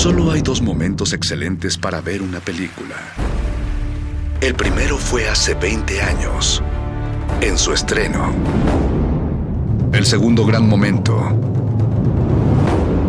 Solo 0.00 0.30
hay 0.30 0.40
dos 0.40 0.62
momentos 0.62 1.12
excelentes 1.12 1.76
para 1.76 2.00
ver 2.00 2.22
una 2.22 2.40
película. 2.40 2.96
El 4.40 4.54
primero 4.54 4.96
fue 4.96 5.28
hace 5.28 5.52
20 5.52 6.00
años, 6.00 6.62
en 7.42 7.58
su 7.58 7.74
estreno. 7.74 8.34
El 9.92 10.06
segundo 10.06 10.46
gran 10.46 10.66
momento 10.66 11.20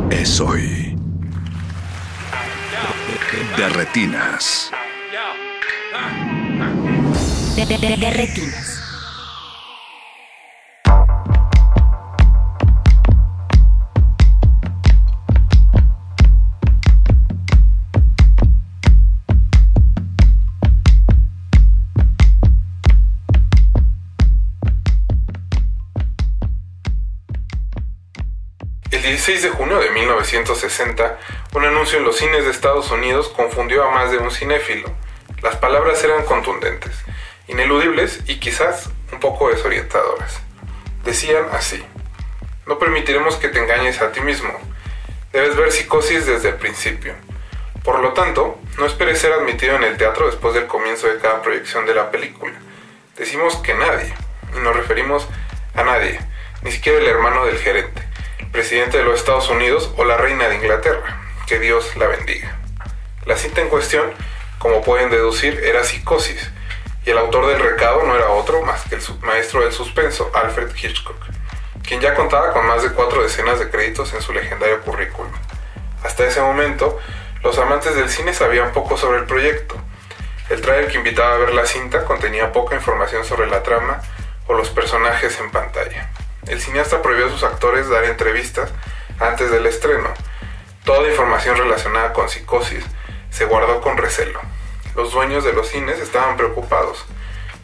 es 0.09 0.41
hoy. 0.41 0.97
De 3.55 3.69
retinas. 3.69 4.69
De, 7.55 7.65
de, 7.67 7.77
de, 7.77 7.95
de 7.95 8.11
retinas. 8.11 8.70
El 29.31 29.37
16 29.37 29.53
de 29.53 29.57
junio 29.57 29.79
de 29.79 29.91
1960, 29.91 31.19
un 31.53 31.63
anuncio 31.63 31.97
en 31.97 32.03
los 32.03 32.17
cines 32.17 32.43
de 32.43 32.51
Estados 32.51 32.91
Unidos 32.91 33.29
confundió 33.29 33.85
a 33.85 33.91
más 33.91 34.11
de 34.11 34.17
un 34.17 34.29
cinéfilo. 34.29 34.93
Las 35.41 35.55
palabras 35.55 36.03
eran 36.03 36.25
contundentes, 36.25 36.91
ineludibles 37.47 38.19
y 38.27 38.41
quizás 38.41 38.89
un 39.13 39.21
poco 39.21 39.47
desorientadoras. 39.47 40.41
Decían 41.05 41.45
así, 41.53 41.81
no 42.65 42.77
permitiremos 42.77 43.37
que 43.37 43.47
te 43.47 43.59
engañes 43.59 44.01
a 44.01 44.11
ti 44.11 44.19
mismo. 44.19 44.51
Debes 45.31 45.55
ver 45.55 45.71
psicosis 45.71 46.25
desde 46.25 46.49
el 46.49 46.55
principio. 46.55 47.15
Por 47.85 47.99
lo 47.99 48.11
tanto, 48.11 48.59
no 48.77 48.85
esperes 48.85 49.19
ser 49.19 49.31
admitido 49.31 49.77
en 49.77 49.85
el 49.85 49.95
teatro 49.95 50.25
después 50.25 50.53
del 50.53 50.67
comienzo 50.67 51.07
de 51.07 51.19
cada 51.19 51.41
proyección 51.41 51.85
de 51.85 51.95
la 51.95 52.11
película. 52.11 52.55
Decimos 53.15 53.55
que 53.63 53.75
nadie, 53.75 54.13
y 54.57 54.59
nos 54.59 54.75
referimos 54.75 55.25
a 55.73 55.85
nadie, 55.85 56.19
ni 56.63 56.71
siquiera 56.73 56.99
el 56.99 57.07
hermano 57.07 57.45
del 57.45 57.59
gerente 57.59 58.10
presidente 58.51 58.97
de 58.97 59.03
los 59.03 59.19
Estados 59.19 59.49
Unidos 59.49 59.91
o 59.97 60.03
la 60.03 60.17
reina 60.17 60.49
de 60.49 60.55
Inglaterra. 60.55 61.21
Que 61.47 61.59
Dios 61.59 61.95
la 61.95 62.07
bendiga. 62.07 62.57
La 63.25 63.37
cinta 63.37 63.61
en 63.61 63.69
cuestión, 63.69 64.11
como 64.59 64.81
pueden 64.81 65.09
deducir, 65.09 65.61
era 65.63 65.83
Psicosis, 65.83 66.49
y 67.05 67.09
el 67.09 67.17
autor 67.17 67.47
del 67.47 67.59
recado 67.59 68.03
no 68.03 68.15
era 68.15 68.29
otro 68.29 68.61
más 68.61 68.83
que 68.87 68.95
el 68.95 69.01
maestro 69.21 69.61
del 69.61 69.71
suspenso, 69.71 70.31
Alfred 70.33 70.69
Hitchcock, 70.75 71.17
quien 71.83 71.99
ya 71.99 72.13
contaba 72.13 72.53
con 72.53 72.65
más 72.67 72.83
de 72.83 72.91
cuatro 72.91 73.23
decenas 73.23 73.59
de 73.59 73.69
créditos 73.69 74.13
en 74.13 74.21
su 74.21 74.33
legendario 74.33 74.81
currículum. 74.81 75.31
Hasta 76.03 76.25
ese 76.25 76.41
momento, 76.41 76.99
los 77.43 77.57
amantes 77.57 77.95
del 77.95 78.09
cine 78.09 78.33
sabían 78.33 78.71
poco 78.71 78.97
sobre 78.97 79.19
el 79.19 79.25
proyecto. 79.25 79.75
El 80.49 80.61
trailer 80.61 80.91
que 80.91 80.97
invitaba 80.97 81.35
a 81.35 81.37
ver 81.37 81.53
la 81.53 81.65
cinta 81.65 82.05
contenía 82.05 82.51
poca 82.51 82.75
información 82.75 83.23
sobre 83.23 83.47
la 83.47 83.63
trama 83.63 84.01
o 84.47 84.53
los 84.53 84.69
personajes 84.69 85.39
en 85.39 85.49
pantalla. 85.49 86.11
El 86.47 86.59
cineasta 86.59 87.01
prohibió 87.01 87.27
a 87.27 87.29
sus 87.29 87.43
actores 87.43 87.87
dar 87.89 88.03
entrevistas 88.05 88.71
antes 89.19 89.51
del 89.51 89.65
estreno. 89.67 90.13
Toda 90.83 91.09
información 91.09 91.57
relacionada 91.57 92.13
con 92.13 92.29
psicosis 92.29 92.83
se 93.29 93.45
guardó 93.45 93.81
con 93.81 93.97
recelo. 93.97 94.41
Los 94.95 95.11
dueños 95.13 95.43
de 95.43 95.53
los 95.53 95.67
cines 95.69 95.99
estaban 95.99 96.37
preocupados, 96.37 97.05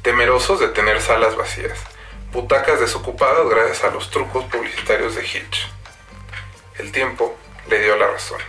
temerosos 0.03 0.59
de 0.59 0.70
tener 0.70 1.02
salas 1.02 1.36
vacías, 1.36 1.78
butacas 2.31 2.80
desocupadas 2.80 3.50
gracias 3.50 3.83
a 3.83 3.92
los 3.92 4.09
trucos 4.11 4.45
publicitarios 4.45 5.16
de 5.16 5.23
Hitch. 5.23 5.67
El 6.78 6.92
tiempo 6.92 7.36
le 7.70 7.81
dio 7.81 7.98
la 7.98 8.08
razón. 8.08 8.39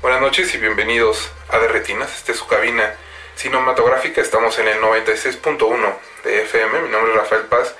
Buenas 0.00 0.20
noches 0.20 0.54
y 0.54 0.58
bienvenidos 0.58 1.30
a 1.50 1.58
De 1.58 1.68
Retinas, 1.68 2.16
esta 2.16 2.32
es 2.32 2.38
su 2.38 2.46
cabina 2.46 2.94
cinematográfica, 3.36 4.20
estamos 4.20 4.58
en 4.58 4.68
el 4.68 4.80
96.1 4.80 5.94
de 6.24 6.42
FM, 6.42 6.82
mi 6.82 6.88
nombre 6.88 7.12
es 7.12 7.18
Rafael 7.18 7.42
Paz 7.42 7.74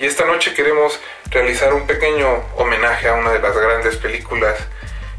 y 0.00 0.06
esta 0.06 0.24
noche 0.24 0.54
queremos 0.54 0.98
realizar 1.30 1.72
un 1.72 1.86
pequeño 1.86 2.28
homenaje 2.56 3.08
a 3.08 3.14
una 3.14 3.30
de 3.30 3.38
las 3.38 3.56
grandes 3.56 3.96
películas 3.96 4.58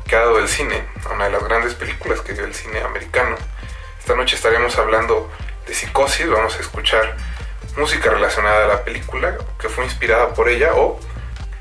que 0.07 0.15
ha 0.15 0.19
dado 0.19 0.39
el 0.39 0.47
cine, 0.47 0.83
a 1.05 1.13
una 1.13 1.25
de 1.25 1.31
las 1.31 1.43
grandes 1.43 1.73
películas 1.73 2.21
que 2.21 2.33
dio 2.33 2.43
el 2.43 2.53
cine 2.53 2.81
americano. 2.81 3.35
Esta 3.99 4.15
noche 4.15 4.35
estaremos 4.35 4.77
hablando 4.77 5.31
de 5.65 5.73
Psicosis, 5.73 6.29
vamos 6.29 6.55
a 6.57 6.59
escuchar 6.59 7.15
música 7.77 8.09
relacionada 8.09 8.65
a 8.65 8.67
la 8.67 8.83
película 8.83 9.37
que 9.59 9.69
fue 9.69 9.85
inspirada 9.85 10.33
por 10.33 10.49
ella 10.49 10.73
o 10.75 10.99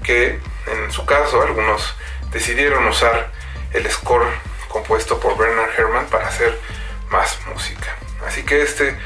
que 0.03 0.39
en 0.67 0.93
su 0.93 1.07
caso 1.07 1.43
algunos 1.43 1.95
decidieron 2.33 2.87
usar 2.87 3.31
el 3.73 3.91
score 3.91 4.27
compuesto 4.69 5.19
por 5.21 5.37
Bernard 5.39 5.71
Herrmann 5.79 6.07
para 6.07 6.29
hacer 6.29 6.59
más 7.11 7.39
música. 7.47 7.97
Así 8.27 8.45
que 8.45 8.63
este 8.63 8.97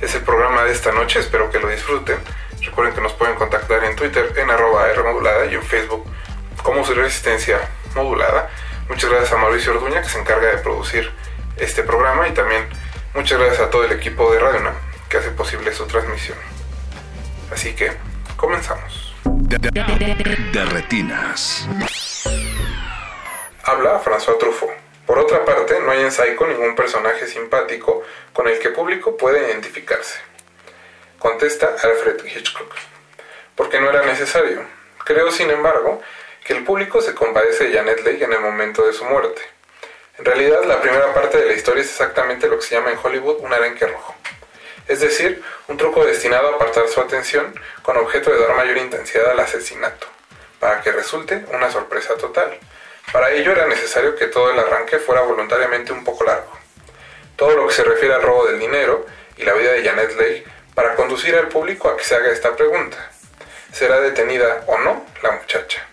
es 0.00 0.14
el 0.14 0.22
programa 0.22 0.64
de 0.64 0.72
esta 0.72 0.92
noche, 0.92 1.18
espero 1.18 1.50
que 1.50 1.58
lo 1.58 1.68
disfruten. 1.68 2.18
Recuerden 2.66 2.94
que 2.94 3.00
nos 3.00 3.12
pueden 3.12 3.34
contactar 3.36 3.84
en 3.84 3.96
Twitter 3.96 4.32
en 4.36 4.50
arroba 4.50 4.86
Rmodulada 4.92 5.46
y 5.46 5.54
en 5.54 5.62
Facebook 5.62 6.04
como 6.62 6.84
su 6.84 6.94
resistencia 6.94 7.58
modulada. 7.94 8.50
Muchas 8.88 9.10
gracias 9.10 9.32
a 9.32 9.36
Mauricio 9.36 9.72
Orduña 9.72 10.02
que 10.02 10.08
se 10.08 10.18
encarga 10.18 10.48
de 10.48 10.58
producir 10.58 11.10
este 11.56 11.82
programa 11.82 12.28
y 12.28 12.32
también 12.32 12.66
muchas 13.14 13.38
gracias 13.38 13.60
a 13.60 13.70
todo 13.70 13.84
el 13.84 13.92
equipo 13.92 14.32
de 14.32 14.40
Radio 14.40 14.60
Nam 14.60 14.74
que 15.08 15.18
hace 15.18 15.30
posible 15.30 15.72
su 15.72 15.86
transmisión. 15.86 16.38
Así 17.52 17.74
que, 17.74 17.92
comenzamos. 18.36 19.14
De, 19.24 19.58
de, 19.58 19.70
de, 19.70 20.50
de 20.52 20.64
retinas. 20.64 21.68
Habla 23.62 24.00
François 24.00 24.38
Truffaut. 24.38 24.72
Por 25.06 25.18
otra 25.18 25.44
parte, 25.44 25.78
no 25.80 25.90
hay 25.90 26.00
en 26.00 26.10
Psycho 26.10 26.46
ningún 26.46 26.74
personaje 26.74 27.26
simpático 27.26 28.02
con 28.32 28.48
el 28.48 28.58
que 28.58 28.70
público 28.70 29.16
puede 29.16 29.50
identificarse. 29.50 30.18
Contesta 31.24 31.74
Alfred 31.82 32.22
Hitchcock. 32.26 32.70
Porque 33.56 33.80
no 33.80 33.88
era 33.88 34.04
necesario. 34.04 34.62
Creo, 35.06 35.30
sin 35.30 35.48
embargo, 35.48 36.02
que 36.44 36.52
el 36.52 36.64
público 36.64 37.00
se 37.00 37.14
compadece 37.14 37.64
de 37.64 37.78
Janet 37.78 38.04
Leigh 38.04 38.24
en 38.24 38.34
el 38.34 38.40
momento 38.40 38.86
de 38.86 38.92
su 38.92 39.06
muerte. 39.06 39.40
En 40.18 40.26
realidad, 40.26 40.62
la 40.64 40.82
primera 40.82 41.14
parte 41.14 41.38
de 41.38 41.46
la 41.46 41.54
historia 41.54 41.82
es 41.82 41.88
exactamente 41.88 42.46
lo 42.46 42.58
que 42.58 42.66
se 42.66 42.74
llama 42.74 42.90
en 42.90 42.98
Hollywood 43.02 43.38
un 43.38 43.54
arenque 43.54 43.86
rojo. 43.86 44.14
Es 44.86 45.00
decir, 45.00 45.42
un 45.66 45.78
truco 45.78 46.04
destinado 46.04 46.48
a 46.52 46.56
apartar 46.56 46.88
su 46.88 47.00
atención 47.00 47.58
con 47.80 47.96
objeto 47.96 48.30
de 48.30 48.40
dar 48.40 48.54
mayor 48.54 48.76
intensidad 48.76 49.30
al 49.30 49.40
asesinato, 49.40 50.06
para 50.60 50.82
que 50.82 50.92
resulte 50.92 51.42
una 51.54 51.70
sorpresa 51.70 52.18
total. 52.18 52.58
Para 53.14 53.30
ello 53.30 53.52
era 53.52 53.66
necesario 53.66 54.14
que 54.14 54.26
todo 54.26 54.50
el 54.50 54.58
arranque 54.58 54.98
fuera 54.98 55.22
voluntariamente 55.22 55.90
un 55.90 56.04
poco 56.04 56.24
largo. 56.24 56.52
Todo 57.34 57.56
lo 57.56 57.66
que 57.66 57.72
se 57.72 57.82
refiere 57.82 58.12
al 58.12 58.20
robo 58.20 58.44
del 58.44 58.58
dinero 58.58 59.06
y 59.38 59.44
la 59.44 59.54
vida 59.54 59.72
de 59.72 59.82
Janet 59.82 60.16
Leigh 60.18 60.53
para 60.74 60.94
conducir 60.96 61.34
al 61.36 61.48
público 61.48 61.88
a 61.88 61.96
que 61.96 62.04
se 62.04 62.14
haga 62.14 62.30
esta 62.30 62.56
pregunta. 62.56 62.96
¿Será 63.72 64.00
detenida 64.00 64.64
o 64.66 64.78
no 64.78 65.04
la 65.22 65.32
muchacha? 65.32 65.86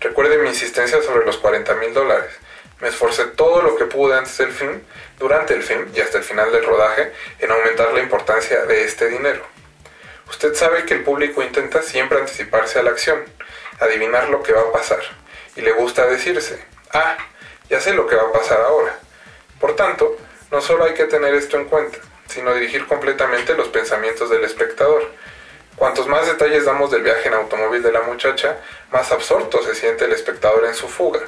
Recuerde 0.00 0.38
mi 0.38 0.48
insistencia 0.48 1.02
sobre 1.02 1.24
los 1.24 1.38
40 1.38 1.74
mil 1.74 1.94
dólares. 1.94 2.32
Me 2.80 2.88
esforcé 2.88 3.24
todo 3.26 3.62
lo 3.62 3.76
que 3.76 3.86
pude 3.86 4.16
antes 4.16 4.36
del 4.36 4.52
film, 4.52 4.82
durante 5.18 5.54
el 5.54 5.62
film 5.62 5.88
y 5.94 6.00
hasta 6.00 6.18
el 6.18 6.24
final 6.24 6.52
del 6.52 6.64
rodaje 6.64 7.12
en 7.38 7.50
aumentar 7.50 7.92
la 7.92 8.00
importancia 8.00 8.66
de 8.66 8.84
este 8.84 9.08
dinero. 9.08 9.42
Usted 10.28 10.54
sabe 10.54 10.84
que 10.84 10.94
el 10.94 11.04
público 11.04 11.42
intenta 11.42 11.82
siempre 11.82 12.18
anticiparse 12.18 12.78
a 12.78 12.82
la 12.82 12.90
acción, 12.90 13.24
adivinar 13.80 14.28
lo 14.28 14.42
que 14.42 14.52
va 14.52 14.62
a 14.62 14.72
pasar, 14.72 15.00
y 15.54 15.60
le 15.60 15.72
gusta 15.72 16.06
decirse, 16.06 16.62
ah, 16.92 17.16
ya 17.70 17.80
sé 17.80 17.94
lo 17.94 18.06
que 18.06 18.16
va 18.16 18.24
a 18.24 18.32
pasar 18.32 18.60
ahora. 18.60 18.98
Por 19.60 19.76
tanto, 19.76 20.16
no 20.50 20.60
solo 20.60 20.84
hay 20.84 20.94
que 20.94 21.04
tener 21.04 21.34
esto 21.34 21.56
en 21.56 21.66
cuenta, 21.66 21.98
sino 22.28 22.54
dirigir 22.54 22.86
completamente 22.86 23.54
los 23.54 23.68
pensamientos 23.68 24.30
del 24.30 24.44
espectador. 24.44 25.10
Cuantos 25.76 26.08
más 26.08 26.26
detalles 26.26 26.64
damos 26.64 26.90
del 26.90 27.02
viaje 27.02 27.28
en 27.28 27.34
automóvil 27.34 27.82
de 27.82 27.92
la 27.92 28.00
muchacha, 28.00 28.56
más 28.90 29.12
absorto 29.12 29.62
se 29.62 29.74
siente 29.74 30.06
el 30.06 30.12
espectador 30.12 30.64
en 30.64 30.74
su 30.74 30.88
fuga, 30.88 31.20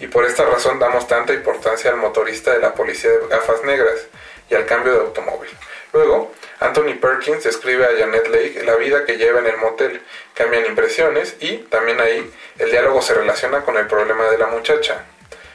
y 0.00 0.08
por 0.08 0.24
esta 0.24 0.44
razón 0.44 0.80
damos 0.80 1.06
tanta 1.06 1.32
importancia 1.32 1.90
al 1.90 1.98
motorista 1.98 2.52
de 2.52 2.58
la 2.58 2.74
policía 2.74 3.10
de 3.10 3.28
gafas 3.28 3.62
negras 3.62 4.06
y 4.50 4.56
al 4.56 4.66
cambio 4.66 4.94
de 4.94 5.00
automóvil. 5.00 5.50
Luego, 5.92 6.32
Anthony 6.58 6.94
Perkins 7.00 7.44
describe 7.44 7.84
a 7.84 7.98
Janet 7.98 8.26
Lake 8.28 8.62
la 8.64 8.76
vida 8.76 9.04
que 9.04 9.18
lleva 9.18 9.40
en 9.40 9.46
el 9.46 9.58
motel, 9.58 10.02
cambian 10.34 10.66
impresiones 10.66 11.36
y, 11.38 11.58
también 11.58 12.00
ahí, 12.00 12.28
el 12.58 12.70
diálogo 12.70 13.02
se 13.02 13.14
relaciona 13.14 13.62
con 13.62 13.76
el 13.76 13.86
problema 13.86 14.24
de 14.30 14.38
la 14.38 14.46
muchacha. 14.46 15.04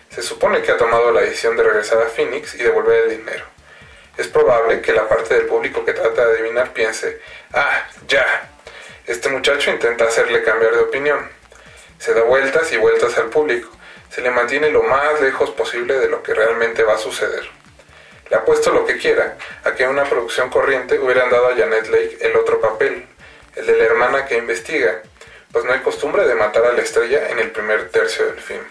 Se 0.09 0.21
supone 0.21 0.61
que 0.61 0.71
ha 0.71 0.77
tomado 0.77 1.11
la 1.11 1.21
decisión 1.21 1.57
de 1.57 1.63
regresar 1.63 2.01
a 2.01 2.07
Phoenix 2.07 2.55
y 2.55 2.59
devolver 2.59 3.03
el 3.03 3.17
dinero. 3.17 3.56
Es 4.17 4.27
probable 4.27 4.81
que 4.81 4.93
la 4.93 5.07
parte 5.07 5.35
del 5.35 5.45
público 5.45 5.85
que 5.85 5.93
trata 5.93 6.25
de 6.25 6.39
adivinar 6.39 6.73
piense, 6.73 7.21
ah, 7.53 7.87
ya, 8.07 8.49
este 9.05 9.29
muchacho 9.29 9.71
intenta 9.71 10.05
hacerle 10.05 10.43
cambiar 10.43 10.73
de 10.73 10.81
opinión. 10.81 11.29
Se 11.99 12.13
da 12.13 12.23
vueltas 12.23 12.71
y 12.71 12.77
vueltas 12.77 13.17
al 13.17 13.29
público, 13.29 13.69
se 14.09 14.21
le 14.21 14.31
mantiene 14.31 14.69
lo 14.71 14.83
más 14.83 15.21
lejos 15.21 15.51
posible 15.51 15.99
de 15.99 16.09
lo 16.09 16.23
que 16.23 16.33
realmente 16.33 16.83
va 16.83 16.95
a 16.95 16.97
suceder. 16.97 17.47
Le 18.29 18.35
apuesto 18.35 18.71
lo 18.71 18.85
que 18.85 18.97
quiera 18.97 19.37
a 19.63 19.73
que 19.73 19.87
una 19.87 20.03
producción 20.03 20.49
corriente 20.49 20.99
hubieran 20.99 21.29
dado 21.29 21.47
a 21.47 21.55
Janet 21.55 21.87
Lake 21.87 22.17
el 22.21 22.35
otro 22.35 22.59
papel, 22.59 23.07
el 23.55 23.65
de 23.65 23.77
la 23.77 23.83
hermana 23.85 24.25
que 24.25 24.37
investiga, 24.37 25.01
pues 25.51 25.63
no 25.63 25.71
hay 25.71 25.79
costumbre 25.79 26.27
de 26.27 26.35
matar 26.35 26.65
a 26.65 26.73
la 26.73 26.81
estrella 26.81 27.29
en 27.29 27.39
el 27.39 27.51
primer 27.51 27.89
tercio 27.89 28.25
del 28.25 28.39
film. 28.39 28.65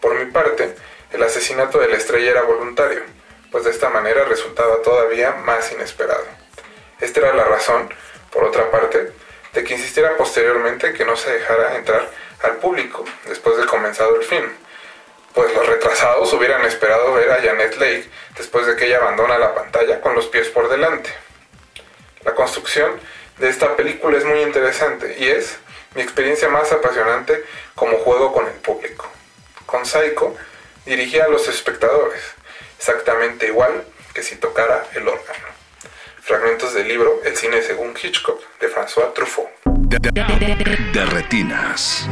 Por 0.00 0.14
mi 0.14 0.30
parte, 0.30 0.74
El 1.12 1.22
asesinato 1.22 1.78
de 1.78 1.88
la 1.88 1.98
estrella 1.98 2.30
era 2.30 2.42
voluntario, 2.42 3.02
pues 3.52 3.64
de 3.64 3.70
esta 3.70 3.90
manera 3.90 4.24
resultaba 4.24 4.80
todavía 4.82 5.32
más 5.32 5.70
inesperado. 5.70 6.24
Esta 7.00 7.20
era 7.20 7.34
la 7.34 7.44
razón, 7.44 7.92
por 8.32 8.44
otra 8.44 8.70
parte, 8.70 9.12
de 9.52 9.64
que 9.64 9.74
insistiera 9.74 10.16
posteriormente 10.16 10.88
en 10.88 10.94
que 10.94 11.04
no 11.04 11.16
se 11.16 11.30
dejara 11.30 11.76
entrar 11.76 12.08
al 12.42 12.56
público 12.56 13.04
después 13.26 13.58
de 13.58 13.66
comenzado 13.66 14.16
el 14.16 14.24
film, 14.24 14.50
pues 15.34 15.54
los 15.54 15.66
retrasados 15.66 16.32
hubieran 16.32 16.64
esperado 16.64 17.12
ver 17.12 17.30
a 17.30 17.42
Janet 17.42 17.76
Lake 17.76 18.10
después 18.36 18.66
de 18.66 18.76
que 18.76 18.86
ella 18.86 18.98
abandona 18.98 19.38
la 19.38 19.54
pantalla 19.54 20.00
con 20.00 20.14
los 20.14 20.26
pies 20.26 20.48
por 20.48 20.68
delante. 20.68 21.10
La 22.24 22.34
construcción 22.34 22.98
de 23.38 23.48
esta 23.48 23.76
película 23.76 24.16
es 24.16 24.24
muy 24.24 24.40
interesante 24.42 25.16
y 25.18 25.28
es 25.28 25.58
mi 25.94 26.02
experiencia 26.02 26.48
más 26.48 26.72
apasionante 26.72 27.44
como 27.74 27.98
juego 27.98 28.32
con 28.32 28.46
el 28.46 28.54
público. 28.54 29.10
Con 29.66 29.84
Psycho 29.84 30.34
dirigía 30.86 31.24
a 31.24 31.28
los 31.28 31.48
espectadores, 31.48 32.22
exactamente 32.82 33.46
igual 33.46 33.84
que 34.12 34.24
si 34.24 34.34
tocara 34.36 34.84
el 34.96 35.06
órgano. 35.06 35.46
Fragmentos 36.20 36.74
del 36.74 36.88
libro 36.88 37.20
El 37.24 37.36
cine 37.36 37.62
según 37.62 37.94
Hitchcock 38.00 38.40
de 38.60 38.68
François 38.68 39.14
Truffaut. 39.14 39.48
De, 39.64 41.04
retinas. 41.06 42.08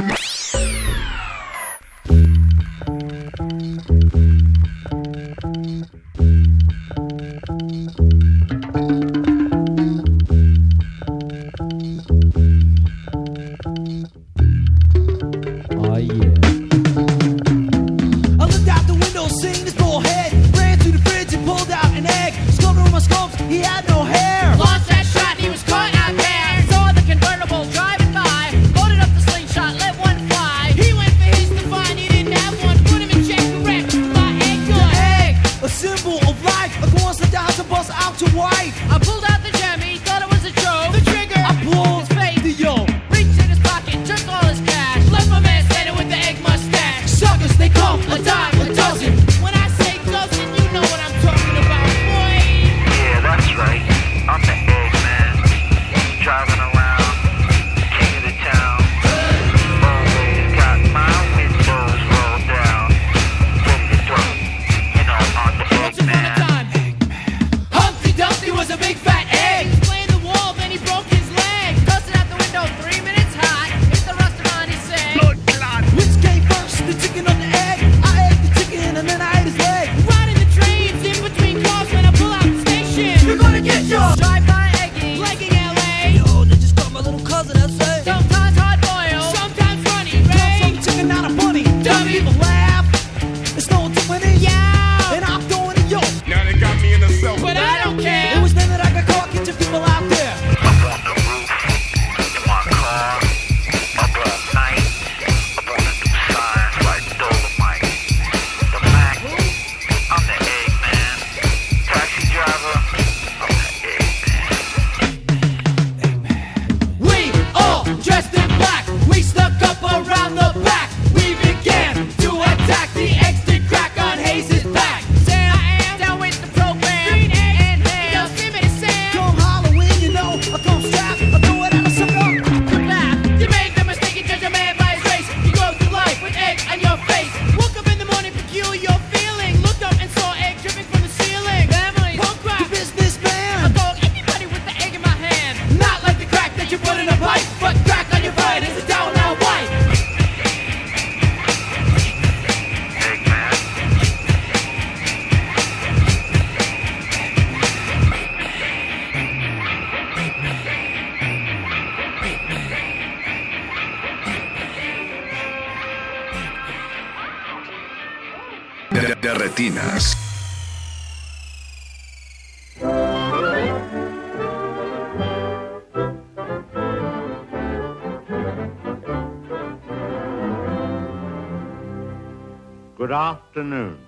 Afternoon. 183.60 183.98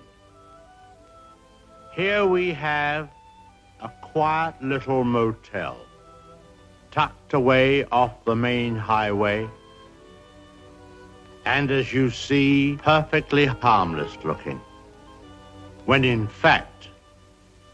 Here 1.93 2.25
we 2.25 2.53
have 2.53 3.07
a 3.81 3.89
quiet 4.01 4.55
little 4.63 5.03
motel 5.03 5.77
tucked 6.89 7.35
away 7.35 7.85
off 7.91 8.25
the 8.25 8.35
main 8.35 8.75
highway 8.75 9.47
and 11.45 11.69
as 11.69 11.93
you 11.93 12.09
see, 12.09 12.79
perfectly 12.81 13.45
harmless 13.45 14.17
looking. 14.23 14.59
When 15.85 16.03
in 16.03 16.27
fact, 16.27 16.87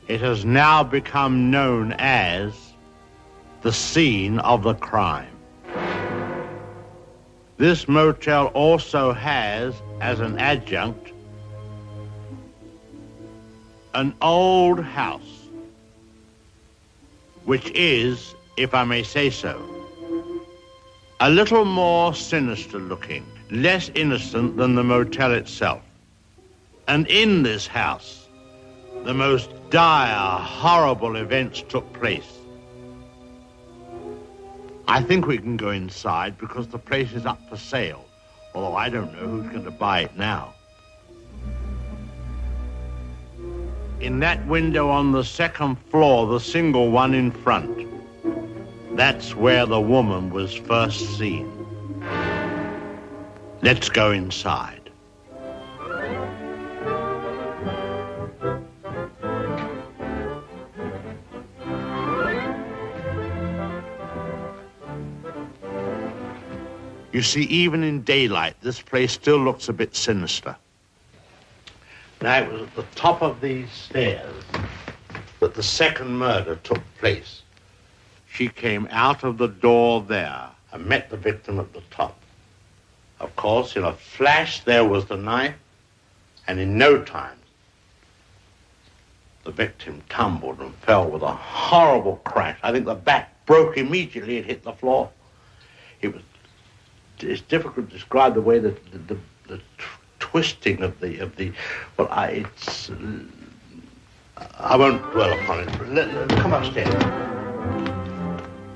it 0.10 0.20
has 0.20 0.44
now 0.44 0.84
become 0.84 1.50
known 1.50 1.94
as 1.94 2.74
the 3.62 3.72
scene 3.72 4.40
of 4.40 4.64
the 4.64 4.74
crime. 4.74 5.34
This 7.56 7.88
motel 7.88 8.48
also 8.48 9.14
has, 9.14 9.76
as 10.02 10.20
an 10.20 10.40
adjunct, 10.40 11.14
an 14.00 14.16
old 14.22 14.80
house, 14.80 15.50
which 17.44 17.70
is, 17.72 18.34
if 18.56 18.74
I 18.74 18.86
may 18.86 19.04
say 19.04 19.30
so, 19.30 19.62
a 21.20 21.30
little 21.30 21.66
more 21.66 22.14
sinister 22.14 22.80
looking, 22.80 23.26
less 23.52 23.92
innocent 23.96 24.56
than 24.56 24.76
the 24.76 24.86
motel 24.86 25.34
itself. 25.34 25.82
And 26.88 27.08
in 27.08 27.44
this 27.44 27.68
house, 27.68 28.30
the 29.04 29.14
most 29.14 29.50
dire, 29.70 30.40
horrible 30.40 31.18
events 31.18 31.62
took 31.68 31.92
place. 31.92 32.38
I 34.88 35.04
think 35.04 35.28
we 35.28 35.38
can 35.38 35.58
go 35.58 35.72
inside 35.72 36.38
because 36.38 36.68
the 36.70 36.80
place 36.80 37.12
is 37.12 37.26
up 37.26 37.42
for 37.50 37.58
sale, 37.58 38.06
although 38.56 38.78
I 38.78 38.88
don't 38.88 39.12
know 39.12 39.28
who's 39.28 39.52
going 39.52 39.66
to 39.66 39.72
buy 39.72 40.04
it 40.04 40.16
now. 40.16 40.54
in 44.00 44.20
that 44.20 44.46
window 44.48 44.90
on 44.90 45.12
the 45.12 45.24
second 45.24 45.76
floor, 45.90 46.26
the 46.28 46.40
single 46.40 46.90
one 46.90 47.14
in 47.14 47.32
front. 47.32 47.88
That's 48.96 49.36
where 49.36 49.66
the 49.66 49.82
woman 49.82 50.30
was 50.30 50.54
first 50.54 51.18
seen. 51.18 51.48
Let's 53.62 53.90
go 53.90 54.12
inside. 54.12 54.90
You 67.12 67.24
see, 67.24 67.42
even 67.44 67.84
in 67.84 68.04
daylight, 68.04 68.56
this 68.62 68.82
place 68.82 69.12
still 69.12 69.40
looks 69.40 69.68
a 69.68 69.74
bit 69.74 69.94
sinister. 69.94 70.56
Now, 72.22 72.40
it 72.40 72.52
was 72.52 72.64
at 72.64 72.76
the 72.76 72.84
top 72.96 73.22
of 73.22 73.40
these 73.40 73.72
stairs 73.72 74.44
that 75.40 75.54
the 75.54 75.64
second 75.64 76.18
murder 76.18 76.58
took 76.64 76.82
place. 76.98 77.44
She 78.30 78.50
came 78.50 78.88
out 78.92 79.24
of 79.24 79.38
the 79.38 79.48
door 79.48 80.02
there 80.02 80.50
and 80.72 80.86
met 80.86 81.10
the 81.10 81.18
victim 81.18 81.60
at 81.60 81.74
the 81.74 81.82
top. 81.92 82.20
Of 83.20 83.36
course, 83.36 83.76
in 83.76 83.84
a 83.84 83.94
flash, 83.94 84.64
there 84.64 84.86
was 84.86 85.06
the 85.06 85.18
knife, 85.18 85.56
and 86.48 86.60
in 86.60 86.78
no 86.78 87.04
time, 87.04 87.38
the 89.46 89.52
victim 89.52 90.02
tumbled 90.10 90.60
and 90.60 90.76
fell 90.76 91.10
with 91.10 91.22
a 91.22 91.32
horrible 91.32 92.18
crash. 92.18 92.60
I 92.62 92.72
think 92.72 92.86
the 92.86 92.96
back 92.96 93.34
broke 93.46 93.78
immediately 93.78 94.38
It 94.38 94.46
hit 94.46 94.64
the 94.64 94.74
floor. 94.74 95.10
It 96.02 96.14
was 96.14 96.22
it's 97.22 97.42
difficult 97.42 97.90
to 97.90 97.94
describe 97.94 98.34
the 98.34 98.42
way 98.42 98.60
that 98.60 98.92
the, 98.92 98.98
the, 98.98 99.20
the 99.48 99.62
twisting 100.30 100.84
of 100.84 101.00
the 101.00 101.20
of 101.20 101.36
the 101.38 101.52
well 101.98 102.08
I 102.12 102.28
it's 102.46 102.92
I 104.60 104.76
won't 104.76 105.02
dwell 105.12 105.32
upon 105.34 105.60
it. 105.60 105.90
Let, 105.90 106.14
let, 106.14 106.30
come 106.30 106.54
upstairs. 106.54 106.88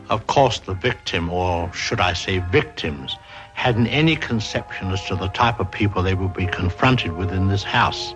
Of 0.10 0.28
course, 0.28 0.60
the 0.60 0.74
victim, 0.74 1.30
or 1.30 1.72
should 1.74 2.00
I 2.00 2.14
say 2.14 2.40
victims, 2.52 3.16
hadn't 3.54 3.88
any 3.88 4.16
conception 4.16 4.92
as 4.92 5.04
to 5.06 5.16
the 5.16 5.30
type 5.30 5.60
of 5.60 5.72
people 5.72 6.04
they 6.04 6.14
would 6.14 6.34
be 6.34 6.48
confronted 6.48 7.14
with 7.14 7.32
in 7.32 7.48
this 7.48 7.64
house, 7.64 8.14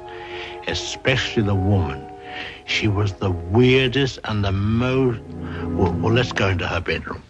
especially 0.68 1.44
the 1.44 1.56
woman. 1.56 2.06
She 2.66 2.88
was 2.88 3.14
the 3.14 3.32
weirdest 3.32 4.20
and 4.26 4.44
the 4.44 4.52
most. 4.52 5.22
Well, 5.76 5.94
well 5.94 6.14
let's 6.14 6.32
go 6.32 6.50
into 6.50 6.68
her 6.68 6.82
bedroom. 6.82 7.24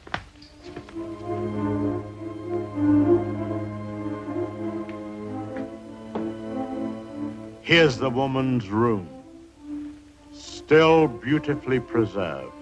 Here's 7.67 7.97
the 7.97 8.09
woman's 8.09 8.69
room, 8.69 9.09
still 10.31 11.09
beautifully 11.09 11.81
preserved. 11.81 12.53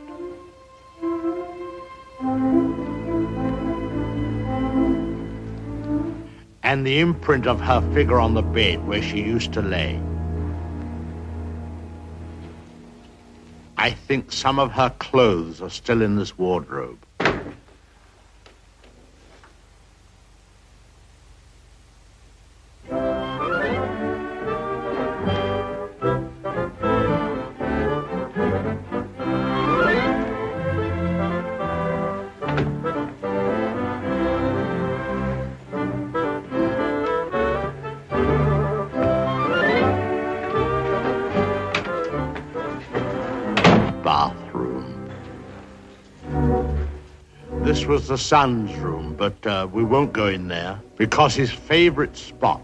And 6.63 6.87
the 6.87 6.99
imprint 6.99 7.45
of 7.45 7.61
her 7.61 7.81
figure 7.93 8.19
on 8.19 8.33
the 8.33 8.41
bed 8.41 8.87
where 8.87 9.03
she 9.03 9.21
used 9.21 9.53
to 9.53 9.61
lay. 9.61 10.01
I 13.77 13.91
think 13.91 14.31
some 14.31 14.57
of 14.57 14.71
her 14.71 14.89
clothes 14.97 15.61
are 15.61 15.69
still 15.69 16.01
in 16.01 16.15
this 16.15 16.35
wardrobe. 16.35 17.04
Was 47.87 48.07
the 48.07 48.17
son's 48.17 48.75
room, 48.77 49.15
but 49.15 49.45
uh, 49.45 49.67
we 49.71 49.83
won't 49.83 50.11
go 50.11 50.25
in 50.25 50.47
there 50.47 50.81
because 50.97 51.35
his 51.35 51.51
favorite 51.51 52.17
spot 52.17 52.59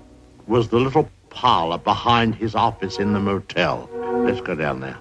was 0.48 0.68
the 0.68 0.80
little 0.80 1.10
parlor 1.30 1.78
behind 1.78 2.36
his 2.36 2.56
office 2.56 2.98
in 2.98 3.14
the 3.14 3.20
motel. 3.20 3.88
Let's 4.26 4.42
go 4.42 4.56
down 4.56 4.80
there. 4.82 4.98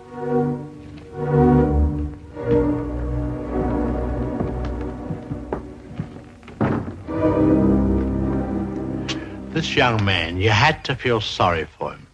This 9.55 9.75
young 9.75 10.05
man, 10.05 10.37
you 10.37 10.51
had 10.51 10.85
to 10.85 10.95
feel 10.95 11.21
sorry 11.21 11.67
for 11.79 11.93
him. 11.93 12.07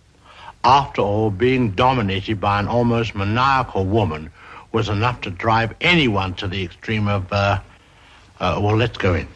After 0.65 1.03
all, 1.03 1.31
being 1.31 1.73
dominated 1.73 2.41
by 2.41 2.61
an 2.61 2.69
almost 2.69 3.15
maniacal 3.17 3.85
woman 3.85 4.31
was 4.73 4.89
enough 4.89 5.21
to 5.23 5.31
drive 5.31 5.75
anyone 5.81 6.35
to 6.35 6.47
the 6.49 6.65
extreme 6.65 7.09
of, 7.09 7.31
uh, 7.33 7.59
uh, 8.39 8.61
well, 8.63 8.77
let's 8.77 8.99
go 8.99 9.15
in. 9.15 9.29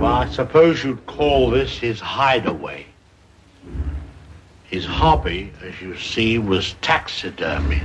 Well, 0.00 0.12
I 0.12 0.28
suppose 0.30 0.82
you'd 0.84 1.04
call 1.06 1.50
this 1.50 1.78
his 1.78 2.00
hideaway. 2.00 2.86
His 4.64 4.86
hobby, 4.86 5.52
as 5.62 5.80
you 5.80 5.96
see, 5.98 6.38
was 6.38 6.74
taxidermy. 6.80 7.82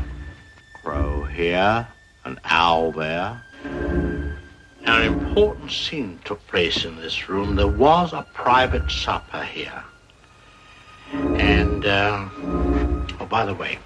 Crow 0.82 1.24
here, 1.26 1.88
an 2.26 2.40
owl 2.46 2.92
there. 2.92 3.44
Now, 3.64 5.02
an 5.02 5.04
important 5.04 5.72
scene 5.72 6.20
took 6.24 6.46
place 6.48 6.86
in 6.86 6.96
this 6.96 7.30
room. 7.30 7.56
There 7.56 7.68
was 7.68 8.14
a 8.14 8.26
private 8.34 8.90
supper 8.90 9.44
here. 9.44 9.84
And, 11.14 11.86
uh, 11.86 12.28
oh, 13.20 13.28
by 13.30 13.46
the 13.46 13.54
way, 13.54 13.78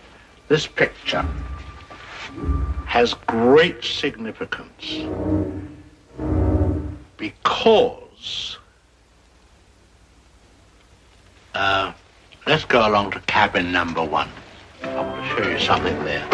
this 0.48 0.68
picture 0.68 1.26
has 2.94 3.16
great 3.26 3.84
significance 3.84 5.02
because, 7.18 8.60
uh, 11.56 11.92
let's 12.46 12.66
go 12.66 12.88
along 12.88 13.10
to 13.10 13.20
cabin 13.22 13.72
number 13.72 14.04
one. 14.04 14.30
I 14.84 14.96
want 14.96 15.24
to 15.24 15.44
show 15.44 15.50
you 15.50 15.58
something 15.58 16.06
there. 16.06 16.30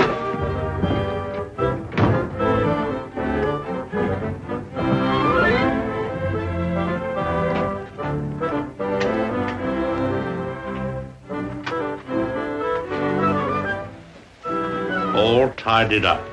all 15.15 15.49
tidied 15.51 16.05
up. 16.05 16.28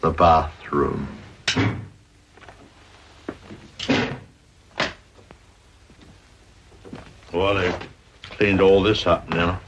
The 0.00 0.10
bathroom. 0.10 1.08
Well, 7.32 7.54
they've 7.54 7.88
cleaned 8.22 8.60
all 8.60 8.82
this 8.82 9.06
up 9.06 9.28
now. 9.28 9.60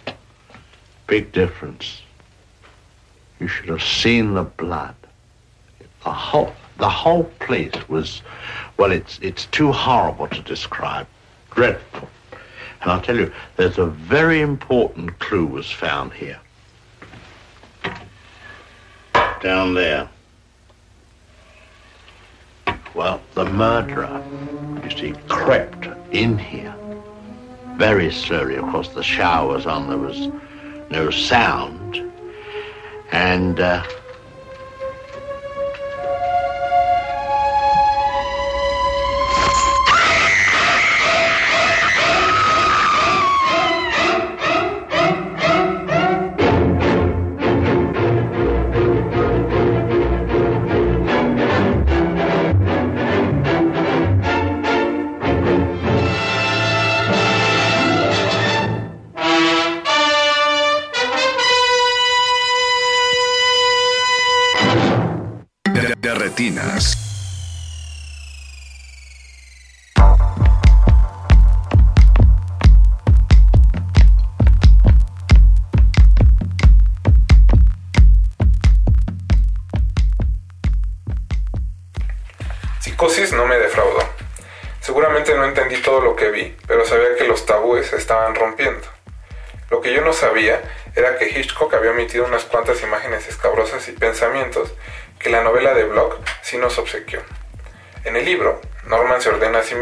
Big 1.07 1.33
difference. 1.33 2.03
You 3.39 3.49
should 3.49 3.69
have 3.69 3.83
seen 3.83 4.35
the 4.35 4.43
blood. 4.43 4.95
The 6.05 6.13
whole, 6.13 6.53
the 6.79 6.89
whole 6.89 7.25
place 7.39 7.89
was 7.89 8.23
well, 8.77 8.91
it's, 8.91 9.19
it's 9.23 9.47
too 9.47 9.71
horrible 9.71 10.27
to 10.29 10.41
describe. 10.43 11.07
Dreadful. 11.51 12.09
And 12.81 12.91
I'll 12.91 13.01
tell 13.01 13.17
you, 13.17 13.33
there's 13.57 13.79
a 13.79 13.87
very 13.87 14.41
important 14.41 15.19
clue 15.21 15.47
was 15.47 15.71
found 15.71 16.13
here. 16.13 16.41
Down 19.41 19.75
there. 19.75 20.09
Well, 22.95 23.23
the 23.35 23.47
murderer, 23.47 24.23
you 24.85 24.91
see, 24.91 25.15
crept 25.29 25.89
in 26.13 26.37
here. 26.37 26.75
Very 27.77 28.13
slowly, 28.13 28.57
of 28.57 28.65
course, 28.69 28.89
the 28.89 29.03
shower 29.03 29.55
was 29.55 29.67
on, 29.67 29.89
there 29.89 29.99
was 29.99 30.29
no 30.91 31.11
sound. 31.11 32.13
And 33.11 33.61
uh, 33.61 33.83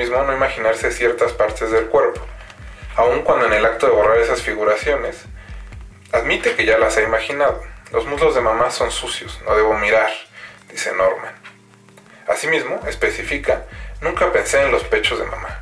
mismo 0.00 0.23
no 0.23 0.33
imaginarse 0.33 0.90
ciertas 0.92 1.33
partes 1.33 1.71
del 1.71 1.88
cuerpo, 1.88 2.23
aun 2.97 3.21
cuando 3.21 3.45
en 3.45 3.52
el 3.52 3.66
acto 3.66 3.87
de 3.87 3.92
borrar 3.92 4.16
esas 4.16 4.40
figuraciones, 4.40 5.25
admite 6.11 6.57
que 6.57 6.64
ya 6.64 6.78
las 6.78 6.97
ha 6.97 7.02
imaginado. 7.02 7.61
Los 7.92 8.07
muslos 8.07 8.35
de 8.35 8.40
mamá 8.40 8.71
son 8.71 8.90
sucios, 8.90 9.38
no 9.45 9.54
debo 9.54 9.75
mirar, 9.75 10.09
dice 10.71 10.95
Norman. 10.95 11.35
Asimismo, 12.26 12.80
especifica, 12.88 13.66
nunca 14.00 14.33
pensé 14.33 14.62
en 14.62 14.71
los 14.71 14.85
pechos 14.85 15.19
de 15.19 15.26
mamá. 15.26 15.61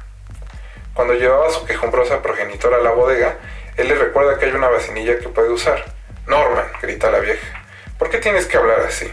Cuando 0.95 1.15
llevaba 1.15 1.51
su 1.51 1.65
quejumbrosa 1.65 2.23
progenitora 2.23 2.77
a 2.77 2.81
la 2.81 2.93
bodega, 2.93 3.39
él 3.77 3.89
le 3.89 3.97
recuerda 3.97 4.39
que 4.39 4.45
hay 4.47 4.53
una 4.53 4.69
vacinilla 4.69 5.19
que 5.19 5.29
puede 5.31 5.49
usar. 5.49 5.85
Norman, 6.29 6.71
grita 6.81 7.11
la 7.11 7.19
vieja, 7.19 7.65
¿por 7.99 8.09
qué 8.09 8.19
tienes 8.19 8.47
que 8.47 8.57
hablar 8.57 8.83
así? 8.83 9.13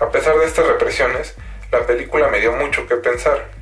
A 0.00 0.08
pesar 0.08 0.38
de 0.38 0.46
estas 0.46 0.66
represiones, 0.66 1.34
la 1.70 1.86
película 1.86 2.28
me 2.28 2.40
dio 2.40 2.52
mucho 2.52 2.86
que 2.86 2.96
pensar. 2.96 3.60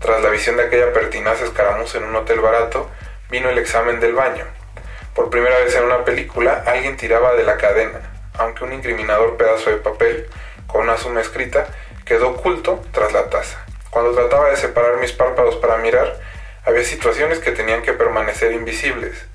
Tras 0.00 0.22
la 0.22 0.30
visión 0.30 0.56
de 0.56 0.62
aquella 0.62 0.94
pertinaz 0.94 1.42
escaramuza 1.42 1.98
en 1.98 2.04
un 2.04 2.16
hotel 2.16 2.40
barato, 2.40 2.88
vino 3.28 3.50
el 3.50 3.58
examen 3.58 4.00
del 4.00 4.14
baño. 4.14 4.46
Por 5.14 5.28
primera 5.28 5.58
vez 5.58 5.74
en 5.74 5.84
una 5.84 6.06
película, 6.06 6.64
alguien 6.66 6.96
tiraba 6.96 7.34
de 7.34 7.44
la 7.44 7.58
cadena, 7.58 8.00
aunque 8.38 8.64
un 8.64 8.72
incriminador 8.72 9.36
pedazo 9.36 9.68
de 9.68 9.76
papel, 9.76 10.26
con 10.66 10.80
una 10.80 10.96
suma 10.96 11.20
escrita, 11.20 11.66
quedó 12.06 12.30
oculto 12.30 12.82
tras 12.92 13.12
la 13.12 13.28
taza. 13.28 13.62
Cuando 13.90 14.12
trataba 14.12 14.48
de 14.48 14.56
separar 14.56 14.96
mis 14.96 15.12
párpados 15.12 15.56
para 15.56 15.76
mirar, 15.76 16.18
había 16.64 16.82
situaciones 16.82 17.38
que 17.38 17.52
tenían 17.52 17.82
que 17.82 17.92
permanecer 17.92 18.52
invisibles. 18.52 19.26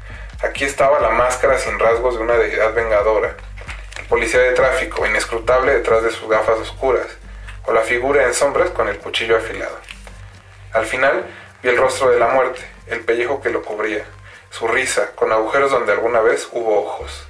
Aquí 0.41 0.63
estaba 0.63 0.99
la 0.99 1.09
máscara 1.09 1.59
sin 1.59 1.77
rasgos 1.77 2.15
de 2.15 2.23
una 2.23 2.37
deidad 2.37 2.73
vengadora, 2.73 3.35
el 3.99 4.05
policía 4.07 4.39
de 4.39 4.53
tráfico, 4.53 5.05
inescrutable 5.05 5.73
detrás 5.73 6.01
de 6.01 6.09
sus 6.09 6.27
gafas 6.27 6.57
oscuras, 6.57 7.05
o 7.65 7.71
la 7.71 7.81
figura 7.81 8.23
en 8.23 8.33
sombras 8.33 8.71
con 8.71 8.87
el 8.87 8.97
cuchillo 8.97 9.37
afilado. 9.37 9.77
Al 10.75 10.85
final 10.85 11.23
vi 11.63 11.69
el 11.69 11.77
rostro 11.77 12.09
de 12.09 12.19
la 12.19 12.27
muerte, 12.27 12.59
el 12.87 12.99
pellejo 12.99 13.41
que 13.41 13.49
lo 13.49 13.61
cubría, 13.61 14.03
su 14.49 14.67
risa, 14.67 15.11
con 15.15 15.31
agujeros 15.31 15.71
donde 15.71 15.93
alguna 15.93 16.19
vez 16.19 16.49
hubo 16.51 16.81
ojos. 16.81 17.25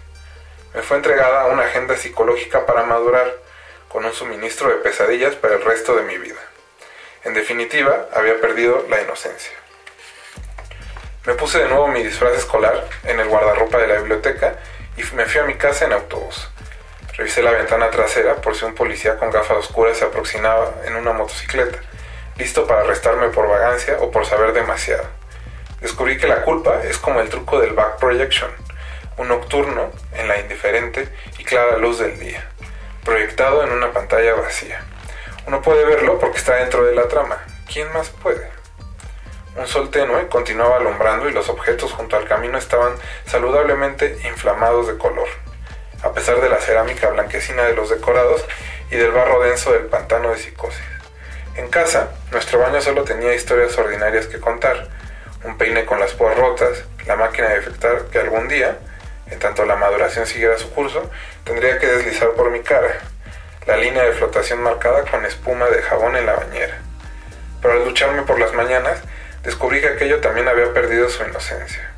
Me 0.74 0.82
fue 0.82 0.98
entregada 0.98 1.46
una 1.46 1.66
agenda 1.66 1.96
psicológica 1.96 2.66
para 2.66 2.82
madurar, 2.82 3.36
con 3.88 4.04
un 4.04 4.14
suministro 4.14 4.70
de 4.70 4.78
pesadillas 4.78 5.36
para 5.36 5.54
el 5.54 5.62
resto 5.62 5.96
de 5.96 6.02
mi 6.02 6.18
vida. 6.18 6.40
En 7.24 7.36
definitiva, 7.36 8.08
había 8.16 8.42
perdido 8.42 8.84
la 8.90 9.00
inocencia. 9.00 9.54
Me 11.28 11.36
puse 11.36 11.60
de 11.60 11.70
nuevo 11.70 11.88
mi 11.88 12.02
disfraz 12.02 12.36
escolar 12.36 12.90
en 13.04 13.20
el 13.20 13.28
guardarropa 13.28 13.78
de 13.78 13.88
la 13.88 14.00
biblioteca 14.00 14.56
y 14.98 15.04
me 15.16 15.28
fui 15.28 15.42
a 15.42 15.44
mi 15.46 15.54
casa 15.54 15.86
en 15.86 15.94
autobús. 15.94 16.50
Revisé 17.16 17.44
la 17.44 17.52
ventana 17.52 17.92
trasera 17.92 18.38
por 18.38 18.56
si 18.56 18.66
un 18.66 18.74
policía 18.74 19.20
con 19.20 19.30
gafas 19.30 19.58
oscuras 19.58 20.00
se 20.00 20.06
aproximaba 20.06 20.74
en 20.86 20.96
una 20.96 21.14
motocicleta, 21.14 21.80
listo 22.38 22.66
para 22.68 22.82
arrestarme 22.82 23.30
por 23.30 23.48
vagancia 23.48 23.98
o 24.00 24.12
por 24.12 24.26
saber 24.26 24.54
demasiado. 24.54 25.06
Descubrí 25.82 26.18
que 26.18 26.28
la 26.28 26.42
culpa 26.42 26.84
es 26.84 26.98
como 26.98 27.22
el 27.22 27.30
truco 27.30 27.60
del 27.60 27.74
back 27.74 27.98
projection, 27.98 28.50
un 29.18 29.28
nocturno 29.28 29.92
en 30.14 30.28
la 30.28 30.40
indiferente 30.40 31.10
y 31.38 31.44
clara 31.44 31.78
luz 31.78 32.00
del 32.00 32.20
día, 32.20 32.50
proyectado 33.04 33.64
en 33.64 33.72
una 33.72 33.92
pantalla 33.92 34.34
vacía. 34.36 34.84
Uno 35.48 35.62
puede 35.62 35.86
verlo 35.86 36.20
porque 36.20 36.38
está 36.38 36.56
dentro 36.56 36.84
de 36.84 36.96
la 36.96 37.08
trama. 37.08 37.38
¿Quién 37.72 37.92
más 37.94 38.10
puede? 38.10 38.50
Un 39.56 39.68
sol 39.68 39.90
tenue 39.90 40.28
continuaba 40.28 40.78
alumbrando 40.78 41.30
y 41.30 41.34
los 41.34 41.50
objetos 41.50 41.94
junto 41.94 42.18
al 42.18 42.28
camino 42.28 42.58
estaban 42.58 42.94
saludablemente 43.26 44.18
inflamados 44.26 44.88
de 44.88 44.98
color 44.98 45.30
a 46.06 46.14
pesar 46.14 46.40
de 46.40 46.50
la 46.50 46.60
cerámica 46.60 47.10
blanquecina 47.10 47.64
de 47.64 47.74
los 47.74 47.90
decorados 47.90 48.46
y 48.92 48.96
del 48.96 49.12
barro 49.12 49.42
denso 49.42 49.72
del 49.74 49.88
pantano 49.88 50.30
de 50.30 50.38
psicosis. 50.38 50.95
En 51.56 51.70
casa, 51.70 52.10
nuestro 52.32 52.60
baño 52.60 52.82
solo 52.82 53.04
tenía 53.04 53.34
historias 53.34 53.78
ordinarias 53.78 54.28
que 54.28 54.42
contar, 54.42 54.90
un 55.46 55.58
peine 55.58 55.86
con 55.86 56.00
las 56.02 56.14
púas 56.14 56.38
rotas, 56.38 56.84
la 57.08 57.16
máquina 57.16 57.48
de 57.48 57.60
afectar 57.60 58.06
que 58.12 58.20
algún 58.20 58.50
día, 58.50 58.78
en 59.32 59.40
tanto 59.40 59.64
la 59.66 59.78
maduración 59.78 60.28
siguiera 60.28 60.58
su 60.58 60.70
curso, 60.72 61.10
tendría 61.46 61.80
que 61.80 61.88
deslizar 61.88 62.32
por 62.32 62.52
mi 62.52 62.60
cara, 62.60 63.00
la 63.66 63.78
línea 63.78 64.04
de 64.04 64.12
flotación 64.12 64.62
marcada 64.62 65.06
con 65.10 65.26
espuma 65.26 65.68
de 65.68 65.82
jabón 65.82 66.18
en 66.18 66.26
la 66.26 66.34
bañera. 66.34 66.78
Pero 67.62 67.76
al 67.76 67.86
ducharme 67.86 68.24
por 68.24 68.38
las 68.38 68.54
mañanas, 68.54 69.00
descubrí 69.44 69.80
que 69.80 69.88
aquello 69.88 70.20
también 70.20 70.50
había 70.50 70.74
perdido 70.74 71.10
su 71.10 71.24
inocencia. 71.24 71.90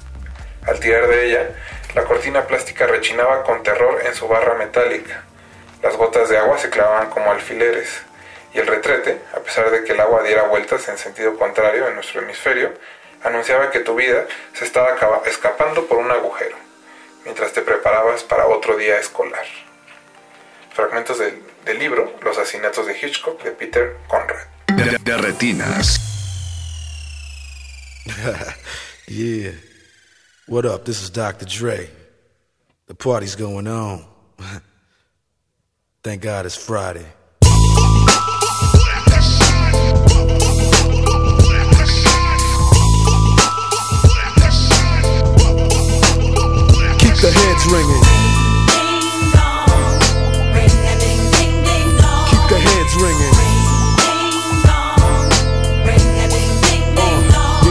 Al 0.67 0.79
tirar 0.79 1.07
de 1.07 1.25
ella, 1.25 1.49
la 1.95 2.03
cortina 2.03 2.45
plástica 2.45 2.85
rechinaba 2.85 3.43
con 3.43 3.63
terror 3.63 4.01
en 4.05 4.13
su 4.13 4.27
barra 4.27 4.53
metálica. 4.53 5.23
Las 5.81 5.95
gotas 5.95 6.29
de 6.29 6.37
agua 6.37 6.57
se 6.59 6.69
clavaban 6.69 7.09
como 7.09 7.31
alfileres, 7.31 8.01
y 8.57 8.59
el 8.59 8.65
retrete, 8.65 9.21
a 9.35 9.39
pesar 9.39 9.69
de 9.69 9.83
que 9.83 9.93
el 9.93 9.99
agua 9.99 10.23
diera 10.23 10.47
vueltas 10.47 10.87
en 10.89 10.97
sentido 10.97 11.37
contrario 11.37 11.87
en 11.87 11.93
nuestro 11.93 12.21
hemisferio, 12.21 12.73
anunciaba 13.23 13.69
que 13.69 13.81
tu 13.81 13.93
vida 13.93 14.25
se 14.53 14.65
estaba 14.65 14.95
escapando 15.27 15.85
por 15.85 15.99
un 15.99 16.09
agujero, 16.09 16.57
mientras 17.23 17.53
te 17.53 17.61
preparabas 17.61 18.23
para 18.23 18.47
otro 18.47 18.75
día 18.75 18.97
escolar. 18.97 19.45
Fragmentos 20.73 21.19
del, 21.19 21.43
libro 21.77 22.17
Los 22.23 22.37
asesinatos 22.37 22.87
de 22.87 22.97
Hitchcock 22.97 23.43
de 23.43 23.51
Peter 23.51 23.97
Conrad. 24.07 24.47
De, 25.03 25.17
retinas. 25.17 25.99
yeah. 29.07 29.51
What 30.47 30.65
up? 30.65 30.85
This 30.85 31.03
is 31.03 31.11
Dr. 31.11 31.45
Dre. 31.45 31.89
The 32.87 32.95
party's 32.95 33.35
going 33.35 33.67
on. 33.67 34.05
Thank 36.03 36.21
God 36.21 36.45
it's 36.45 36.55
Friday. 36.55 37.05
ringing. 47.71 48.03
Ding 48.71 49.31
dong, 49.33 49.69
ring 50.53 50.77
a 50.91 50.95
ding 50.99 51.23
ding 51.35 51.55
ding 51.63 51.89
dong. 51.97 52.27
Keep 52.29 52.43
the 52.49 52.59
heads 52.59 52.93
ringing. 52.95 53.33
Ding 53.37 54.39
dong, 54.67 55.29
ring 55.87 56.07
a 56.23 56.27
ding 56.31 56.53
ding 56.65 56.85
ding 56.95 57.21
dong. 57.31 57.63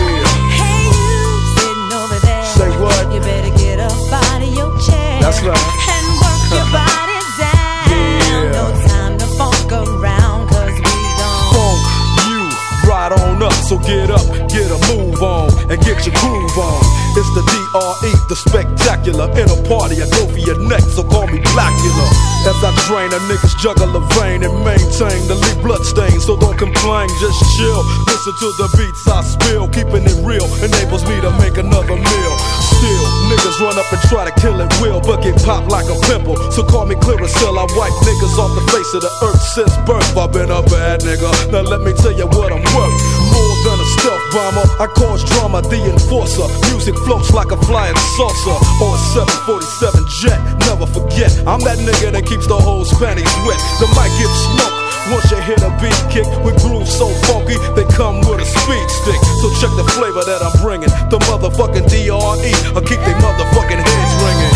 Hey 0.53 0.81
you 0.93 1.21
sitting 1.57 1.93
over 1.93 2.19
there. 2.27 2.45
Say 2.57 2.71
what? 2.81 3.13
You 3.13 3.21
better 3.21 3.53
get 3.57 3.79
up 3.81 3.93
out 4.13 4.43
of 4.43 4.51
your 4.55 4.73
chair. 4.87 5.21
That's 5.21 5.41
right. 5.43 5.67
And 5.95 6.07
work 6.21 6.43
your 6.53 6.69
body 6.77 7.19
down. 7.41 7.89
Yeah. 7.91 8.53
No 8.53 8.65
time 8.89 9.15
to 9.19 9.27
funk 9.39 9.71
around 9.73 10.49
'cause 10.49 10.77
we 10.77 10.97
don't 11.21 11.43
funk 11.53 11.81
you 12.29 12.43
right 12.89 13.13
on 13.13 13.43
up. 13.43 13.53
So 13.69 13.79
get 13.79 14.11
up, 14.11 14.27
get 14.49 14.69
a 14.71 14.79
move 14.93 15.23
on, 15.23 15.49
and 15.71 15.79
get 15.83 16.05
your 16.07 16.15
groove 16.21 16.59
on. 16.59 16.85
It's 17.17 17.33
the 17.33 17.41
DRE, 17.49 18.13
the 18.29 18.37
spectacular. 18.37 19.25
In 19.41 19.49
a 19.49 19.57
party, 19.65 20.05
I 20.05 20.09
go 20.13 20.29
for 20.29 20.37
your 20.37 20.61
neck, 20.69 20.85
so 20.85 21.03
call 21.03 21.27
me 21.27 21.41
Blackula. 21.57 22.07
As 22.45 22.61
I 22.61 22.71
drain, 22.85 23.09
a 23.09 23.17
niggas 23.25 23.57
juggle 23.57 23.89
a 23.97 24.05
vein 24.21 24.45
and 24.45 24.53
maintain 24.61 25.25
the 25.25 25.35
lead 25.35 25.65
blood 25.65 25.81
stain. 25.81 26.21
So 26.21 26.37
don't 26.37 26.59
complain, 26.59 27.09
just 27.17 27.41
chill. 27.57 27.81
Listen 28.05 28.37
to 28.37 28.49
the 28.61 28.69
beats 28.77 29.09
I 29.09 29.25
spill. 29.25 29.67
Keeping 29.69 30.05
it 30.05 30.21
real 30.29 30.45
enables 30.61 31.09
me 31.09 31.17
to 31.25 31.33
make 31.41 31.57
another 31.57 31.97
meal. 31.97 32.37
Still, 32.77 33.07
niggas 33.33 33.59
run 33.61 33.79
up 33.79 33.89
and 33.93 34.03
try 34.09 34.29
to 34.29 34.35
kill 34.41 34.61
it 34.61 34.69
will, 34.81 35.01
but 35.01 35.23
get 35.23 35.37
popped 35.43 35.71
like 35.73 35.89
a 35.89 35.97
pimple. 36.07 36.37
So 36.53 36.63
call 36.63 36.85
me 36.85 36.95
Clearasil. 36.95 37.57
I 37.57 37.65
wipe 37.73 37.97
niggas 38.05 38.37
off 38.37 38.53
the 38.53 38.65
face 38.73 38.93
of 38.93 39.01
the 39.01 39.13
earth 39.25 39.41
since 39.57 39.73
birth. 39.89 40.17
I've 40.17 40.33
been 40.33 40.51
a 40.51 40.63
bad 40.63 41.01
nigga. 41.01 41.31
Now 41.51 41.63
let 41.63 41.81
me 41.81 41.93
tell 41.93 42.13
you 42.13 42.27
what 42.27 42.53
I'm 42.53 42.63
worth. 42.77 42.97
More 43.33 43.57
than 43.65 43.81
a 43.81 43.89
stealth 43.97 44.25
bomber, 44.33 44.67
I 44.77 44.87
cause 44.93 45.25
drama, 45.25 45.63
the 45.63 45.81
enforcer. 45.89 46.47
Music 46.69 46.95
floats 47.09 47.33
like 47.33 47.51
a 47.51 47.59
flying 47.65 47.97
saucer 48.17 48.57
or 48.85 48.95
a 48.95 49.01
747 49.17 50.05
jet. 50.21 50.39
Never 50.69 50.87
forget, 50.87 51.33
I'm 51.49 51.61
that 51.65 51.79
nigga 51.81 52.13
that 52.13 52.27
keeps 52.27 52.47
the 52.47 52.57
whole 52.57 52.85
panties 53.01 53.33
wet. 53.49 53.59
The 53.81 53.89
mic 53.97 54.13
gets 54.21 54.37
smoked. 54.53 54.86
Once 55.11 55.31
you 55.31 55.39
hit 55.39 55.63
a 55.63 55.71
beat 55.79 55.95
kick 56.11 56.27
with 56.43 56.59
grooves 56.63 56.91
so 56.91 57.07
funky, 57.31 57.55
they 57.79 57.87
come 57.95 58.19
with 58.27 58.43
a 58.43 58.45
speed 58.45 58.89
stick. 58.91 59.21
So 59.39 59.47
check 59.63 59.71
the 59.79 59.87
flavor 59.95 60.25
that 60.27 60.43
I'm 60.43 60.51
bringing. 60.59 60.91
The 61.15 61.19
motherfucking 61.31 61.87
DRE, 61.87 62.11
I 62.11 62.81
keep 62.83 62.99
they 63.07 63.15
motherfucking 63.23 63.79
heads 63.79 64.15
ringing. 64.19 64.55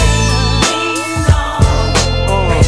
Uh, 2.26 2.58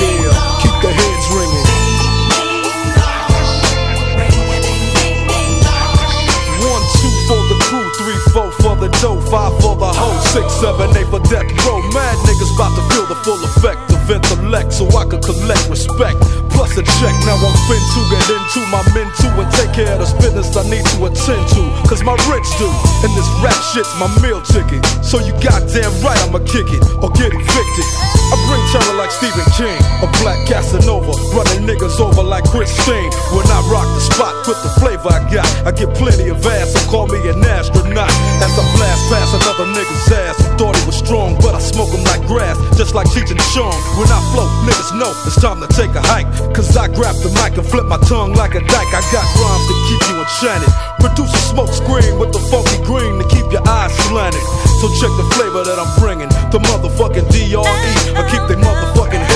yeah, 0.00 0.32
keep 0.64 0.76
the 0.80 0.88
heads 0.88 1.26
ringing. 1.28 1.66
One, 6.72 6.84
two 6.96 7.12
for 7.28 7.42
the 7.52 7.58
crew, 7.68 7.84
three, 8.00 8.16
four 8.32 8.48
for 8.64 8.76
the 8.80 8.88
dough, 9.04 9.20
five 9.28 9.52
for 9.60 9.76
the 9.76 9.92
hoe, 9.92 10.16
six, 10.32 10.48
seven, 10.56 10.88
eight 10.96 11.08
for 11.12 11.20
death 11.28 11.44
row. 11.68 11.84
Mad 11.92 12.16
niggas 12.24 12.54
about 12.56 12.72
to 12.80 12.82
feel 12.96 13.04
the 13.04 13.18
full 13.28 13.36
effect 13.44 13.92
of 13.92 14.10
intellect 14.10 14.72
so 14.72 14.88
I 14.96 15.04
could 15.04 15.22
collect 15.22 15.68
respect. 15.68 16.16
Plus 16.50 16.76
a 16.76 16.82
check, 16.98 17.14
now 17.24 17.36
I'm 17.36 17.56
fin 17.66 17.80
to 17.80 18.00
get 18.10 18.24
into 18.28 18.60
my 18.70 18.82
men 18.94 19.08
too 19.20 19.32
and 19.40 19.48
take 19.52 19.72
care 19.72 19.92
of 19.92 20.00
this 20.00 20.12
business 20.14 20.56
I 20.56 20.64
need 20.68 20.84
to 20.84 21.04
attend 21.06 21.44
to. 21.54 21.62
Cause 21.88 22.02
my 22.02 22.16
rich 22.26 22.48
do, 22.58 22.68
and 23.04 23.10
this 23.16 23.28
rap 23.42 23.58
shit's 23.72 23.92
my 23.98 24.08
meal 24.20 24.42
ticket. 24.42 24.84
So 25.04 25.18
you 25.18 25.32
goddamn 25.40 25.92
right 26.02 26.18
I'ma 26.26 26.40
kick 26.44 26.68
it 26.72 26.82
or 27.02 27.10
get 27.12 27.32
evicted. 27.32 28.17
I 28.28 28.36
bring 28.44 28.60
terror 28.68 28.96
like 29.00 29.08
Stephen 29.08 29.44
King, 29.56 29.80
a 30.04 30.08
black 30.20 30.36
Casanova, 30.44 31.16
running 31.32 31.64
niggas 31.64 31.96
over 31.96 32.22
like 32.22 32.44
Christine. 32.44 33.08
When 33.32 33.48
I 33.48 33.64
rock 33.72 33.88
the 33.96 34.04
spot 34.04 34.36
with 34.44 34.60
the 34.60 34.68
flavor 34.76 35.08
I 35.08 35.24
got, 35.32 35.48
I 35.64 35.72
get 35.72 35.96
plenty 35.96 36.28
of 36.28 36.44
ass, 36.44 36.76
so 36.76 36.80
call 36.92 37.08
me 37.08 37.16
an 37.24 37.40
astronaut. 37.40 38.12
As 38.44 38.52
I 38.52 38.64
blast 38.76 39.02
past 39.08 39.32
another 39.32 39.64
nigga's 39.72 40.12
ass, 40.12 40.36
thought 40.60 40.76
he 40.76 40.84
was 40.84 41.00
strong, 41.00 41.40
but 41.40 41.56
I 41.56 41.60
smoke 41.60 41.88
him 41.88 42.04
like 42.04 42.20
grass, 42.28 42.56
just 42.76 42.94
like 42.94 43.08
Cheech 43.08 43.32
and 43.32 43.40
Chong. 43.56 43.72
When 43.96 44.12
I 44.12 44.20
flow, 44.36 44.44
niggas 44.68 44.92
know 45.00 45.08
it's 45.24 45.40
time 45.40 45.64
to 45.64 45.68
take 45.72 45.96
a 45.96 46.04
hike. 46.04 46.28
Cause 46.52 46.76
I 46.76 46.88
grab 46.92 47.16
the 47.24 47.32
mic 47.40 47.56
and 47.56 47.64
flip 47.64 47.86
my 47.88 47.98
tongue 48.04 48.34
like 48.34 48.52
a 48.52 48.60
dyke. 48.60 48.92
I 48.92 49.00
got 49.08 49.24
rhymes 49.40 49.64
to 49.72 49.74
keep 49.88 50.00
you 50.12 50.16
enchanted. 50.20 50.72
Produce 51.00 51.32
a 51.32 51.42
smoke 51.48 51.72
screen 51.72 52.20
with 52.20 52.36
the 52.36 52.42
funky 52.52 52.76
green 52.84 53.16
to 53.16 53.26
keep 53.32 53.48
your 53.48 53.64
eyes 53.64 53.92
slanted. 54.04 54.44
So 54.84 54.92
check 55.00 55.10
the 55.16 55.26
flavor 55.34 55.64
that 55.64 55.80
I'm 55.80 55.88
bringing. 55.96 56.28
The 56.52 56.60
motherfucking 56.60 57.26
DRE. 57.32 58.17
Keep 58.26 58.48
they 58.48 58.56
motherfucking 58.56 59.27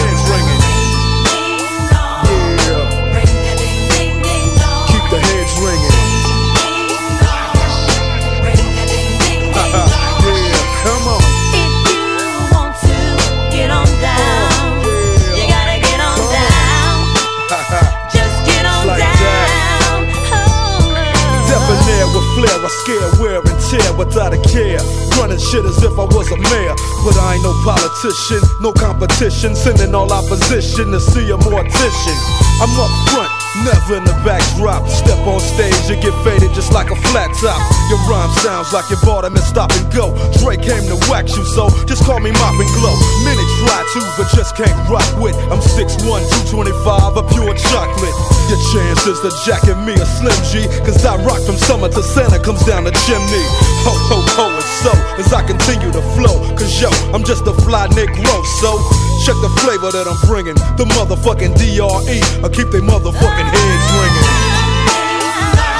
flair, 22.84 22.98
I 22.98 23.10
scare, 23.10 23.20
wear 23.20 23.40
and 23.40 23.60
tear 23.70 23.92
without 23.96 24.32
a 24.32 24.40
care. 24.48 24.80
Running 25.18 25.38
shit 25.38 25.64
as 25.64 25.82
if 25.82 25.92
I 25.98 26.04
was 26.04 26.30
a 26.32 26.36
mayor. 26.36 26.74
But 27.04 27.16
I 27.18 27.34
ain't 27.34 27.42
no 27.42 27.52
politician, 27.64 28.40
no 28.60 28.72
competition. 28.72 29.54
Sending 29.54 29.94
all 29.94 30.12
opposition 30.12 30.90
to 30.92 31.00
see 31.00 31.30
a 31.30 31.36
mortician. 31.36 32.18
I'm 32.60 32.70
up 32.78 32.92
front, 33.10 33.30
never 33.64 33.98
in 33.98 34.04
the 34.04 34.14
backdrop. 34.24 34.88
Step 34.88 35.18
on 35.26 35.40
stage, 35.40 35.74
you 35.90 35.96
get 36.00 36.14
faded 36.22 36.54
just 36.54 36.72
like 36.72 36.90
a 36.90 36.96
flat 37.10 37.30
top. 37.40 37.60
Your 37.90 37.98
rhyme 38.06 38.30
sounds 38.38 38.72
like 38.72 38.88
you 38.90 38.96
bought 39.02 39.22
them 39.22 39.34
and 39.34 39.44
stop 39.44 39.72
and 39.72 39.86
go. 39.92 40.14
Dre 40.38 40.56
came 40.56 40.86
to 40.86 40.98
wax 41.10 41.36
you, 41.36 41.44
so 41.44 41.68
just 41.86 42.04
call 42.04 42.20
me 42.20 42.30
Mop 42.30 42.54
and 42.54 42.70
Glow. 42.78 42.94
Many 43.24 43.44
try 43.62 43.82
to, 43.94 44.00
but 44.18 44.26
just 44.34 44.56
can't 44.58 44.74
rock 44.90 45.06
with. 45.22 45.34
I'm 45.50 45.62
6'1, 45.62 46.02
225, 46.50 47.16
a 47.16 47.22
pure 47.30 47.54
chocolate. 47.54 48.16
Your 48.50 48.60
chances 48.74 49.22
to 49.22 49.30
jacket 49.46 49.78
me 49.86 49.94
a 49.94 50.06
Slim 50.06 50.34
G, 50.50 50.66
cause 50.82 51.04
I 51.06 51.16
rock 51.22 51.40
from 51.46 51.56
summer 51.56 51.88
to 51.88 52.02
Santa 52.02 52.38
comes 52.42 52.64
down 52.66 52.84
the 52.84 52.94
chimney. 53.06 53.44
Ho, 53.86 53.94
ho, 54.10 54.18
ho, 54.34 54.46
and 54.50 54.70
so 54.82 54.92
as 55.18 55.32
I 55.32 55.46
continue 55.46 55.90
to 55.94 56.02
flow, 56.18 56.42
cause 56.58 56.74
yo, 56.80 56.90
I'm 57.14 57.24
just 57.24 57.46
a 57.46 57.54
fly 57.62 57.86
Negro, 57.94 58.36
so 58.58 58.78
check 59.22 59.38
the 59.40 59.52
flavor 59.62 59.90
that 59.94 60.06
I'm 60.10 60.18
bringing. 60.26 60.58
The 60.76 60.86
motherfucking 60.98 61.54
DRE, 61.54 62.18
I 62.42 62.48
keep 62.50 62.68
they 62.74 62.82
motherfucking 62.82 63.48
heads 63.48 63.86
ringing. 63.94 64.26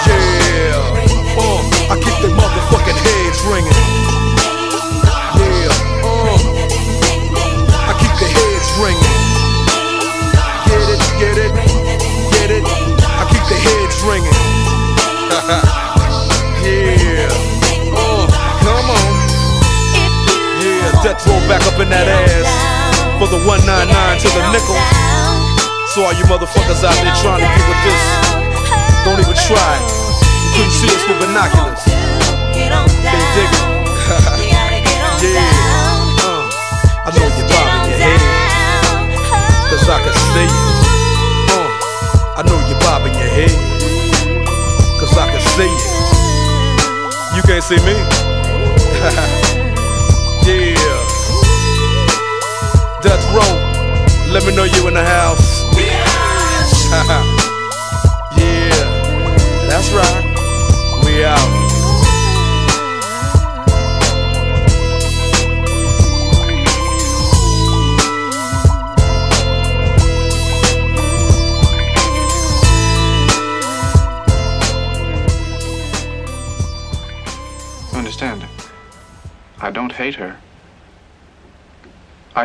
Yeah, 0.06 0.78
uh, 1.38 1.92
I 1.92 1.96
keep 1.98 2.16
they 2.22 2.32
motherfucking 2.34 2.98
heads 3.02 3.40
ringing. 3.50 4.11
Ringing. 8.82 9.14
Get 10.66 10.82
it, 10.90 10.98
get 11.22 11.38
it, 11.38 11.54
get 12.34 12.50
it. 12.50 12.64
I 12.66 13.22
keep 13.30 13.44
the 13.46 13.54
heads 13.54 14.02
ringing. 14.02 14.34
yeah, 16.66 17.30
uh, 17.94 18.26
come 18.66 18.90
on. 18.90 19.06
Yeah, 20.58 20.90
death 21.06 21.22
roll 21.30 21.38
back 21.46 21.62
up 21.70 21.78
in 21.78 21.88
that 21.94 22.10
ass 22.10 22.50
for 23.22 23.30
the 23.30 23.38
199 23.46 23.86
to 24.18 24.28
the 24.34 24.42
nickel. 24.50 24.74
So 25.94 26.02
all 26.02 26.14
you 26.18 26.26
motherfuckers 26.26 26.82
out 26.82 26.98
there 27.06 27.14
trying 27.22 27.38
to 27.38 27.46
get 27.46 27.62
with 27.70 27.82
this, 27.86 28.02
don't 29.06 29.22
even 29.22 29.38
try. 29.46 29.78
You 29.78 30.50
couldn't 30.58 30.74
see 30.74 30.90
us 30.90 31.06
with 31.06 31.22
binoculars. 31.22 31.86
They 31.86 32.66
dig 32.66 33.46
it. 33.46 33.62
yeah. 35.22 35.54
Uh, 36.26 36.50
I 37.06 37.10
know 37.14 37.30
head, 37.30 37.41
cause 39.82 39.90
I 39.90 40.02
can 40.04 40.14
see 40.14 40.46
it. 40.46 40.52
Uh, 41.50 42.38
I 42.38 42.42
know 42.46 42.58
you're 42.68 42.78
bobbing 42.80 43.14
your 43.14 43.26
head, 43.26 43.50
cause 45.00 45.16
I 45.18 45.26
can 45.26 45.40
see 45.40 45.66
it. 45.66 45.82
You 47.34 47.42
can't 47.42 47.64
see 47.64 47.80
me. 47.82 47.92
yeah. 50.46 51.02
Death 53.02 53.24
row, 53.34 53.52
let 54.32 54.46
me 54.46 54.54
know 54.54 54.64
you 54.64 54.86
in 54.86 54.94
the 54.94 55.04
house. 55.04 55.61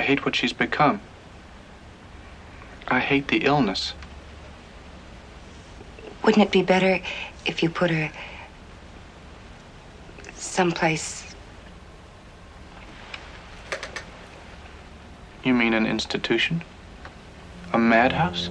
Hate 0.08 0.24
what 0.24 0.38
she's 0.38 0.54
become. 0.54 1.02
I 2.88 3.02
hate 3.02 3.28
the 3.28 3.40
illness. 3.40 3.94
Wouldn't 6.24 6.46
it 6.46 6.50
be 6.50 6.62
better 6.62 7.02
if 7.46 7.62
you 7.62 7.70
put 7.70 7.92
her 7.92 8.10
someplace? 10.34 11.36
You 15.44 15.54
mean 15.54 15.74
an 15.74 15.86
institution? 15.86 16.64
A 17.74 17.78
madhouse? 17.78 18.50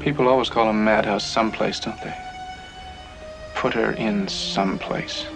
People 0.00 0.26
always 0.26 0.48
call 0.48 0.70
a 0.70 0.72
madhouse 0.72 1.24
someplace, 1.24 1.80
don't 1.80 2.00
they? 2.00 2.14
Put 3.54 3.74
her 3.74 3.92
in 3.92 4.26
someplace. 4.28 5.26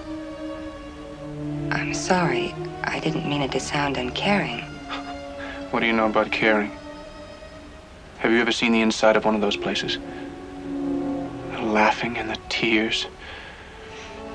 I'm 1.71 1.95
sorry. 1.95 2.55
I 2.85 2.99
didn't 2.99 3.29
mean 3.29 3.43
it 3.43 3.53
to 3.53 3.61
sound 3.61 3.97
uncaring. 3.97 4.61
What 5.71 5.81
do 5.81 5.87
you 5.87 5.93
know 5.93 6.07
about 6.07 6.33
caring? 6.33 6.73
Have 8.19 8.33
you 8.33 8.41
ever 8.41 8.53
seen 8.53 8.73
the 8.73 8.81
inside 8.81 9.17
of 9.17 9.25
one 9.25 9.35
of 9.37 9.41
those 9.41 9.57
places? 9.57 9.99
The 11.53 11.61
laughing 11.63 12.19
and 12.19 12.29
the 12.29 12.39
tears, 12.49 13.07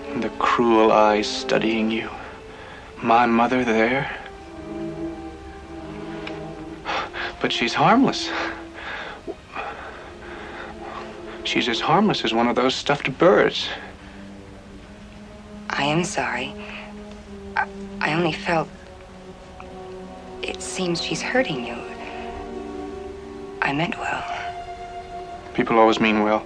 and 0.10 0.24
the 0.24 0.30
cruel 0.40 0.92
eyes 0.92 1.28
studying 1.28 1.92
you. 1.92 2.10
My 3.04 3.26
mother 3.26 3.66
there. 3.66 4.18
But 7.42 7.52
she's 7.52 7.74
harmless. 7.74 8.30
She's 11.44 11.68
as 11.68 11.80
harmless 11.80 12.24
as 12.24 12.34
one 12.34 12.48
of 12.48 12.56
those 12.56 12.74
stuffed 12.74 13.16
birds. 13.18 13.68
I 15.70 15.84
am 15.84 16.04
sorry. 16.04 16.54
I, 17.56 17.66
I 18.02 18.14
only 18.14 18.32
felt. 18.32 18.70
It 20.44 20.62
seems 20.62 21.04
she's 21.04 21.22
hurting 21.22 21.66
you. 21.66 21.76
I 23.62 23.74
meant 23.74 23.98
well. 23.98 24.24
People 25.54 25.80
always 25.80 26.00
mean 26.00 26.24
well. 26.24 26.46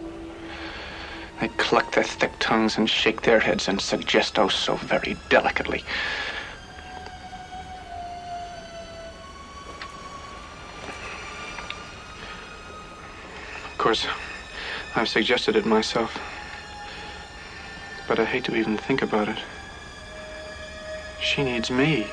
They 1.42 1.48
cluck 1.50 1.92
their 1.94 2.04
thick 2.04 2.34
tongues 2.40 2.78
and 2.78 2.90
shake 2.90 3.22
their 3.22 3.40
heads 3.40 3.68
and 3.68 3.80
suggest 3.82 4.38
oh 4.38 4.50
so 4.50 4.76
very 4.76 5.18
delicately. 5.30 5.84
Of 13.66 13.78
course, 13.78 14.06
I've 14.96 15.08
suggested 15.10 15.56
it 15.56 15.66
myself. 15.66 16.18
But 18.08 18.20
I 18.20 18.26
hate 18.26 18.44
to 18.46 18.56
even 18.56 18.78
think 18.78 19.02
about 19.02 19.30
it. 19.30 19.40
She 21.30 21.44
needs 21.44 21.70
me. 21.70 22.08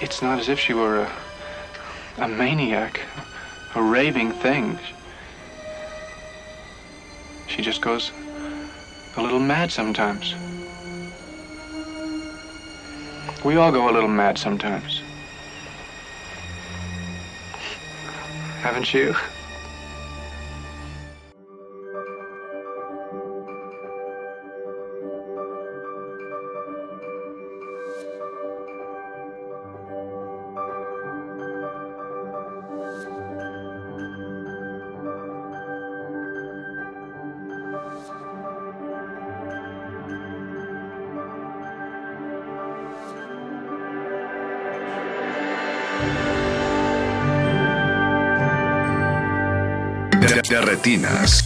It's 0.00 0.20
not 0.20 0.40
as 0.40 0.48
if 0.48 0.58
she 0.58 0.74
were 0.74 1.02
a, 1.02 1.12
a 2.18 2.26
maniac, 2.26 3.02
a 3.76 3.82
raving 3.82 4.32
thing. 4.32 4.80
She 7.46 7.62
just 7.62 7.80
goes 7.80 8.10
a 9.16 9.22
little 9.22 9.38
mad 9.38 9.70
sometimes. 9.70 10.34
We 13.44 13.54
all 13.54 13.70
go 13.70 13.88
a 13.88 13.92
little 13.92 14.08
mad 14.08 14.38
sometimes. 14.38 15.02
Haven't 18.60 18.92
you? 18.92 19.14
Retinas. 50.60 51.42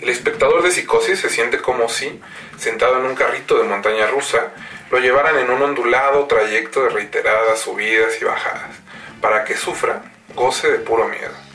El 0.00 0.08
espectador 0.08 0.62
de 0.62 0.72
psicosis 0.72 1.20
se 1.20 1.28
siente 1.28 1.58
como 1.58 1.88
si, 1.88 2.20
sentado 2.58 2.98
en 2.98 3.06
un 3.06 3.14
carrito 3.14 3.56
de 3.58 3.64
montaña 3.64 4.08
rusa, 4.08 4.52
lo 4.90 4.98
llevaran 4.98 5.38
en 5.38 5.48
un 5.50 5.62
ondulado 5.62 6.26
trayecto 6.26 6.82
de 6.82 6.88
reiteradas 6.88 7.60
subidas 7.60 8.20
y 8.20 8.24
bajadas, 8.24 8.76
para 9.20 9.44
que 9.44 9.56
sufra, 9.56 10.02
goce 10.34 10.72
de 10.72 10.78
puro 10.78 11.06
miedo. 11.06 11.51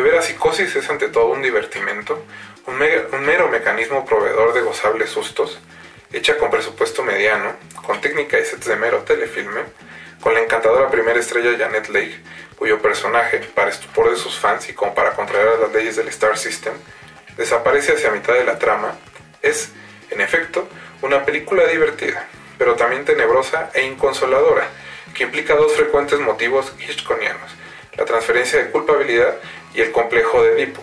De 0.00 0.04
ver 0.08 0.16
a 0.16 0.22
psicosis 0.22 0.74
es 0.76 0.88
ante 0.88 1.08
todo 1.08 1.26
un 1.26 1.42
divertimento, 1.42 2.24
un, 2.66 2.78
me- 2.78 3.02
un 3.12 3.20
mero 3.26 3.48
mecanismo 3.48 4.06
proveedor 4.06 4.54
de 4.54 4.62
gozables 4.62 5.10
sustos, 5.10 5.58
hecha 6.10 6.38
con 6.38 6.50
presupuesto 6.50 7.02
mediano, 7.02 7.52
con 7.84 8.00
técnica 8.00 8.38
y 8.38 8.46
sets 8.46 8.64
de 8.64 8.76
mero 8.76 9.00
telefilme, 9.00 9.60
con 10.22 10.32
la 10.32 10.40
encantadora 10.40 10.88
primera 10.90 11.20
estrella 11.20 11.54
Janet 11.58 11.90
Leigh, 11.90 12.18
cuyo 12.56 12.80
personaje, 12.80 13.40
para 13.54 13.68
estupor 13.68 14.08
de 14.08 14.16
sus 14.16 14.38
fans 14.38 14.70
y 14.70 14.72
como 14.72 14.94
para 14.94 15.10
contrariar 15.12 15.58
las 15.60 15.70
leyes 15.70 15.96
del 15.96 16.08
Star 16.08 16.38
System, 16.38 16.72
desaparece 17.36 17.92
hacia 17.92 18.10
mitad 18.10 18.32
de 18.32 18.44
la 18.44 18.58
trama, 18.58 18.96
es, 19.42 19.70
en 20.08 20.22
efecto, 20.22 20.66
una 21.02 21.26
película 21.26 21.66
divertida, 21.66 22.26
pero 22.56 22.74
también 22.74 23.04
tenebrosa 23.04 23.68
e 23.74 23.82
inconsoladora, 23.84 24.66
que 25.12 25.24
implica 25.24 25.56
dos 25.56 25.74
frecuentes 25.74 26.20
motivos 26.20 26.72
hitchconianos, 26.78 27.50
la 27.96 28.04
transferencia 28.04 28.62
de 28.62 28.70
culpabilidad 28.70 29.36
y 29.74 29.80
el 29.80 29.92
complejo 29.92 30.42
de 30.42 30.52
Edipo, 30.52 30.82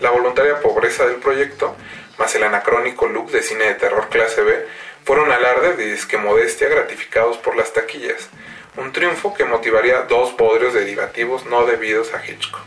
la 0.00 0.10
voluntaria 0.10 0.60
pobreza 0.60 1.06
del 1.06 1.16
proyecto, 1.16 1.76
más 2.18 2.34
el 2.34 2.44
anacrónico 2.44 3.06
look 3.06 3.30
de 3.30 3.42
cine 3.42 3.64
de 3.64 3.74
terror 3.74 4.08
clase 4.08 4.42
B, 4.42 4.66
fueron 5.04 5.32
alardes 5.32 5.76
de 5.76 5.86
disque 5.86 6.18
modestia 6.18 6.68
gratificados 6.68 7.38
por 7.38 7.56
las 7.56 7.72
taquillas, 7.72 8.28
un 8.76 8.92
triunfo 8.92 9.34
que 9.34 9.44
motivaría 9.44 10.02
dos 10.02 10.36
bodrios 10.36 10.74
derivativos 10.74 11.46
no 11.46 11.66
debidos 11.66 12.12
a 12.14 12.24
Hitchcock, 12.24 12.60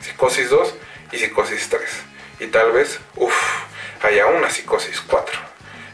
Psicosis 0.00 0.50
2 0.50 0.74
y 1.12 1.18
Psicosis 1.18 1.68
3, 1.68 1.82
y 2.40 2.46
tal 2.46 2.72
vez, 2.72 3.00
uff, 3.16 3.34
haya 4.02 4.26
una 4.26 4.50
Psicosis 4.50 5.00
4, 5.00 5.38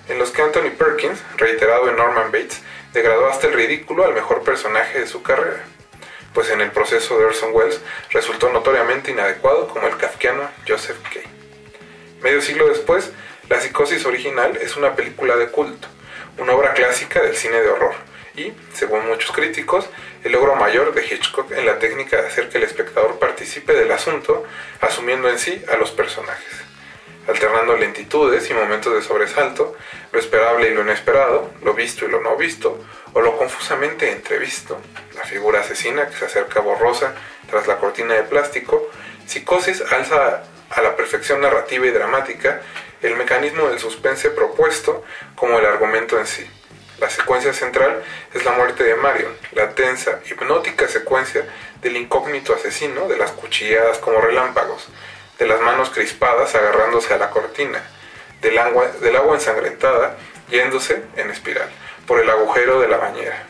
en 0.08 0.18
los 0.18 0.30
que 0.30 0.42
Anthony 0.42 0.70
Perkins, 0.76 1.22
reiterado 1.36 1.88
en 1.88 1.96
Norman 1.96 2.30
Bates, 2.30 2.60
degradó 2.92 3.28
hasta 3.28 3.46
el 3.46 3.54
ridículo 3.54 4.04
al 4.04 4.14
mejor 4.14 4.42
personaje 4.42 5.00
de 5.00 5.06
su 5.06 5.22
carrera, 5.22 5.64
pues 6.34 6.50
en 6.50 6.60
el 6.60 6.72
proceso 6.72 7.16
de 7.16 7.24
Orson 7.24 7.50
Welles 7.54 7.80
resultó 8.10 8.52
notoriamente 8.52 9.12
inadecuado 9.12 9.68
como 9.68 9.86
el 9.86 9.96
kafkiano 9.96 10.50
Joseph 10.68 10.98
Kay. 11.12 11.22
Medio 12.20 12.42
siglo 12.42 12.68
después, 12.68 13.12
La 13.48 13.60
psicosis 13.60 14.06
original 14.06 14.56
es 14.56 14.74
una 14.74 14.94
película 14.94 15.36
de 15.36 15.48
culto, 15.48 15.86
una 16.38 16.54
obra 16.54 16.72
clásica 16.72 17.22
del 17.22 17.36
cine 17.36 17.60
de 17.60 17.68
horror, 17.68 17.94
y, 18.36 18.52
según 18.72 19.06
muchos 19.06 19.32
críticos, 19.32 19.86
el 20.24 20.32
logro 20.32 20.56
mayor 20.56 20.94
de 20.94 21.04
Hitchcock 21.04 21.52
en 21.52 21.66
la 21.66 21.78
técnica 21.78 22.20
de 22.20 22.28
hacer 22.28 22.48
que 22.48 22.56
el 22.56 22.64
espectador 22.64 23.18
participe 23.18 23.74
del 23.74 23.92
asunto, 23.92 24.44
asumiendo 24.80 25.28
en 25.28 25.38
sí 25.38 25.62
a 25.70 25.76
los 25.76 25.90
personajes, 25.90 26.54
alternando 27.28 27.76
lentitudes 27.76 28.48
y 28.50 28.54
momentos 28.54 28.94
de 28.94 29.02
sobresalto, 29.02 29.76
lo 30.10 30.18
esperable 30.18 30.70
y 30.70 30.74
lo 30.74 30.80
inesperado, 30.80 31.50
lo 31.62 31.74
visto 31.74 32.06
y 32.06 32.08
lo 32.08 32.22
no 32.22 32.36
visto, 32.36 32.82
o 33.14 33.20
lo 33.20 33.36
confusamente 33.36 34.10
entrevisto, 34.10 34.78
la 35.14 35.22
figura 35.22 35.60
asesina 35.60 36.08
que 36.08 36.16
se 36.16 36.24
acerca 36.26 36.60
borrosa 36.60 37.14
tras 37.48 37.66
la 37.66 37.76
cortina 37.76 38.14
de 38.14 38.24
plástico, 38.24 38.90
Psicosis 39.26 39.80
alza 39.90 40.42
a 40.70 40.82
la 40.82 40.96
perfección 40.96 41.40
narrativa 41.40 41.86
y 41.86 41.90
dramática 41.90 42.60
el 43.00 43.16
mecanismo 43.16 43.68
del 43.68 43.78
suspense 43.78 44.30
propuesto 44.30 45.04
como 45.36 45.58
el 45.58 45.64
argumento 45.64 46.18
en 46.18 46.26
sí. 46.26 46.46
La 47.00 47.08
secuencia 47.08 47.52
central 47.52 48.02
es 48.34 48.44
la 48.44 48.52
muerte 48.52 48.84
de 48.84 48.96
Marion, 48.96 49.32
la 49.52 49.70
tensa, 49.70 50.20
hipnótica 50.28 50.88
secuencia 50.88 51.46
del 51.80 51.96
incógnito 51.96 52.54
asesino, 52.54 53.08
de 53.08 53.16
las 53.16 53.30
cuchilladas 53.32 53.98
como 53.98 54.20
relámpagos, 54.20 54.88
de 55.38 55.46
las 55.46 55.60
manos 55.60 55.90
crispadas 55.90 56.54
agarrándose 56.54 57.14
a 57.14 57.18
la 57.18 57.30
cortina, 57.30 57.82
del 58.40 58.58
agua, 58.58 58.88
del 59.00 59.16
agua 59.16 59.34
ensangrentada 59.34 60.16
yéndose 60.50 61.02
en 61.16 61.30
espiral 61.30 61.68
por 62.06 62.20
el 62.20 62.28
agujero 62.30 62.80
de 62.80 62.88
la 62.88 62.96
bañera, 62.96 63.46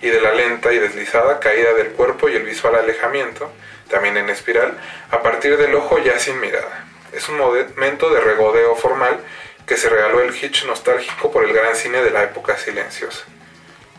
y 0.00 0.08
de 0.08 0.20
la 0.20 0.32
lenta 0.32 0.72
y 0.72 0.78
deslizada 0.78 1.40
caída 1.40 1.72
del 1.74 1.88
cuerpo 1.88 2.28
y 2.28 2.36
el 2.36 2.42
visual 2.42 2.74
alejamiento, 2.74 3.50
también 3.88 4.16
en 4.16 4.30
espiral, 4.30 4.76
a 5.10 5.22
partir 5.22 5.56
del 5.56 5.74
ojo 5.74 5.98
ya 5.98 6.18
sin 6.18 6.40
mirada. 6.40 6.86
Es 7.12 7.28
un 7.28 7.38
momento 7.38 8.10
de 8.10 8.20
regodeo 8.20 8.74
formal 8.76 9.18
que 9.66 9.76
se 9.76 9.88
regaló 9.88 10.20
el 10.20 10.34
Hitch 10.34 10.64
nostálgico 10.66 11.30
por 11.32 11.44
el 11.44 11.52
gran 11.52 11.74
cine 11.74 12.02
de 12.02 12.10
la 12.10 12.22
época 12.22 12.56
silenciosa. 12.56 13.24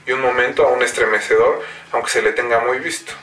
Y 0.06 0.12
un 0.14 0.22
momento 0.22 0.66
aún 0.66 0.82
estremecedor, 0.82 1.62
aunque 1.92 2.10
se 2.10 2.22
le 2.22 2.32
tenga 2.32 2.60
muy 2.60 2.80
visto. 2.80 3.14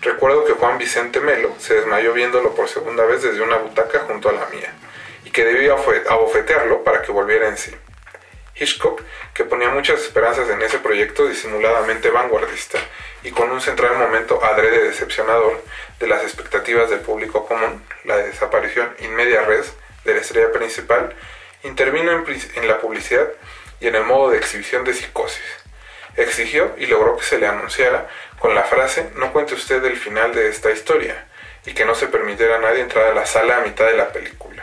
Recuerdo 0.00 0.44
que 0.44 0.52
Juan 0.52 0.78
Vicente 0.78 1.18
Melo 1.18 1.54
se 1.58 1.74
desmayó 1.74 2.12
viéndolo 2.12 2.54
por 2.54 2.68
segunda 2.68 3.04
vez 3.04 3.22
desde 3.22 3.40
una 3.40 3.56
butaca 3.56 4.00
junto 4.00 4.28
a 4.28 4.32
la 4.32 4.46
mía, 4.46 4.72
y 5.24 5.30
que 5.30 5.44
debía 5.44 5.74
abofetearlo 6.08 6.84
para 6.84 7.02
que 7.02 7.10
volviera 7.10 7.48
en 7.48 7.56
sí. 7.56 7.74
Hitchcock, 8.58 9.02
que 9.34 9.44
ponía 9.44 9.68
muchas 9.68 10.00
esperanzas 10.00 10.48
en 10.48 10.62
ese 10.62 10.78
proyecto 10.78 11.26
disimuladamente 11.26 12.10
vanguardista 12.10 12.78
y 13.22 13.30
con 13.30 13.50
un 13.50 13.60
central 13.60 13.98
momento 13.98 14.42
adrede 14.42 14.84
decepcionador 14.84 15.62
de 15.98 16.06
las 16.06 16.22
expectativas 16.22 16.88
del 16.88 17.00
público 17.00 17.46
común, 17.46 17.84
la 18.04 18.16
desaparición 18.16 18.94
in 19.00 19.14
media 19.14 19.42
de 19.42 20.14
la 20.14 20.20
estrella 20.20 20.52
principal, 20.52 21.14
intervino 21.64 22.12
en, 22.12 22.24
en 22.54 22.68
la 22.68 22.78
publicidad 22.78 23.28
y 23.80 23.88
en 23.88 23.94
el 23.94 24.04
modo 24.04 24.30
de 24.30 24.38
exhibición 24.38 24.84
de 24.84 24.94
psicosis. 24.94 25.44
Exigió 26.16 26.74
y 26.78 26.86
logró 26.86 27.16
que 27.18 27.24
se 27.24 27.38
le 27.38 27.46
anunciara 27.46 28.08
con 28.38 28.54
la 28.54 28.62
frase 28.62 29.10
no 29.16 29.32
cuente 29.32 29.54
usted 29.54 29.84
el 29.84 29.96
final 29.96 30.34
de 30.34 30.48
esta 30.48 30.70
historia 30.70 31.26
y 31.66 31.74
que 31.74 31.84
no 31.84 31.94
se 31.94 32.06
permitiera 32.06 32.56
a 32.56 32.60
nadie 32.60 32.80
entrar 32.80 33.06
a 33.06 33.14
la 33.14 33.26
sala 33.26 33.58
a 33.58 33.60
mitad 33.60 33.86
de 33.86 33.96
la 33.96 34.12
película. 34.12 34.55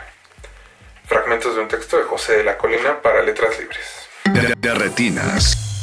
Fragmentos 1.06 1.54
de 1.54 1.62
un 1.62 1.68
texto 1.68 1.98
de 1.98 2.04
José 2.04 2.38
de 2.38 2.44
la 2.44 2.56
Colina 2.56 3.00
para 3.02 3.22
Letras 3.22 3.58
Libres. 3.58 4.08
De, 4.58 4.74
retinas. 4.74 5.73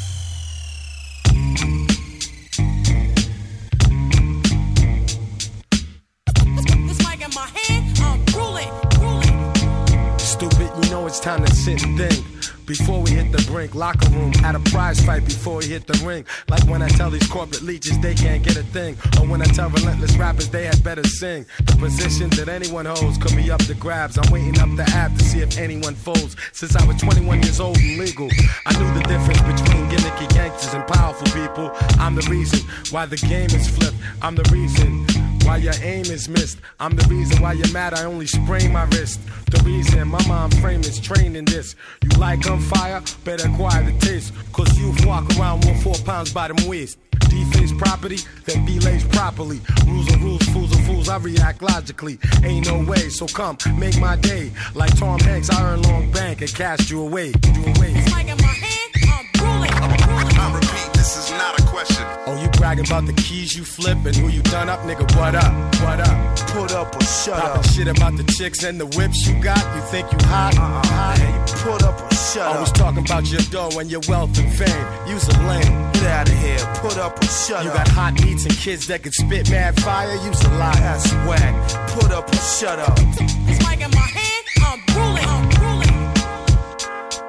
It's 11.12 11.20
time 11.20 11.44
to 11.44 11.54
sit 11.54 11.84
and 11.84 11.98
think. 11.98 12.24
Before 12.66 13.02
we 13.02 13.10
hit 13.10 13.34
the 13.34 13.44
brink, 13.52 13.76
locker 13.76 14.10
room 14.12 14.32
at 14.46 14.56
a 14.56 14.62
prize 14.72 15.04
fight 15.06 15.26
before 15.26 15.58
we 15.58 15.66
hit 15.66 15.86
the 15.86 15.98
ring. 16.06 16.24
Like 16.48 16.64
when 16.70 16.82
I 16.82 16.88
tell 16.88 17.10
these 17.10 17.28
corporate 17.28 17.64
leeches 17.64 18.00
they 18.00 18.14
can't 18.14 18.42
get 18.42 18.56
a 18.56 18.64
thing, 18.64 18.96
or 19.20 19.28
when 19.28 19.42
I 19.42 19.46
tell 19.46 19.70
relentless 19.70 20.16
rappers 20.16 20.48
they 20.48 20.64
had 20.64 20.82
better 20.86 21.04
sing. 21.04 21.46
The 21.66 21.76
position 21.76 22.30
that 22.38 22.48
anyone 22.48 22.86
holds 22.86 23.18
could 23.18 23.36
be 23.36 23.52
up 23.52 23.62
to 23.66 23.74
grabs. 23.74 24.18
I'm 24.18 24.32
waiting 24.32 24.58
up 24.62 24.74
the 24.78 24.90
app 24.96 25.14
to 25.18 25.24
see 25.26 25.42
if 25.42 25.58
anyone 25.58 25.96
folds. 25.96 26.38
Since 26.54 26.78
I 26.78 26.86
was 26.86 26.96
21 27.02 27.44
years 27.44 27.60
old 27.60 27.76
and 27.76 27.98
legal, 28.00 28.30
I 28.66 28.72
knew 28.80 28.94
the 28.94 29.04
difference 29.04 29.42
between 29.42 29.90
gimmicky 29.92 30.34
gangsters 30.34 30.74
and 30.74 30.88
powerful 30.88 31.28
people. 31.28 31.72
I'm 32.00 32.16
the 32.16 32.26
reason 32.32 32.62
why 32.92 33.06
the 33.06 33.18
game 33.18 33.50
is 33.52 33.68
flipped. 33.68 33.98
I'm 34.22 34.36
the 34.36 34.48
reason 34.50 35.06
why 35.46 35.58
your 35.58 35.74
aim 35.82 36.06
is 36.06 36.28
missed. 36.30 36.60
I'm 36.80 36.96
the 36.96 37.08
reason 37.08 37.42
why 37.42 37.54
you're 37.54 37.72
mad. 37.72 37.94
I 37.94 38.06
only 38.06 38.28
sprain 38.28 38.72
my 38.72 38.84
wrist. 38.86 39.20
The 39.50 39.62
reason 39.64 40.08
my 40.08 40.26
mind 40.28 40.56
frame 40.58 40.82
is 40.82 41.00
trained 41.00 41.36
in 41.38 41.46
this. 41.46 41.76
You 42.04 42.10
like 42.18 42.42
gunfire? 42.42 43.02
Better 43.24 43.50
acquire 43.50 43.84
the 43.84 43.98
taste. 44.00 44.34
Cause 44.54 44.78
you 44.78 44.94
walk 45.08 45.26
around 45.38 45.66
with 45.66 45.82
four 45.84 45.96
pounds 46.06 46.34
by 46.34 46.48
the 46.48 46.68
waist. 46.68 46.98
Defense 47.30 47.72
property, 47.78 48.18
then 48.46 48.66
be 48.66 48.80
laced 48.80 49.10
properly. 49.12 49.62
Rules 49.86 50.14
are 50.14 50.20
rules, 50.20 50.44
fools 50.50 50.78
are 50.78 50.82
fools. 50.84 51.08
I 51.08 51.18
react 51.18 51.62
logically. 51.62 52.20
Ain't 52.44 52.68
no 52.68 52.84
way, 52.84 53.10
so 53.10 53.26
come 53.28 53.58
make 53.78 53.98
my 54.00 54.16
day. 54.18 54.52
Like 54.76 54.96
Tom 54.98 55.20
Hanks, 55.20 55.50
I 55.50 55.72
earn 55.72 55.82
long 55.84 56.12
bank 56.12 56.42
and 56.42 56.54
cast 56.54 56.90
you 56.90 57.02
away. 57.02 57.28
You 57.28 57.64
away. 57.64 57.94
It's 57.96 58.12
like 58.12 58.28
in 58.28 58.38
my 58.38 58.44
hand. 58.44 58.91
Question. 61.72 62.06
Oh, 62.28 62.36
you 62.42 62.50
bragging 62.60 62.86
about 62.86 63.06
the 63.08 63.14
keys 63.14 63.56
you 63.56 63.64
flip 63.64 63.98
and 64.06 64.16
who 64.16 64.28
you 64.28 64.42
done 64.44 64.70
up, 64.70 64.82
nigga? 64.82 65.06
What 65.18 65.36
up? 65.36 65.52
What 65.82 66.00
up? 66.02 66.18
Put 66.52 66.72
up 66.74 66.96
or 66.96 67.02
shut 67.04 67.40
Popping 67.42 67.60
up. 67.60 67.66
shit 67.74 67.88
about 67.88 68.18
the 68.18 68.24
chicks 68.36 68.64
and 68.64 68.80
the 68.80 68.86
whips 68.98 69.26
you 69.28 69.42
got. 69.42 69.64
You 69.76 69.82
think 69.94 70.12
you 70.12 70.18
hot? 70.28 70.54
Uh-uh. 70.58 70.86
hot? 70.86 71.18
Man, 71.20 71.48
you 71.48 71.54
put 71.64 71.82
up 71.84 71.96
or 72.02 72.14
shut 72.14 72.44
Always 72.44 72.44
up. 72.44 72.56
Always 72.56 72.72
talking 72.74 73.04
about 73.06 73.32
your 73.32 73.42
dough 73.56 73.80
and 73.80 73.90
your 73.90 74.02
wealth 74.08 74.38
and 74.38 74.52
fame. 74.54 74.86
You's 75.08 75.28
a 75.30 75.36
lame. 75.48 75.92
Get 75.94 76.04
out 76.20 76.30
of 76.30 76.38
here. 76.38 76.60
Put 76.84 76.98
up 76.98 77.18
or 77.24 77.26
shut 77.28 77.64
You 77.64 77.72
up. 77.72 77.78
You 77.78 77.84
got 77.84 77.88
hot 77.88 78.14
beats 78.22 78.44
and 78.46 78.56
kids 78.56 78.88
that 78.88 79.04
can 79.04 79.12
spit 79.14 79.50
mad 79.50 79.80
fire. 79.82 80.14
You's 80.26 80.42
a 80.44 80.50
liar. 80.60 80.74
That's 80.76 81.12
whack. 81.28 81.54
Put 81.96 82.12
up 82.12 82.28
or 82.30 82.38
shut 82.38 82.80
up. 82.80 82.96
This 83.48 83.60
mic 83.68 83.80
in 83.82 83.92
my 83.92 84.08
hand, 84.18 84.31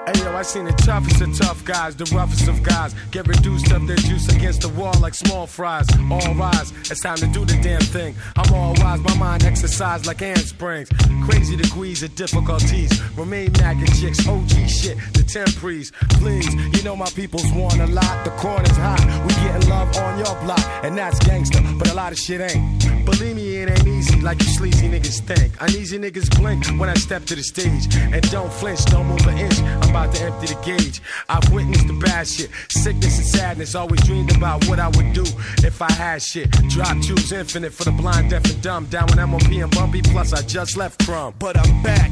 Hey 0.05 0.19
yo, 0.19 0.35
I 0.35 0.43
seen 0.43 0.65
the 0.65 0.73
toughest 0.73 1.21
of 1.21 1.33
tough 1.39 1.65
guys, 1.65 1.95
the 1.95 2.05
roughest 2.13 2.49
of 2.49 2.61
guys, 2.65 2.93
get 3.13 3.29
reduced 3.29 3.73
up 3.73 3.87
their 3.87 3.95
juice 3.97 4.29
against 4.35 4.63
the 4.63 4.69
wall 4.71 4.93
like 4.99 5.15
small 5.15 5.47
fries. 5.47 5.87
All 6.11 6.35
rise, 6.35 6.73
it's 6.91 7.03
time 7.03 7.19
to 7.19 7.29
do 7.29 7.45
the 7.45 7.57
damn 7.63 7.81
thing. 7.81 8.17
I'm 8.35 8.53
all 8.53 8.75
wise, 8.79 8.99
my 8.99 9.17
mind 9.17 9.45
exercised 9.45 10.07
like 10.07 10.19
handsprings. 10.19 10.89
Crazy 11.25 11.55
degrees 11.55 12.03
of 12.03 12.17
difficulties. 12.17 12.91
Remain 13.17 13.53
nagging 13.53 13.87
chicks, 13.95 14.27
OG 14.27 14.51
shit, 14.67 14.99
the 15.13 15.23
temprees. 15.23 15.93
Please, 16.19 16.53
you 16.53 16.83
know 16.83 16.97
my 16.97 17.09
people's 17.11 17.51
want 17.53 17.79
a 17.79 17.87
lot. 17.87 18.25
The 18.25 18.31
corner's 18.31 18.77
hot, 18.79 18.99
we 19.25 19.33
getting 19.35 19.71
love 19.71 19.97
on 19.99 20.19
your 20.19 20.35
block, 20.43 20.65
and 20.83 20.99
that's 20.99 21.21
gangster, 21.21 21.63
but 21.79 21.89
a 21.89 21.95
lot 21.95 22.11
of 22.11 22.19
shit 22.19 22.41
ain't. 22.41 23.05
Believe 23.05 23.37
me, 23.37 23.57
it 23.57 23.71
ain't 23.71 23.87
easy 23.87 24.21
like 24.21 24.41
you 24.41 24.49
sleazy 24.49 24.89
niggas 24.89 25.21
think. 25.21 25.53
Uneasy 25.61 25.99
niggas 25.99 26.29
blink 26.39 26.67
when 26.81 26.89
I 26.89 26.95
step 26.95 27.25
to 27.27 27.37
the 27.37 27.43
stage. 27.43 27.95
And 27.95 28.23
don't 28.31 28.53
flinch, 28.53 28.85
don't 28.87 29.07
move 29.07 29.27
an 29.27 29.39
inch. 29.39 29.61
I'm 29.61 29.92
about 29.93 30.15
to 30.15 30.25
empty 30.25 30.47
the 30.47 30.61
gauge. 30.65 31.03
I've 31.29 31.53
witnessed 31.53 31.87
the 31.87 31.93
bad 31.93 32.27
shit. 32.27 32.51
Sickness 32.71 33.19
and 33.19 33.27
sadness. 33.27 33.75
Always 33.75 34.03
dreamed 34.05 34.35
about 34.35 34.67
what 34.67 34.81
I 34.81 34.89
would 34.89 35.13
do 35.13 35.25
if 35.63 35.83
I 35.83 35.93
had 35.93 36.23
shit. 36.23 36.51
Drop 36.71 36.97
choose 37.03 37.31
infinite 37.31 37.75
for 37.75 37.85
the 37.85 37.93
blind, 37.93 38.31
deaf, 38.31 38.45
and 38.47 38.63
dumb. 38.63 38.87
Down 38.87 39.07
with 39.07 39.17
MOP 39.17 39.53
and 39.53 39.71
Bumpy, 39.71 40.01
plus 40.01 40.33
I 40.33 40.41
just 40.43 40.77
left 40.79 41.05
Crumb. 41.05 41.35
but 41.39 41.59
I'm 41.59 41.83
back. 41.83 42.11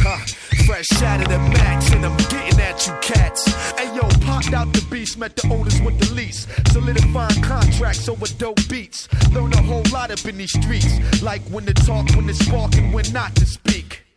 Huh. 0.00 0.16
Fresh 0.64 1.02
out 1.02 1.20
of 1.20 1.28
the 1.28 1.38
max, 1.38 1.92
and 1.92 2.06
I'm 2.06 2.16
getting 2.16 2.60
at 2.60 2.86
you 2.86 2.94
cats. 3.02 3.44
Hey 3.78 3.94
yo, 3.94 4.02
popped 4.24 4.54
out 4.54 4.72
the 4.72 4.84
beast, 4.90 5.18
met 5.18 5.36
the 5.36 5.48
owners 5.52 5.80
with 5.82 5.98
the 5.98 6.14
lease. 6.14 6.46
Solidifying 6.72 7.42
contracts 7.42 8.08
over 8.08 8.26
dope 8.38 8.66
beats. 8.68 9.08
Learn 9.32 9.52
a 9.52 9.62
whole 9.62 9.84
lot 9.92 10.10
up 10.10 10.24
in 10.24 10.38
these 10.38 10.52
streets. 10.52 11.22
Like 11.22 11.42
when 11.50 11.66
to 11.66 11.74
talk, 11.74 12.08
when 12.16 12.26
to 12.26 12.34
spark, 12.34 12.74
and 12.76 12.94
when 12.94 13.12
not 13.12 13.34
to 13.36 13.44
speak. 13.44 14.07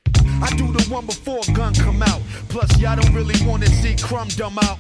I 0.42 0.50
do 0.56 0.72
the 0.72 0.84
one 0.90 1.06
before 1.06 1.42
gun 1.54 1.74
come 1.74 2.02
out. 2.02 2.22
Plus, 2.50 2.70
y'all 2.80 2.96
don't 2.96 3.14
really 3.14 3.36
wanna 3.46 3.68
see 3.68 3.96
crumb 3.96 4.28
dumb 4.30 4.58
out. 4.60 4.80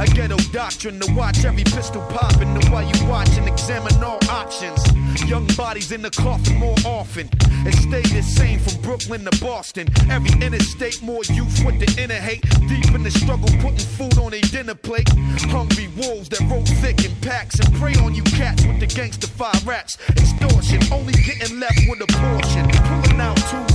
A 0.00 0.06
ghetto 0.06 0.36
doctrine 0.52 0.98
to 1.00 1.12
watch 1.12 1.44
every 1.44 1.64
pistol 1.64 2.02
popping. 2.08 2.54
The 2.54 2.66
while 2.70 2.82
you 2.82 3.06
watch 3.06 3.28
and 3.36 3.46
examine 3.46 4.02
all 4.02 4.18
options. 4.30 4.80
Young 5.28 5.46
bodies 5.56 5.92
in 5.92 6.02
the 6.02 6.10
coffin 6.10 6.56
more 6.56 6.76
often. 6.86 7.28
It 7.66 7.74
stay 7.74 8.02
the 8.02 8.22
same 8.22 8.58
from 8.58 8.80
Brooklyn 8.80 9.24
to 9.26 9.44
Boston. 9.44 9.88
Every 10.10 10.30
interstate, 10.44 11.02
more 11.02 11.22
youth 11.24 11.64
with 11.64 11.78
the 11.78 12.02
inner 12.02 12.14
hate. 12.14 12.42
Deep 12.66 12.94
in 12.94 13.02
the 13.02 13.10
struggle, 13.10 13.50
putting 13.60 13.86
food 13.98 14.16
on 14.18 14.30
their 14.30 14.40
dinner 14.40 14.74
plate. 14.74 15.08
Hungry 15.52 15.88
wolves 15.96 16.30
that 16.30 16.40
roll 16.48 16.64
thick 16.80 17.04
in 17.04 17.14
packs 17.20 17.60
and 17.60 17.72
prey 17.74 17.94
on 17.96 18.14
you 18.14 18.22
cats 18.22 18.64
with 18.64 18.80
the 18.80 18.86
gangster 18.86 19.26
fire 19.26 19.52
raps. 19.66 19.98
Extortion, 20.10 20.80
only 20.92 21.12
getting 21.12 21.60
left 21.60 21.80
with 21.88 22.00
a 22.00 22.06
portion. 22.08 22.64
Pulling 22.88 23.20
out 23.20 23.36
tools 23.36 23.69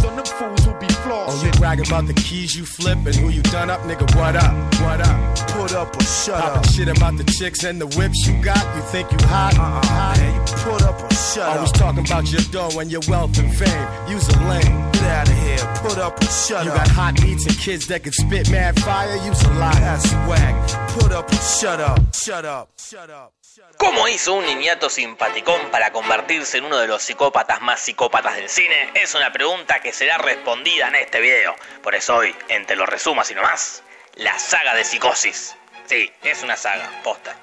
on 1.12 1.28
them 1.28 1.28
fools 1.28 1.42
who 1.42 1.42
be 1.42 1.50
Oh, 1.50 1.54
you 1.54 1.60
bragging 1.60 1.88
about 1.88 2.08
the 2.08 2.14
keys 2.14 2.56
you 2.56 2.66
flip 2.66 2.98
and 3.06 3.16
who 3.16 3.30
you 3.30 3.42
done 3.44 3.70
up, 3.70 3.82
nigga? 3.82 4.06
What 4.16 4.36
up? 4.36 4.54
What 4.82 5.02
up? 5.02 5.36
Put 5.50 5.74
up 5.74 5.96
or 5.96 6.04
shut 6.04 6.36
up. 6.36 6.54
Popping 6.56 6.72
shit 6.72 6.88
about 6.90 7.18
the 7.18 7.24
chicks 7.24 7.64
and 7.64 7.80
the 7.80 7.88
whips 7.98 8.28
you 8.28 8.42
got. 8.44 8.64
You 8.76 8.82
think 8.84 9.12
you 9.12 9.18
hot? 9.28 9.58
Uh-uh, 9.58 9.86
hot? 9.86 10.18
man, 10.18 10.36
you 10.36 10.42
put 10.64 10.82
up 10.82 11.02
or 11.02 11.14
shut 11.14 11.48
Always 11.48 11.48
up. 11.48 11.56
Always 11.56 11.72
talking 11.72 12.06
about 12.06 12.32
your 12.32 12.42
dough 12.52 12.80
and 12.80 12.92
your 12.92 13.02
wealth 13.08 13.38
and 13.38 13.54
fame. 13.56 13.88
You's 14.10 14.28
a 14.30 14.38
lame. 14.50 14.92
Get 14.92 15.04
out 15.04 15.30
of 15.30 15.38
here. 15.38 15.74
Put 15.78 15.98
up 15.98 16.22
or 16.22 16.26
shut 16.26 16.66
You 16.66 16.72
up. 16.72 16.78
You 16.78 16.86
got 16.86 16.88
hot 16.90 17.16
beats 17.22 17.46
and 17.46 17.58
kids 17.58 17.88
that 17.88 18.04
can 18.04 18.12
spit 18.12 18.50
mad 18.52 18.80
fire. 18.82 19.16
You's 19.26 19.42
a 19.44 19.54
liar. 19.54 19.74
That's 19.80 20.12
whack. 20.28 20.90
Put 20.92 21.12
up 21.12 21.32
or 21.32 21.36
shut 21.36 21.80
up. 21.80 22.14
Shut 22.14 22.46
up. 22.46 22.70
Shut 22.78 23.10
up. 23.10 23.34
¿Cómo 23.78 24.08
hizo 24.10 24.34
un 24.34 24.46
niñato 24.46 24.90
simpaticón 24.90 25.72
para 25.72 25.92
convertirse 25.92 26.58
en 26.58 26.66
uno 26.66 26.78
de 26.78 26.88
los 26.88 27.02
psicópatas 27.02 27.62
más 27.62 27.80
psicópatas 27.80 28.36
del 28.36 28.50
cine? 28.50 28.92
Es 28.96 29.16
una 29.16 29.32
pregunta 29.32 29.80
que 29.80 29.94
será 29.94 30.18
respondida 30.18 30.90
en 30.90 30.96
este 30.96 31.22
video. 31.22 31.56
Por 31.82 31.96
eso 31.96 32.18
hoy, 32.18 32.36
entre 32.50 32.76
los 32.76 32.90
resumas 32.90 33.32
y 33.32 33.36
nomás, 33.36 33.82
la 34.16 34.38
saga 34.40 34.76
de 34.76 34.84
psicosis. 34.84 35.56
Sí, 35.86 36.12
es 36.24 36.44
una 36.44 36.58
saga, 36.58 36.90
posta. 37.02 37.36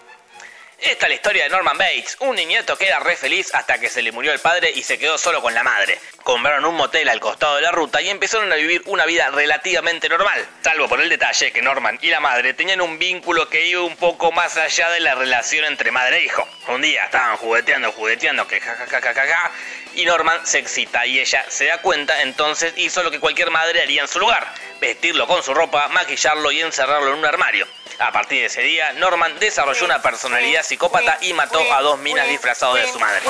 Esta 0.83 1.07
es 1.07 1.11
la 1.11 1.15
historia 1.15 1.45
de 1.45 1.51
Norman 1.51 1.79
Bates, 1.79 2.17
un 2.19 2.35
niñato 2.35 2.77
que 2.77 2.89
era 2.89 2.99
re 2.99 3.15
feliz 3.15 3.55
hasta 3.55 3.79
que 3.79 3.89
se 3.89 4.03
le 4.03 4.11
murió 4.11 4.33
el 4.33 4.41
padre 4.41 4.73
y 4.75 4.83
se 4.83 4.99
quedó 4.99 5.17
solo 5.17 5.41
con 5.41 5.55
la 5.55 5.63
madre. 5.63 6.01
Compraron 6.25 6.65
un 6.65 6.75
motel 6.75 7.09
al 7.09 7.21
costado 7.21 7.55
de 7.55 7.63
la 7.63 7.71
ruta 7.71 8.03
y 8.03 8.09
empezaron 8.09 8.53
a 8.53 8.57
vivir 8.57 8.83
una 8.87 9.07
vida 9.07 9.31
relativamente 9.31 10.09
normal, 10.09 10.45
salvo 10.61 10.89
por 10.89 11.01
el 11.01 11.09
detalle 11.09 11.53
que 11.53 11.63
Norman 11.63 12.01
y 12.03 12.09
la 12.09 12.19
madre 12.19 12.55
tenían 12.55 12.81
un 12.81 12.99
vínculo 12.99 13.49
que 13.49 13.65
iba 13.65 13.83
un 13.83 13.97
poco 13.97 14.33
más 14.33 14.57
allá 14.57 14.91
de 14.91 14.99
la 14.99 15.15
relación 15.15 15.67
entre 15.67 15.93
madre 15.93 16.17
e 16.17 16.25
hijo. 16.25 16.49
Un 16.67 16.83
día 16.83 17.05
estaban 17.05 17.37
jugueteando, 17.37 17.93
jugueteando, 17.93 18.49
que 18.49 18.61
ja 18.61 18.75
ja 18.75 18.87
ja 18.87 19.01
ja 19.01 19.15
ja, 19.15 19.27
ja, 19.27 19.53
y 19.95 20.05
Norman 20.05 20.45
se 20.45 20.59
excita 20.59 21.07
y 21.07 21.21
ella 21.21 21.45
se 21.47 21.67
da 21.67 21.79
cuenta, 21.79 22.23
entonces 22.23 22.75
hizo 22.77 23.05
lo 23.05 23.13
que 23.13 23.21
cualquier 23.21 23.53
madre 23.53 23.83
haría 23.83 24.03
en 24.03 24.09
su 24.09 24.19
lugar, 24.19 24.53
vestirlo 24.81 25.29
con 25.29 25.45
su 25.45 25.55
ropa, 25.55 25.87
maquillarlo 25.89 26.51
y 26.51 26.61
encerrarlo 26.61 27.13
en 27.13 27.19
un 27.19 27.25
armario. 27.25 27.69
A 28.03 28.11
partir 28.11 28.41
de 28.41 28.47
ese 28.47 28.63
día, 28.63 28.93
Norman 28.95 29.39
desarrolló 29.39 29.85
una 29.85 30.03
personalidad 30.03 30.65
psicópata 30.65 31.19
y 31.21 31.33
mató 31.35 31.61
a 31.73 31.81
dos 31.83 32.01
minas 32.01 32.27
disfrazados 32.27 32.77
de 32.77 32.91
su 32.91 32.99
madre. 32.99 33.23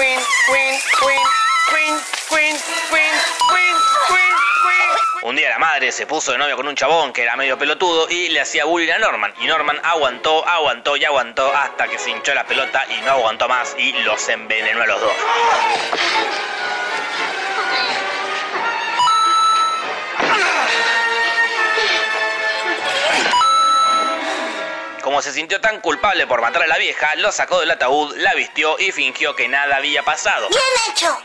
Un 5.22 5.36
día 5.36 5.50
la 5.50 5.58
madre 5.58 5.92
se 5.92 6.06
puso 6.06 6.32
de 6.32 6.38
novio 6.38 6.56
con 6.56 6.66
un 6.66 6.74
chabón 6.74 7.12
que 7.12 7.22
era 7.22 7.36
medio 7.36 7.58
pelotudo 7.58 8.08
y 8.08 8.30
le 8.30 8.40
hacía 8.40 8.64
bullying 8.64 8.92
a 8.92 8.98
Norman. 8.98 9.34
Y 9.40 9.46
Norman 9.46 9.78
aguantó, 9.84 10.46
aguantó 10.48 10.96
y 10.96 11.04
aguantó 11.04 11.54
hasta 11.54 11.86
que 11.86 11.98
se 11.98 12.10
hinchó 12.10 12.32
la 12.34 12.44
pelota 12.44 12.84
y 12.88 13.02
no 13.02 13.12
aguantó 13.12 13.48
más 13.48 13.76
y 13.78 13.92
los 14.04 14.26
envenenó 14.30 14.82
a 14.82 14.86
los 14.86 15.00
dos. 15.00 15.12
Se 25.22 25.32
sintió 25.32 25.60
tan 25.60 25.80
culpable 25.80 26.26
por 26.26 26.40
matar 26.40 26.64
a 26.64 26.66
la 26.66 26.78
vieja, 26.78 27.14
lo 27.14 27.30
sacó 27.30 27.60
del 27.60 27.70
ataúd, 27.70 28.16
la 28.16 28.34
vistió 28.34 28.76
y 28.80 28.90
fingió 28.90 29.36
que 29.36 29.46
nada 29.46 29.76
había 29.76 30.02
pasado. 30.02 30.48
Bien 30.48 30.60
hecho. 30.90 31.16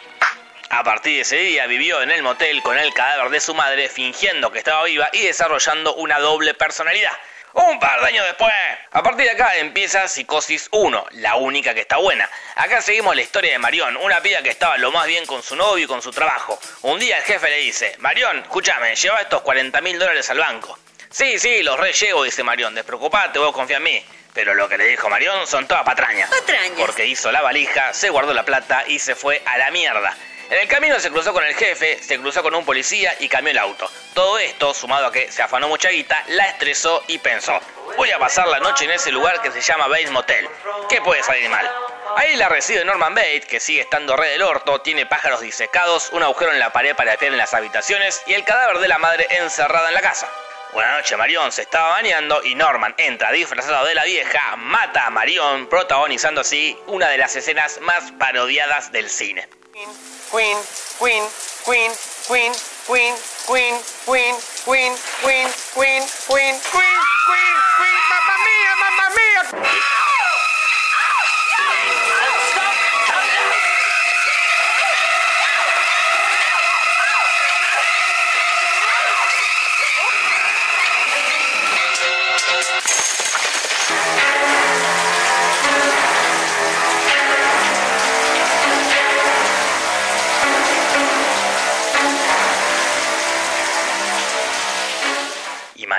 A 0.70 0.84
partir 0.84 1.16
de 1.16 1.22
ese 1.22 1.38
día 1.38 1.66
vivió 1.66 2.04
en 2.04 2.12
el 2.12 2.22
motel 2.22 2.62
con 2.62 2.78
el 2.78 2.94
cadáver 2.94 3.32
de 3.32 3.40
su 3.40 3.56
madre 3.56 3.90
fingiendo 3.90 4.52
que 4.52 4.60
estaba 4.60 4.84
viva 4.84 5.10
y 5.14 5.24
desarrollando 5.24 5.96
una 5.96 6.20
doble 6.20 6.54
personalidad. 6.54 7.12
Un 7.54 7.80
par 7.80 8.00
de 8.02 8.10
años 8.10 8.28
después, 8.28 8.54
a 8.92 9.02
partir 9.02 9.26
de 9.26 9.32
acá 9.32 9.56
empieza 9.56 10.08
Psicosis 10.08 10.68
1, 10.70 11.08
la 11.14 11.38
única 11.38 11.74
que 11.74 11.82
está 11.82 11.98
buena. 11.98 12.30
Acá 12.54 12.84
seguimos 12.84 13.16
la 13.16 13.24
historia 13.24 13.54
de 13.54 13.58
Marión, 13.58 13.98
una 13.98 14.22
piba 14.22 14.43
que 14.43 14.50
estaba 14.50 14.78
lo 14.78 14.91
más 14.91 15.08
bien 15.08 15.26
con 15.26 15.41
su 15.41 15.56
novio 15.56 15.86
y 15.86 15.88
con 15.88 16.04
su 16.04 16.12
trabajo. 16.12 16.60
Un 16.84 17.00
día 17.00 17.18
el 17.18 17.24
jefe 17.24 17.50
le 17.50 17.58
dice, 17.62 17.95
Marión, 17.98 18.38
escúchame, 18.43 18.95
lleva 18.95 19.22
estos 19.22 19.41
40 19.41 19.82
mil 19.82 19.98
dólares 19.98 20.30
al 20.30 20.38
banco. 20.38 20.78
Sí, 21.18 21.39
sí, 21.39 21.63
los 21.63 21.80
re 21.80 21.93
llevo, 21.93 22.26
dice 22.26 22.43
Marión, 22.43 22.76
despreocupate, 22.76 23.39
vos 23.39 23.51
confía 23.51 23.78
en 23.78 23.84
mí. 23.84 24.05
Pero 24.36 24.53
lo 24.53 24.70
que 24.70 24.78
le 24.78 24.86
dijo 24.86 25.09
Marión 25.09 25.47
son 25.47 25.68
todas 25.68 25.84
patrañas. 25.84 26.30
Patrañas. 26.30 26.78
Porque 26.78 27.07
hizo 27.07 27.32
la 27.32 27.41
valija, 27.41 27.91
se 27.91 28.11
guardó 28.11 28.36
la 28.36 28.45
plata 28.45 28.84
y 28.86 28.99
se 28.99 29.15
fue 29.15 29.41
a 29.43 29.57
la 29.57 29.72
mierda. 29.72 30.15
En 30.51 30.59
el 30.59 30.68
camino 30.68 30.99
se 30.99 31.09
cruzó 31.09 31.34
con 31.34 31.43
el 31.43 31.55
jefe, 31.55 31.97
se 32.03 32.20
cruzó 32.20 32.43
con 32.43 32.53
un 32.53 32.63
policía 32.63 33.15
y 33.20 33.28
cambió 33.30 33.49
el 33.49 33.57
auto. 33.57 33.89
Todo 34.13 34.38
esto, 34.38 34.76
sumado 34.76 35.07
a 35.07 35.11
que 35.11 35.32
se 35.32 35.41
afanó 35.41 35.68
mucha 35.68 35.89
guita, 35.89 36.24
la 36.28 36.49
estresó 36.49 37.03
y 37.07 37.18
pensó, 37.18 37.59
voy 37.97 38.11
a 38.11 38.20
pasar 38.20 38.47
la 38.47 38.59
noche 38.59 38.86
en 38.86 38.91
ese 38.91 39.11
lugar 39.11 39.41
que 39.41 39.49
se 39.49 39.61
llama 39.61 39.88
Bates 39.88 40.11
Motel. 40.11 40.47
¿Qué 40.88 41.01
puede 41.01 41.24
salir 41.24 41.49
mal? 41.49 41.68
Ahí 42.15 42.36
la 42.36 42.47
recibe 42.47 42.86
Norman 42.86 43.15
Bates, 43.15 43.47
que 43.47 43.59
sigue 43.59 43.82
estando 43.82 44.15
re 44.15 44.30
del 44.30 44.43
orto, 44.43 44.82
tiene 44.82 45.07
pájaros 45.07 45.41
disecados, 45.41 46.09
un 46.11 46.22
agujero 46.22 46.51
en 46.51 46.59
la 46.59 46.72
pared 46.72 46.95
para 46.95 47.13
espiar 47.13 47.32
en 47.32 47.39
las 47.39 47.55
habitaciones 47.55 48.22
y 48.28 48.36
el 48.36 48.43
cadáver 48.43 48.78
de 48.78 48.88
la 48.88 48.99
madre 48.99 49.26
encerrada 49.32 49.88
en 49.88 49.95
la 49.95 50.01
casa. 50.01 50.30
Una 50.74 50.97
noche 50.97 51.15
Marion 51.15 51.51
se 51.51 51.61
estaba 51.61 51.89
bañando 51.89 52.43
y 52.43 52.53
Norman 52.53 52.93
entra 52.97 53.32
disfrazado 53.32 53.86
de 53.86 53.95
la 53.95 54.03
vieja, 54.03 54.55
mata 54.57 55.05
a 55.05 55.09
Marion, 55.09 55.68
protagonizando 55.68 56.41
así 56.41 56.78
una 56.88 57.07
de 57.07 57.18
las 57.18 57.36
escenas 57.36 57.80
más 57.82 58.11
parodiadas 58.13 58.91
del 58.91 59.09
cine. 59.09 59.47
Queen, 59.72 59.89
queen, 60.30 60.57
queen, 60.99 61.24
queen, 61.65 61.91
queen, 62.28 62.53
queen, 62.86 63.15
queen, 63.47 63.76
queen, 64.05 64.36
queen, 64.65 64.95
queen, 65.24 65.47
queen, 65.74 66.03
queen, 66.24 66.59
queen, 66.59 66.59
queen, 66.68 67.97
mamma 68.09 68.38
mia, 68.43 68.76
mamma 68.76 69.97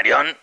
mia. 0.03 0.37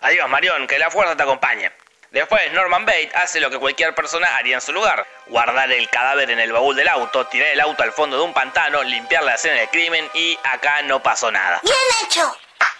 Adiós, 0.00 0.28
Marion, 0.28 0.66
que 0.66 0.78
la 0.78 0.90
fuerza 0.90 1.16
te 1.16 1.22
acompañe. 1.22 1.70
Después, 2.10 2.52
Norman 2.52 2.84
Bates 2.84 3.14
hace 3.14 3.40
lo 3.40 3.48
que 3.50 3.58
cualquier 3.58 3.94
persona 3.94 4.36
haría 4.36 4.56
en 4.56 4.60
su 4.60 4.72
lugar. 4.72 5.06
Guardar 5.28 5.72
el 5.72 5.88
cadáver 5.88 6.30
en 6.30 6.40
el 6.40 6.52
baúl 6.52 6.76
del 6.76 6.88
auto, 6.88 7.26
tirar 7.26 7.48
el 7.48 7.60
auto 7.60 7.82
al 7.82 7.92
fondo 7.92 8.18
de 8.18 8.22
un 8.22 8.34
pantano, 8.34 8.82
limpiar 8.82 9.22
la 9.22 9.36
escena 9.36 9.60
del 9.60 9.68
crimen 9.70 10.10
y 10.12 10.38
acá 10.44 10.82
no 10.82 11.02
pasó 11.02 11.30
nada. 11.30 11.60
Bien 11.62 11.74
hecho. 12.04 12.36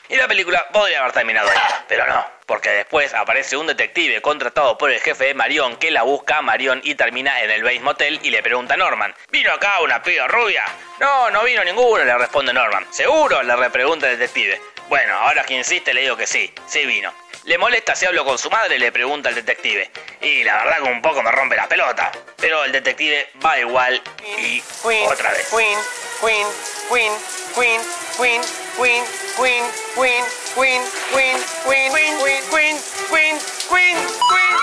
Y 0.09 0.17
la 0.17 0.29
película 0.29 0.67
podría 0.71 1.01
haber 1.01 1.13
terminado 1.13 1.49
ahí, 1.49 1.57
pero 1.89 2.07
no, 2.07 2.27
porque 2.45 2.69
después 2.69 3.15
aparece 3.15 3.57
un 3.57 3.67
detective 3.67 4.21
contratado 4.21 4.77
por 4.77 4.91
el 4.91 5.01
jefe 5.01 5.27
de 5.27 5.35
Marion 5.35 5.77
que 5.77 5.91
la 5.91 6.03
busca 6.03 6.39
a 6.39 6.43
Marion 6.43 6.83
y 6.85 6.95
termina 6.97 7.41
en 7.41 7.51
el 7.51 7.63
Base 7.63 7.81
Motel 7.81 8.21
y 8.23 8.29
le 8.29 8.43
pregunta 8.43 8.75
a 8.75 8.77
Norman, 8.77 9.15
¿vino 9.31 9.51
acá 9.51 9.81
una 9.81 10.03
piba 10.03 10.29
rubia? 10.29 10.65
No, 11.01 11.31
no 11.31 11.43
vino 11.45 11.65
ninguno, 11.65 12.05
le 12.05 12.19
responde 12.19 12.53
Norman. 12.53 12.87
¿Seguro? 12.91 13.43
le 13.43 13.57
repregunta 13.57 14.11
el 14.11 14.19
detective. 14.19 14.61
Bueno, 14.93 15.15
ahora 15.15 15.43
que 15.45 15.55
insiste 15.55 15.95
le 15.95 16.03
digo 16.03 16.19
que 16.19 16.27
sí, 16.27 16.53
sí 16.67 16.85
vino. 16.85 17.11
¿Le 17.45 17.57
molesta 17.57 17.95
si 17.95 18.05
hablo 18.05 18.27
con 18.27 18.37
su 18.37 18.51
madre? 18.51 18.79
Le 18.79 18.93
pregunta 18.93 19.31
el 19.31 19.35
detective. 19.35 19.91
Y 20.21 20.45
la 20.45 20.63
verdad 20.65 20.83
que 20.83 20.83
un 20.83 21.01
poco 21.01 21.23
me 21.23 21.33
rompe 21.33 21.57
la 21.57 21.67
pelota. 21.67 22.13
Pero 22.37 22.63
el 22.63 22.73
detective 22.73 23.31
va 23.43 23.59
igual 23.59 24.03
y 24.39 24.61
Queen, 24.83 25.09
otra 25.11 25.31
vez. 25.31 25.49
Queen, 25.49 25.79
Queen, 26.21 26.47
Queen, 26.91 27.13
Queen, 27.57 27.81
Queen, 28.19 28.43
Queen, 28.77 29.05
Queen, 29.39 29.65
Queen, 29.97 30.25
Queen, 30.55 30.85
Queen, 31.15 31.41
Queen, 31.65 31.89
Queen, 31.89 32.21
Queen, 32.21 32.51
Queen, 32.51 32.77
Queen, 33.09 33.39
Queen, 33.71 33.97
Queen, 33.97 34.57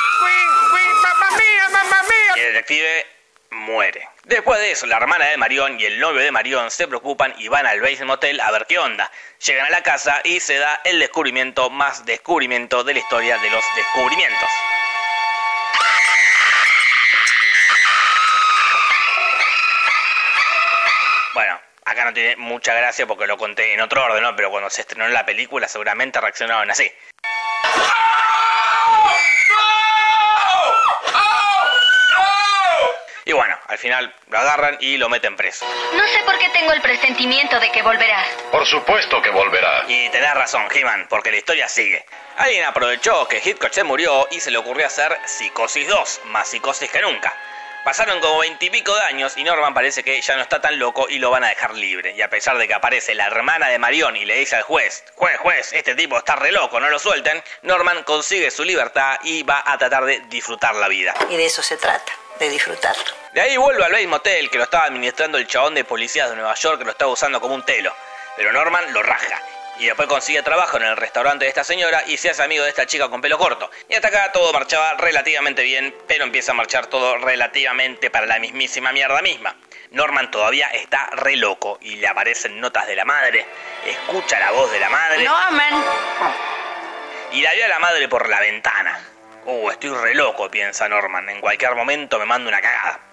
Queen, 0.70 0.96
mamma 1.02 1.32
mía, 1.40 1.70
mamma 1.72 2.04
mía. 2.04 2.34
el 2.36 2.54
detective 2.54 3.19
muere. 3.52 4.08
Después 4.24 4.60
de 4.60 4.72
eso, 4.72 4.86
la 4.86 4.98
hermana 4.98 5.26
de 5.26 5.38
Marion 5.38 5.80
y 5.80 5.86
el 5.86 6.00
novio 6.00 6.22
de 6.22 6.32
Marion 6.32 6.70
se 6.72 6.88
preocupan 6.88 7.34
y 7.38 7.48
van 7.48 7.66
al 7.66 7.82
Base 7.82 8.06
Motel 8.06 8.40
a 8.42 8.52
ver 8.52 8.66
qué 8.68 8.78
onda. 8.78 9.12
Llegan 9.46 9.66
a 9.66 9.70
la 9.70 9.84
casa 9.84 10.22
y 10.24 10.40
se 10.40 10.58
da 10.58 10.82
el 10.84 11.00
descubrimiento 11.00 11.70
más 11.70 12.06
descubrimiento 12.06 12.84
de 12.84 12.94
la 12.94 13.00
historia 13.00 13.38
de 13.38 13.50
los 13.50 13.64
descubrimientos. 13.76 14.50
Bueno, 21.34 21.60
acá 21.86 22.06
no 22.06 22.14
tiene 22.14 22.36
mucha 22.36 22.74
gracia 22.74 23.08
porque 23.08 23.28
lo 23.28 23.38
conté 23.38 23.74
en 23.74 23.82
otro 23.82 24.04
orden, 24.04 24.24
¿no? 24.24 24.36
Pero 24.36 24.52
cuando 24.52 24.70
se 24.70 24.82
estrenó 24.82 25.08
la 25.08 25.26
película 25.26 25.68
seguramente 25.68 26.20
reaccionaron 26.20 26.70
así. 26.70 26.92
Y 33.30 33.32
bueno, 33.32 33.56
al 33.68 33.78
final 33.78 34.12
lo 34.30 34.40
agarran 34.40 34.76
y 34.80 34.98
lo 34.98 35.08
meten 35.08 35.36
preso. 35.36 35.64
No 35.94 36.04
sé 36.08 36.18
por 36.26 36.36
qué 36.40 36.50
tengo 36.50 36.74
el 36.74 36.82
presentimiento 36.82 37.60
de 37.60 37.72
que 37.72 37.84
volverá. 37.84 38.26
Por 38.52 38.66
supuesto 38.66 39.22
que 39.22 39.30
volverá. 39.30 39.84
Y 39.88 40.10
tenés 40.10 40.34
razón, 40.34 40.64
He-Man, 40.74 41.06
porque 41.08 41.30
la 41.30 41.38
historia 41.38 41.68
sigue. 41.68 42.04
Alguien 42.38 42.66
aprovechó 42.66 43.28
que 43.28 43.38
Hitchcock 43.38 43.72
se 43.72 43.84
murió 43.84 44.28
y 44.32 44.40
se 44.40 44.50
le 44.50 44.58
ocurrió 44.58 44.88
hacer 44.88 45.16
Psicosis 45.26 45.88
2, 45.88 46.22
más 46.26 46.48
psicosis 46.48 46.90
que 46.90 47.04
nunca. 47.04 47.32
Pasaron 47.84 48.20
como 48.20 48.40
veintipico 48.40 48.96
de 48.96 49.04
años 49.04 49.38
y 49.38 49.44
Norman 49.44 49.76
parece 49.76 50.04
que 50.04 50.20
ya 50.20 50.36
no 50.36 50.42
está 50.42 50.60
tan 50.60 50.80
loco 50.80 51.08
y 51.08 51.20
lo 51.20 51.30
van 51.30 51.44
a 51.44 51.50
dejar 51.50 51.76
libre. 51.76 52.16
Y 52.18 52.24
a 52.24 52.32
pesar 52.32 52.58
de 52.58 52.68
que 52.68 52.74
aparece 52.74 53.14
la 53.14 53.28
hermana 53.28 53.70
de 53.70 53.78
Marion 53.78 54.18
y 54.18 54.26
le 54.26 54.40
dice 54.40 54.56
al 54.56 54.64
juez, 54.64 55.04
juez, 55.14 55.38
juez, 55.38 55.74
este 55.74 55.94
tipo 55.94 56.18
está 56.18 56.36
re 56.36 56.52
loco, 56.52 56.80
no 56.80 56.90
lo 56.90 56.98
suelten, 56.98 57.44
Norman 57.62 58.04
consigue 58.06 58.50
su 58.50 58.64
libertad 58.64 59.20
y 59.22 59.44
va 59.44 59.62
a 59.64 59.78
tratar 59.78 60.06
de 60.06 60.20
disfrutar 60.30 60.74
la 60.74 60.88
vida. 60.88 61.14
Y 61.30 61.38
de 61.38 61.46
eso 61.46 61.62
se 61.62 61.78
trata, 61.78 62.12
de 62.40 62.50
disfrutarlo. 62.50 63.19
De 63.34 63.42
ahí 63.42 63.58
vuelve 63.58 63.84
al 63.84 63.92
Base 63.92 64.08
Motel 64.08 64.50
que 64.50 64.58
lo 64.58 64.64
estaba 64.64 64.86
administrando 64.86 65.38
el 65.38 65.48
chabón 65.48 65.76
de 65.76 65.84
policías 65.84 66.30
de 66.30 66.36
Nueva 66.36 66.56
York 66.56 66.80
que 66.80 66.86
lo 66.86 66.92
estaba 66.92 67.12
usando 67.12 67.40
como 67.40 67.54
un 67.54 67.64
telo. 67.64 67.94
Pero 68.36 68.52
Norman 68.52 68.92
lo 68.92 69.04
raja. 69.04 69.42
Y 69.78 69.86
después 69.86 70.08
consigue 70.10 70.42
trabajo 70.42 70.78
en 70.78 70.84
el 70.84 70.98
restaurante 70.98 71.46
de 71.46 71.50
esta 71.50 71.64
señora 71.64 72.04
y 72.08 72.18
se 72.18 72.32
hace 72.32 72.44
amigo 72.44 72.64
de 72.64 72.70
esta 72.70 72.86
chica 72.86 73.08
con 73.08 73.22
pelo 73.22 73.38
corto. 73.38 73.70
Y 73.88 73.94
hasta 73.94 74.08
acá 74.08 74.32
todo 74.32 74.52
marchaba 74.52 74.96
relativamente 74.96 75.62
bien, 75.64 75.96
pero 76.08 76.24
empieza 76.24 76.52
a 76.52 76.56
marchar 76.56 76.88
todo 76.88 77.18
relativamente 77.18 78.10
para 78.10 78.26
la 78.26 78.40
mismísima 78.40 78.92
mierda 78.92 79.22
misma. 79.22 79.56
Norman 79.92 80.32
todavía 80.32 80.68
está 80.70 81.10
re 81.12 81.38
loco 81.38 81.78
y 81.82 81.96
le 81.96 82.08
aparecen 82.08 82.60
notas 82.60 82.88
de 82.88 82.96
la 82.96 83.06
madre, 83.06 83.46
escucha 83.86 84.40
la 84.40 84.52
voz 84.52 84.72
de 84.72 84.80
la 84.80 84.90
madre 84.90 85.24
Norman. 85.24 85.84
y 87.32 87.42
la 87.42 87.52
ve 87.52 87.64
a 87.64 87.68
la 87.70 87.80
madre 87.80 88.08
por 88.08 88.28
la 88.28 88.40
ventana. 88.40 89.00
Uh, 89.46 89.70
estoy 89.70 89.92
re 89.92 90.14
loco, 90.14 90.50
piensa 90.52 90.90
Norman. 90.90 91.30
En 91.30 91.40
cualquier 91.40 91.76
momento 91.76 92.20
me 92.20 92.26
mando 92.26 92.50
una 92.50 92.60
cagada. 92.60 93.09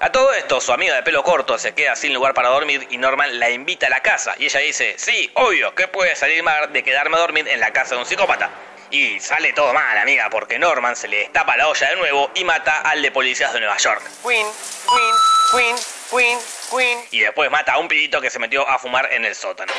A 0.00 0.12
todo 0.12 0.32
esto, 0.32 0.60
su 0.60 0.72
amiga 0.72 0.94
de 0.94 1.02
pelo 1.02 1.24
corto 1.24 1.58
se 1.58 1.74
queda 1.74 1.96
sin 1.96 2.14
lugar 2.14 2.32
para 2.32 2.50
dormir 2.50 2.86
y 2.90 2.98
Norman 2.98 3.40
la 3.40 3.50
invita 3.50 3.88
a 3.88 3.90
la 3.90 4.00
casa. 4.00 4.34
Y 4.38 4.44
ella 4.44 4.60
dice, 4.60 4.94
sí, 4.96 5.28
obvio, 5.34 5.74
¿qué 5.74 5.88
puede 5.88 6.14
salir 6.14 6.42
mal 6.44 6.72
de 6.72 6.84
quedarme 6.84 7.16
a 7.16 7.20
dormir 7.20 7.48
en 7.48 7.58
la 7.58 7.72
casa 7.72 7.96
de 7.96 8.02
un 8.02 8.06
psicópata? 8.06 8.48
Y 8.90 9.18
sale 9.18 9.52
todo 9.52 9.74
mal, 9.74 9.98
amiga, 9.98 10.30
porque 10.30 10.58
Norman 10.58 10.94
se 10.94 11.08
le 11.08 11.18
destapa 11.18 11.56
la 11.56 11.68
olla 11.68 11.90
de 11.90 11.96
nuevo 11.96 12.30
y 12.34 12.44
mata 12.44 12.80
al 12.82 13.02
de 13.02 13.10
policías 13.10 13.52
de 13.52 13.58
Nueva 13.58 13.76
York. 13.76 14.02
Queen, 14.22 14.46
Queen, 14.88 15.14
Queen, 15.52 15.76
Queen, 16.10 16.38
Queen, 16.70 16.98
Y 17.10 17.20
después 17.20 17.50
mata 17.50 17.72
a 17.72 17.78
un 17.78 17.88
pibito 17.88 18.20
que 18.20 18.30
se 18.30 18.38
metió 18.38 18.66
a 18.68 18.78
fumar 18.78 19.12
en 19.12 19.24
el 19.24 19.34
sótano. 19.34 19.72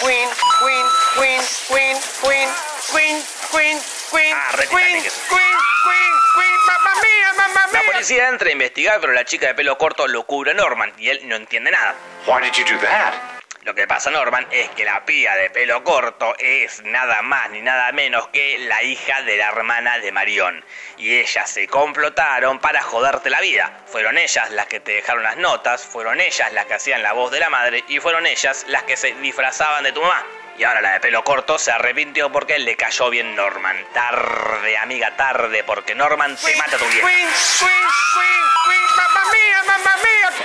Queen, 0.00 0.28
Queen, 0.60 0.86
Queen, 1.14 1.42
Queen, 1.68 1.96
Queen, 2.22 2.48
Queen, 2.90 3.22
Queen, 3.52 3.80
Queen, 4.10 4.36
Ah, 4.36 4.48
re 4.52 4.66
Queen, 4.66 4.78
Titanic 4.86 5.04
eso. 5.06 5.20
Queen, 5.28 5.40
Queen, 5.84 6.12
Queen, 6.34 6.56
mamma 6.66 6.94
mía, 7.02 7.02
mamma 7.02 7.17
La 7.54 7.66
mía. 7.66 7.92
policía 7.92 8.28
entra 8.28 8.48
a 8.48 8.52
investigar, 8.52 9.00
pero 9.00 9.12
la 9.12 9.24
chica 9.24 9.46
de 9.46 9.54
pelo 9.54 9.78
corto 9.78 10.06
lo 10.06 10.24
cubre 10.24 10.52
a 10.52 10.54
Norman 10.54 10.92
y 10.98 11.08
él 11.08 11.20
no 11.28 11.36
entiende 11.36 11.70
nada. 11.70 11.94
Why 12.26 12.42
did 12.42 12.52
you 12.52 12.64
do 12.64 12.80
that? 12.80 13.38
Lo 13.64 13.74
que 13.74 13.86
pasa, 13.86 14.10
Norman, 14.10 14.46
es 14.50 14.70
que 14.70 14.84
la 14.84 15.04
pía 15.04 15.34
de 15.34 15.50
pelo 15.50 15.84
corto 15.84 16.34
es 16.38 16.82
nada 16.84 17.20
más 17.22 17.50
ni 17.50 17.60
nada 17.60 17.92
menos 17.92 18.28
que 18.28 18.58
la 18.60 18.82
hija 18.82 19.22
de 19.22 19.36
la 19.36 19.48
hermana 19.48 19.98
de 19.98 20.10
Marión. 20.10 20.64
Y 20.96 21.18
ellas 21.18 21.50
se 21.50 21.66
complotaron 21.66 22.60
para 22.60 22.82
joderte 22.82 23.28
la 23.28 23.40
vida. 23.40 23.82
Fueron 23.86 24.16
ellas 24.16 24.50
las 24.52 24.68
que 24.68 24.80
te 24.80 24.92
dejaron 24.92 25.22
las 25.22 25.36
notas, 25.36 25.84
fueron 25.84 26.20
ellas 26.20 26.52
las 26.52 26.66
que 26.66 26.74
hacían 26.74 27.02
la 27.02 27.12
voz 27.12 27.30
de 27.30 27.40
la 27.40 27.50
madre 27.50 27.84
y 27.88 28.00
fueron 28.00 28.26
ellas 28.26 28.64
las 28.68 28.84
que 28.84 28.96
se 28.96 29.12
disfrazaban 29.16 29.84
de 29.84 29.92
tu 29.92 30.00
mamá. 30.00 30.24
Y 30.58 30.64
ahora 30.64 30.80
la 30.80 30.94
de 30.94 31.00
pelo 31.00 31.22
corto 31.22 31.56
se 31.56 31.70
arrepintió 31.70 32.32
porque 32.32 32.58
le 32.58 32.76
cayó 32.76 33.10
bien 33.10 33.36
Norman. 33.36 33.76
Tarde, 33.94 34.76
amiga, 34.76 35.16
tarde, 35.16 35.62
porque 35.62 35.94
Norman 35.94 36.36
te 36.36 36.56
mata 36.56 36.74
a 36.74 36.78
tu 36.80 36.84
vieja. 36.86 37.08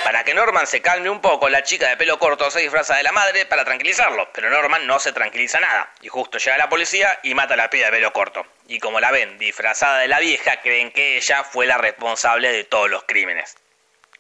Para 0.03 0.23
que 0.23 0.35
Norman 0.35 0.67
se 0.67 0.81
calme 0.83 1.09
un 1.09 1.19
poco, 1.19 1.49
la 1.49 1.63
chica 1.63 1.89
de 1.89 1.97
pelo 1.97 2.19
corto 2.19 2.51
se 2.51 2.59
disfraza 2.59 2.95
de 2.95 3.01
la 3.01 3.11
madre 3.11 3.47
para 3.47 3.65
tranquilizarlo, 3.65 4.29
pero 4.33 4.51
Norman 4.51 4.85
no 4.85 4.99
se 4.99 5.13
tranquiliza 5.13 5.59
nada. 5.59 5.91
Y 6.01 6.09
justo 6.09 6.37
llega 6.37 6.57
la 6.57 6.69
policía 6.69 7.19
y 7.23 7.33
mata 7.33 7.55
a 7.55 7.57
la 7.57 7.71
piba 7.71 7.85
de 7.85 7.93
pelo 7.93 8.13
corto. 8.13 8.45
Y 8.67 8.79
como 8.79 8.99
la 8.99 9.09
ven 9.09 9.39
disfrazada 9.39 9.97
de 9.99 10.07
la 10.07 10.19
vieja, 10.19 10.61
creen 10.61 10.91
que 10.91 11.17
ella 11.17 11.43
fue 11.43 11.65
la 11.65 11.79
responsable 11.79 12.51
de 12.51 12.65
todos 12.65 12.87
los 12.87 13.03
crímenes. 13.05 13.55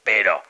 Pero, 0.03 0.43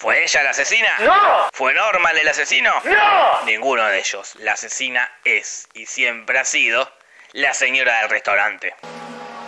¿fue 0.00 0.24
ella 0.24 0.42
la 0.42 0.50
asesina? 0.50 0.88
¡No! 1.00 1.48
¿Fue 1.52 1.74
Norman 1.74 2.16
el 2.16 2.26
asesino? 2.26 2.72
¡No! 2.84 3.42
Ninguno 3.44 3.84
de 3.84 3.98
ellos. 3.98 4.34
La 4.36 4.52
asesina 4.52 5.10
es 5.24 5.68
y 5.74 5.84
siempre 5.84 6.38
ha 6.38 6.44
sido 6.44 6.90
la 7.32 7.52
señora 7.52 8.00
del 8.00 8.08
restaurante. 8.08 8.74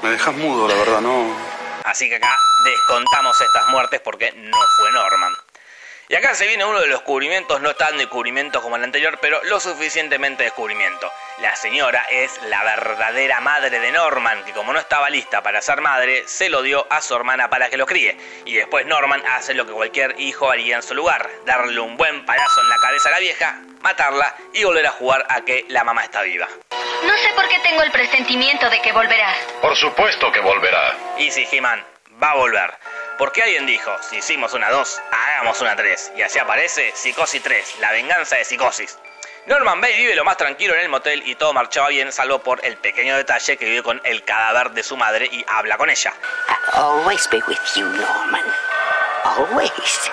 Me 0.03 0.11
dejas 0.11 0.34
mudo, 0.34 0.68
la 0.68 0.74
verdad, 0.74 1.00
no. 1.00 1.34
Así 1.84 2.09
que 2.09 2.16
acá 2.16 2.36
descontamos 2.64 3.40
estas 3.40 3.66
muertes 3.68 4.00
porque 4.00 4.32
no 4.32 4.59
fue 4.76 4.92
Norman. 4.92 5.32
Y 6.09 6.14
acá 6.14 6.34
se 6.34 6.46
viene 6.46 6.64
uno 6.64 6.80
de 6.80 6.88
los 6.88 6.98
descubrimientos, 6.98 7.61
no 7.61 7.74
tan 7.74 7.96
descubrimiento 7.96 8.61
como 8.61 8.76
el 8.76 8.84
anterior, 8.84 9.18
pero 9.20 9.42
lo 9.44 9.61
suficientemente 9.61 10.42
descubrimiento. 10.42 11.11
La 11.38 11.57
señora 11.57 12.05
es 12.11 12.40
la 12.42 12.62
verdadera 12.64 13.40
madre 13.40 13.80
de 13.80 13.92
Norman, 13.92 14.44
que 14.44 14.53
como 14.53 14.72
no 14.72 14.78
estaba 14.78 15.09
lista 15.09 15.42
para 15.42 15.62
ser 15.62 15.80
madre, 15.80 16.24
se 16.26 16.50
lo 16.50 16.62
dio 16.62 16.86
a 16.90 17.00
su 17.00 17.14
hermana 17.14 17.48
para 17.48 17.70
que 17.70 17.76
lo 17.76 17.86
críe. 17.86 18.16
Y 18.44 18.55
después 18.55 18.84
Norman 18.86 19.22
hace 19.26 19.55
lo 19.55 19.64
que 19.64 19.72
cualquier 19.72 20.20
hijo 20.20 20.50
haría 20.50 20.76
en 20.76 20.82
su 20.82 20.94
lugar, 20.94 21.30
darle 21.46 21.80
un 21.80 21.96
buen 21.96 22.26
palazo 22.26 22.61
en 22.61 22.68
la 22.68 22.76
cabeza 22.76 23.09
a 23.09 23.12
la 23.12 23.18
vieja, 23.18 23.61
matarla 23.80 24.34
y 24.53 24.64
volver 24.64 24.86
a 24.86 24.92
jugar 24.92 25.26
a 25.28 25.40
que 25.42 25.64
la 25.68 25.84
mamá 25.84 26.05
está 26.05 26.22
viva. 26.22 26.48
No 27.05 27.16
sé 27.16 27.30
por 27.34 27.48
qué 27.48 27.59
tengo 27.61 27.82
el 27.82 27.90
presentimiento 27.90 28.68
de 28.68 28.80
que 28.80 28.92
volverá. 28.92 29.34
Por 29.61 29.76
supuesto 29.76 30.30
que 30.30 30.40
volverá. 30.40 30.94
Y 31.18 31.30
si 31.30 31.46
He-Man 31.50 31.84
va 32.22 32.30
a 32.32 32.34
volver. 32.34 32.72
Porque 33.22 33.40
alguien 33.40 33.66
dijo, 33.66 33.96
si 34.00 34.16
hicimos 34.16 34.52
una 34.52 34.68
2, 34.68 35.00
hagamos 35.12 35.60
una 35.60 35.76
3. 35.76 36.14
Y 36.16 36.22
así 36.22 36.40
aparece 36.40 36.90
Psicosis 36.92 37.40
3, 37.40 37.76
la 37.78 37.92
venganza 37.92 38.34
de 38.34 38.44
Psicosis. 38.44 38.98
Norman 39.46 39.80
Bates 39.80 39.96
vive 39.96 40.16
lo 40.16 40.24
más 40.24 40.36
tranquilo 40.36 40.74
en 40.74 40.80
el 40.80 40.88
motel 40.88 41.22
y 41.24 41.36
todo 41.36 41.52
marchaba 41.52 41.86
bien, 41.86 42.10
salvo 42.10 42.40
por 42.40 42.66
el 42.66 42.76
pequeño 42.78 43.16
detalle 43.16 43.56
que 43.56 43.64
vive 43.64 43.84
con 43.84 44.00
el 44.02 44.24
cadáver 44.24 44.72
de 44.72 44.82
su 44.82 44.96
madre 44.96 45.28
y 45.30 45.44
habla 45.46 45.78
con 45.78 45.88
ella. 45.88 46.12
Always. 49.22 50.10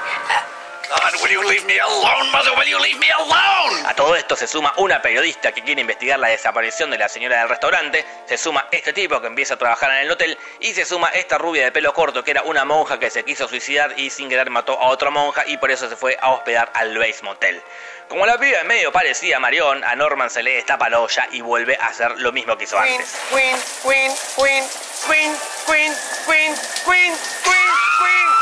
God, 0.90 1.22
will 1.22 1.32
you 1.32 1.48
leave 1.48 1.66
me 1.68 1.78
alone, 1.78 2.32
mother? 2.32 2.52
Will 2.58 2.68
you 2.68 2.80
leave 2.80 3.00
me 3.00 3.08
alone? 3.12 3.86
A 3.86 3.94
todo 3.94 4.16
esto 4.16 4.36
se 4.36 4.48
suma 4.48 4.74
una 4.78 5.02
periodista 5.02 5.52
que 5.52 5.62
quiere 5.62 5.82
investigar 5.82 6.18
la 6.20 6.30
desaparición 6.30 6.90
de 6.90 6.98
la 6.98 7.08
señora 7.08 7.40
del 7.40 7.50
restaurante, 7.50 8.04
se 8.26 8.38
suma 8.38 8.68
este 8.72 8.92
tipo 8.92 9.22
que 9.22 9.28
empieza 9.28 9.54
a 9.54 9.58
trabajar 9.58 9.92
en 9.92 9.98
el 9.98 10.12
hotel 10.12 10.38
y 10.60 10.74
se 10.74 10.86
suma 10.86 11.10
esta 11.10 11.38
rubia 11.38 11.64
de 11.64 11.72
pelo 11.72 11.94
corto 11.94 12.24
que 12.24 12.32
era 12.32 12.42
una 12.42 12.66
monja 12.66 12.98
que 12.98 13.12
se 13.12 13.24
quiso 13.24 13.48
suicidar 13.48 13.94
y 14.00 14.10
sin 14.10 14.30
querer 14.30 14.50
mató 14.50 14.80
a 14.82 14.88
otra 14.88 15.12
monja 15.12 15.44
y 15.46 15.58
por 15.58 15.70
eso 15.70 15.88
se 15.88 15.96
fue 15.96 16.18
a 16.20 16.32
hospedar 16.32 16.72
al 16.74 16.98
Base 16.98 17.22
Motel. 17.22 17.62
Como 18.08 18.26
la 18.26 18.40
piba 18.40 18.58
es 18.58 18.66
medio 18.66 18.92
parecida 18.92 19.38
a 19.38 19.40
Marion, 19.40 19.84
a 19.84 19.96
Norman 19.96 20.32
se 20.32 20.42
le 20.42 20.56
destapa 20.56 20.90
la 20.90 21.00
olla 21.02 21.28
y 21.32 21.42
vuelve 21.42 21.78
a 21.80 21.88
hacer 21.88 22.18
lo 22.18 22.32
mismo 22.32 22.58
que 22.58 22.64
hizo 22.64 22.82
Queen, 22.82 22.94
antes. 22.96 23.20
queen, 23.30 23.56
queen, 23.84 24.12
queen, 24.36 24.64
queen, 25.08 25.36
queen, 25.68 25.94
queen, 26.26 26.56
queen, 26.86 27.14
queen, 27.46 28.39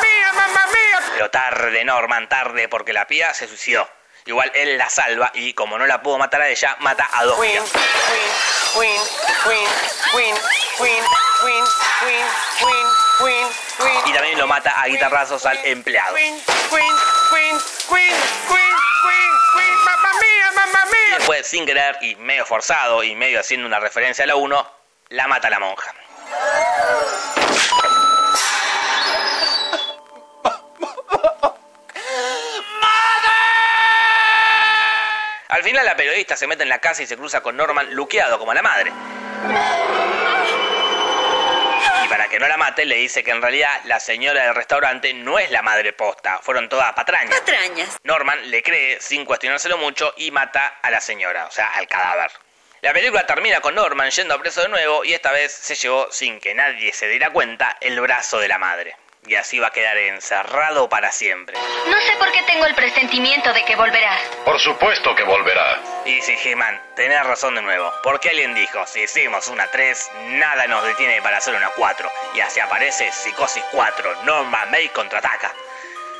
mía, 0.00 0.32
mamma 0.34 0.66
mía. 0.66 1.00
Pero 1.12 1.30
tarde, 1.30 1.84
Norman, 1.84 2.28
tarde, 2.28 2.68
porque 2.68 2.92
la 2.92 3.06
piba 3.06 3.32
se 3.34 3.46
suicidó. 3.48 3.88
Igual 4.26 4.50
él 4.54 4.78
la 4.78 4.88
salva 4.88 5.30
y 5.34 5.52
como 5.52 5.76
no 5.76 5.84
la 5.86 6.00
pudo 6.02 6.16
matar 6.16 6.40
a 6.40 6.48
ella, 6.48 6.76
mata 6.80 7.06
a 7.12 7.24
dos 7.24 7.38
Queen, 7.38 7.62
pibas. 7.62 7.70
queen, 8.74 9.00
queen, 9.44 9.68
queen, 10.10 10.36
queen, 10.80 10.96
queen, 11.40 11.64
queen, 12.00 12.26
queen, 12.58 12.86
queen, 13.18 13.48
queen, 13.78 14.00
Y 14.06 14.12
también 14.14 14.38
lo 14.38 14.46
mata 14.46 14.80
a 14.80 14.86
guitarrazos 14.86 15.44
al 15.44 15.58
empleado. 15.66 16.14
queen, 16.14 16.40
queen, 16.70 16.86
queen, 17.30 17.58
queen, 17.90 18.16
queen, 18.48 18.76
queen, 19.02 19.30
queen, 19.54 19.74
mamma 19.84 20.08
mía, 20.20 20.52
mamma 20.54 20.84
Y 20.86 21.06
mía. 21.06 21.16
después, 21.18 21.46
sin 21.46 21.66
querer 21.66 21.98
y 22.00 22.14
medio 22.16 22.46
forzado 22.46 23.02
y 23.02 23.14
medio 23.14 23.40
haciendo 23.40 23.66
una 23.66 23.78
referencia 23.78 24.24
a 24.24 24.26
la 24.26 24.36
1, 24.36 24.72
la 25.10 25.28
mata 25.28 25.50
la 25.50 25.58
monja. 25.58 25.94
Final 35.64 35.84
la 35.84 35.96
periodista 35.96 36.36
se 36.36 36.46
mete 36.46 36.62
en 36.62 36.68
la 36.68 36.78
casa 36.78 37.02
y 37.02 37.06
se 37.06 37.16
cruza 37.16 37.40
con 37.40 37.56
Norman 37.56 37.92
luqueado 37.94 38.38
como 38.38 38.54
la 38.54 38.62
madre. 38.62 38.92
Y 42.04 42.08
para 42.08 42.28
que 42.28 42.38
no 42.38 42.46
la 42.46 42.56
mate 42.56 42.84
le 42.84 42.96
dice 42.96 43.24
que 43.24 43.30
en 43.30 43.40
realidad 43.40 43.80
la 43.84 43.98
señora 43.98 44.44
del 44.44 44.54
restaurante 44.54 45.12
no 45.14 45.38
es 45.38 45.50
la 45.50 45.62
madre 45.62 45.92
posta, 45.92 46.38
fueron 46.42 46.68
todas 46.68 46.92
patrañas. 46.92 47.40
Patrañas. 47.40 47.98
Norman 48.04 48.50
le 48.50 48.62
cree 48.62 49.00
sin 49.00 49.24
cuestionárselo 49.24 49.78
mucho 49.78 50.12
y 50.18 50.30
mata 50.30 50.78
a 50.82 50.90
la 50.90 51.00
señora, 51.00 51.46
o 51.46 51.50
sea, 51.50 51.68
al 51.74 51.88
cadáver. 51.88 52.30
La 52.82 52.92
película 52.92 53.26
termina 53.26 53.60
con 53.60 53.74
Norman 53.74 54.10
yendo 54.10 54.34
a 54.34 54.38
preso 54.38 54.60
de 54.60 54.68
nuevo 54.68 55.04
y 55.04 55.14
esta 55.14 55.32
vez 55.32 55.52
se 55.52 55.74
llevó, 55.74 56.12
sin 56.12 56.38
que 56.38 56.54
nadie 56.54 56.92
se 56.92 57.08
diera 57.08 57.30
cuenta, 57.30 57.78
el 57.80 57.98
brazo 57.98 58.38
de 58.38 58.48
la 58.48 58.58
madre. 58.58 58.94
Y 59.26 59.36
así 59.36 59.58
va 59.58 59.68
a 59.68 59.70
quedar 59.70 59.96
encerrado 59.96 60.88
para 60.88 61.10
siempre. 61.10 61.56
No 61.88 62.00
sé 62.00 62.12
por 62.18 62.30
qué 62.32 62.42
tengo 62.42 62.66
el 62.66 62.74
presentimiento 62.74 63.52
de 63.52 63.64
que 63.64 63.74
volverá. 63.74 64.18
Por 64.44 64.60
supuesto 64.60 65.14
que 65.14 65.22
volverá. 65.22 65.80
Y 66.04 66.20
sí, 66.20 66.36
He-Man, 66.44 66.80
tenés 66.94 67.24
razón 67.24 67.54
de 67.54 67.62
nuevo. 67.62 67.90
Porque 68.02 68.28
alguien 68.28 68.54
dijo, 68.54 68.86
si 68.86 69.00
hicimos 69.00 69.48
una 69.48 69.66
3, 69.70 70.10
nada 70.32 70.66
nos 70.66 70.84
detiene 70.84 71.22
para 71.22 71.38
hacer 71.38 71.54
una 71.54 71.70
4. 71.70 72.10
Y 72.34 72.40
así 72.40 72.60
aparece 72.60 73.10
Psicosis 73.12 73.64
4, 73.72 74.24
Norman 74.24 74.70
Bates 74.70 74.90
contraataca. 74.90 75.52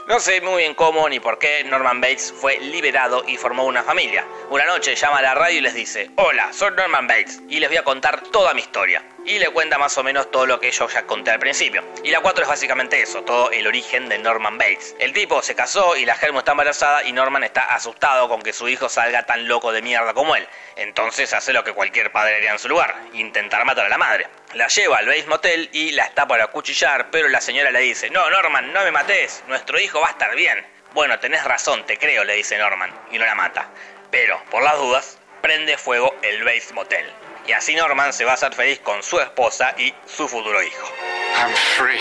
No 0.07 0.21
sé 0.21 0.41
muy 0.43 0.63
bien 0.63 0.75
cómo 0.75 1.09
ni 1.09 1.19
por 1.19 1.39
qué 1.39 1.65
Norman 1.65 2.01
Bates 2.01 2.33
fue 2.39 2.59
liberado 2.59 3.25
y 3.27 3.39
formó 3.39 3.65
una 3.65 3.83
familia. 3.83 4.27
Una 4.51 4.67
noche 4.67 4.95
llama 4.95 5.19
a 5.19 5.23
la 5.23 5.35
radio 5.35 5.59
y 5.59 5.63
les 5.63 5.75
dice, 5.75 6.11
hola, 6.17 6.53
soy 6.53 6.73
Norman 6.73 7.07
Bates 7.07 7.41
y 7.49 7.59
les 7.59 7.71
voy 7.71 7.79
a 7.79 7.85
contar 7.85 8.21
toda 8.25 8.53
mi 8.53 8.61
historia. 8.61 9.03
Y 9.27 9.39
le 9.39 9.49
cuenta 9.49 9.79
más 9.79 9.97
o 9.97 10.03
menos 10.03 10.31
todo 10.31 10.45
lo 10.45 10.61
que 10.61 10.71
yo 10.71 10.87
ya 10.87 11.07
conté 11.07 11.31
al 11.31 11.39
principio. 11.39 11.83
Y 12.03 12.11
la 12.11 12.21
4 12.21 12.43
es 12.43 12.49
básicamente 12.49 13.01
eso, 13.01 13.23
todo 13.23 13.51
el 13.51 13.67
origen 13.67 14.09
de 14.11 14.19
Norman 14.19 14.59
Bates. 14.59 14.95
El 14.99 15.15
tipo 15.15 15.41
se 15.41 15.55
casó 15.55 15.97
y 15.97 16.05
la 16.05 16.15
Germo 16.15 16.41
está 16.41 16.51
embarazada 16.51 17.05
y 17.05 17.13
Norman 17.13 17.43
está 17.43 17.75
asustado 17.75 18.29
con 18.29 18.43
que 18.43 18.53
su 18.53 18.69
hijo 18.69 18.91
salga 18.91 19.25
tan 19.25 19.49
loco 19.49 19.73
de 19.73 19.81
mierda 19.81 20.13
como 20.13 20.37
él. 20.37 20.47
Entonces 20.77 21.33
hace 21.33 21.55
lo 21.55 21.65
que 21.65 21.73
cualquier 21.73 22.13
padre 22.13 22.37
haría 22.37 22.53
en 22.53 22.59
su 22.59 22.69
lugar, 22.69 22.95
intentar 23.15 23.65
matar 23.65 23.87
a 23.87 23.89
la 23.89 23.99
madre. 23.99 24.29
La 24.53 24.69
lleva 24.69 24.99
al 24.99 25.07
Bates 25.07 25.27
Motel 25.27 25.71
y 25.73 25.93
la 25.93 26.05
está 26.05 26.27
por 26.27 26.41
acuchillar, 26.41 27.11
pero 27.11 27.29
la 27.29 27.41
señora 27.41 27.71
le 27.71 27.81
dice, 27.81 28.11
no 28.11 28.29
Norman, 28.29 28.75
no 28.75 28.85
me 28.85 28.91
mates, 28.91 29.43
nuestro 29.49 29.81
hijo 29.81 30.01
va 30.01 30.09
a 30.09 30.13
estar 30.13 30.37
bien. 30.37 30.65
Bueno, 30.93 31.19
tenés 31.19 31.45
razón, 31.45 31.85
te 31.87 31.97
creo, 31.97 32.25
le 32.25 32.35
dice 32.35 32.59
Norman, 32.59 32.93
y 33.11 33.19
no 33.19 33.25
la 33.25 33.35
mata. 33.35 33.71
Pero, 34.11 34.41
por 34.51 34.63
las 34.63 34.77
dudas, 34.77 35.19
prende 35.41 35.77
fuego 35.77 36.15
el 36.23 36.45
Bates 36.45 36.73
Motel. 36.73 37.11
Y 37.47 37.53
así 37.53 37.75
Norman 37.75 38.13
se 38.13 38.25
va 38.25 38.33
a 38.33 38.35
hacer 38.35 38.55
feliz 38.55 38.81
con 38.81 39.03
su 39.03 39.21
esposa 39.21 39.75
y 39.77 39.93
su 40.07 40.27
futuro 40.29 40.63
hijo. 40.63 40.91
I'm 41.37 41.55
free. 41.77 42.01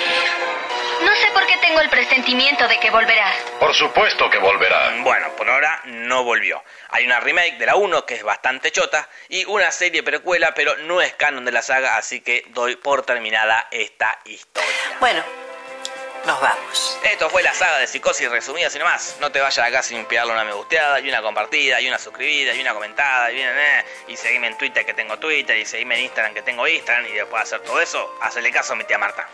No 1.04 1.14
sé 1.16 1.28
por 1.34 1.46
qué 1.46 1.58
tengo 1.58 1.82
el 1.82 1.90
presentimiento 1.90 2.66
de 2.68 2.80
que 2.80 2.90
volverá. 2.90 3.34
Por 3.60 3.74
supuesto 3.74 4.30
que 4.30 4.38
volverá. 4.38 4.94
Bueno, 5.02 5.28
por 5.36 5.50
ahora 5.50 5.82
no 5.86 6.24
volvió. 6.24 6.64
Hay 6.92 7.06
una 7.06 7.20
remake 7.20 7.58
de 7.58 7.66
la 7.66 7.76
1 7.76 8.06
que 8.06 8.16
es 8.16 8.24
bastante 8.24 8.72
chota 8.72 9.10
y 9.28 9.44
una 9.46 9.70
serie 9.72 10.02
precuela, 10.02 10.54
pero 10.54 10.78
no 10.78 11.02
es 11.02 11.14
canon 11.16 11.44
de 11.44 11.52
la 11.52 11.62
saga, 11.62 11.98
así 11.98 12.22
que 12.22 12.46
doy 12.50 12.78
por 12.78 13.06
terminada 13.06 13.68
esta 13.72 14.20
historia. 14.24 14.70
Bueno, 15.02 15.24
nos 16.26 16.40
vamos. 16.40 17.00
Esto 17.04 17.30
fue 17.30 17.44
la 17.44 17.54
saga 17.54 17.80
de 17.80 17.88
Psicosis 17.88 18.30
resumida, 18.30 18.70
sin 18.70 18.82
más. 18.84 19.18
No 19.20 19.32
te 19.32 19.40
vayas 19.40 19.66
acá 19.66 19.82
sin 19.82 20.06
pegarle 20.06 20.34
una 20.34 20.44
me 20.44 20.54
gusteada, 20.54 21.00
y 21.00 21.10
una 21.10 21.22
compartida, 21.22 21.82
y 21.82 21.88
una 21.88 22.00
suscribida, 22.00 22.54
y 22.54 22.62
una 22.62 22.74
comentada, 22.74 23.32
y, 23.32 23.36
bien, 23.36 23.50
eh, 23.50 23.86
y 24.08 24.16
seguime 24.16 24.48
en 24.48 24.58
Twitter 24.58 24.86
que 24.86 24.94
tengo 24.94 25.18
Twitter, 25.20 25.58
y 25.58 25.66
seguime 25.66 25.96
en 25.96 26.06
Instagram 26.06 26.34
que 26.34 26.42
tengo 26.42 26.68
Instagram, 26.68 27.06
y 27.08 27.14
después 27.14 27.42
de 27.42 27.56
hacer 27.56 27.60
todo 27.62 27.82
eso, 27.82 28.18
hacele 28.22 28.52
caso 28.52 28.74
a 28.74 28.76
mi 28.76 28.84
tía 28.86 28.98
Marta. 28.98 29.28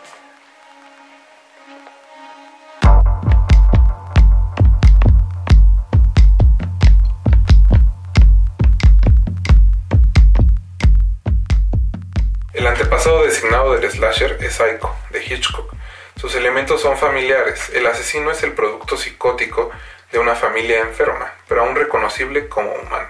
El 12.52 12.66
antepasado 12.66 13.24
designado 13.24 13.74
del 13.74 13.90
slasher 13.90 14.36
es 14.42 14.54
Psycho, 14.54 14.94
de 15.10 15.24
Hitchcock. 15.24 15.79
Sus 16.20 16.34
elementos 16.34 16.82
son 16.82 16.98
familiares. 16.98 17.70
El 17.72 17.86
asesino 17.86 18.30
es 18.30 18.42
el 18.42 18.52
producto 18.52 18.98
psicótico 18.98 19.70
de 20.12 20.18
una 20.18 20.34
familia 20.34 20.80
enferma, 20.80 21.32
pero 21.48 21.62
aún 21.62 21.74
reconocible 21.74 22.46
como 22.46 22.70
humano. 22.74 23.08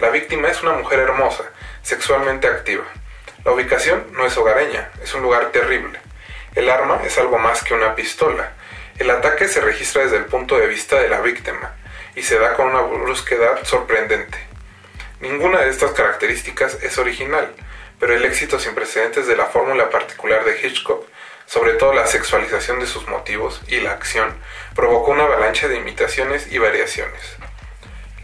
La 0.00 0.08
víctima 0.08 0.48
es 0.48 0.62
una 0.62 0.72
mujer 0.72 1.00
hermosa, 1.00 1.44
sexualmente 1.82 2.46
activa. 2.46 2.84
La 3.44 3.52
ubicación 3.52 4.06
no 4.12 4.24
es 4.24 4.34
hogareña, 4.38 4.90
es 5.02 5.12
un 5.12 5.20
lugar 5.20 5.52
terrible. 5.52 6.00
El 6.54 6.70
arma 6.70 7.02
es 7.04 7.18
algo 7.18 7.38
más 7.38 7.62
que 7.62 7.74
una 7.74 7.94
pistola. 7.94 8.54
El 8.98 9.10
ataque 9.10 9.46
se 9.46 9.60
registra 9.60 10.04
desde 10.04 10.16
el 10.16 10.24
punto 10.24 10.56
de 10.56 10.68
vista 10.68 10.98
de 11.02 11.10
la 11.10 11.20
víctima 11.20 11.74
y 12.16 12.22
se 12.22 12.38
da 12.38 12.54
con 12.54 12.68
una 12.68 12.80
brusquedad 12.80 13.62
sorprendente. 13.64 14.38
Ninguna 15.20 15.60
de 15.60 15.68
estas 15.68 15.90
características 15.90 16.82
es 16.82 16.96
original, 16.96 17.54
pero 18.00 18.14
el 18.14 18.24
éxito 18.24 18.58
sin 18.58 18.74
precedentes 18.74 19.26
de 19.26 19.36
la 19.36 19.46
fórmula 19.46 19.90
particular 19.90 20.46
de 20.46 20.58
Hitchcock, 20.66 21.06
sobre 21.52 21.74
todo 21.74 21.92
la 21.92 22.06
sexualización 22.06 22.80
de 22.80 22.86
sus 22.86 23.06
motivos 23.08 23.60
y 23.68 23.80
la 23.80 23.92
acción, 23.92 24.34
provocó 24.74 25.10
una 25.10 25.24
avalancha 25.24 25.68
de 25.68 25.76
imitaciones 25.76 26.50
y 26.50 26.56
variaciones. 26.56 27.20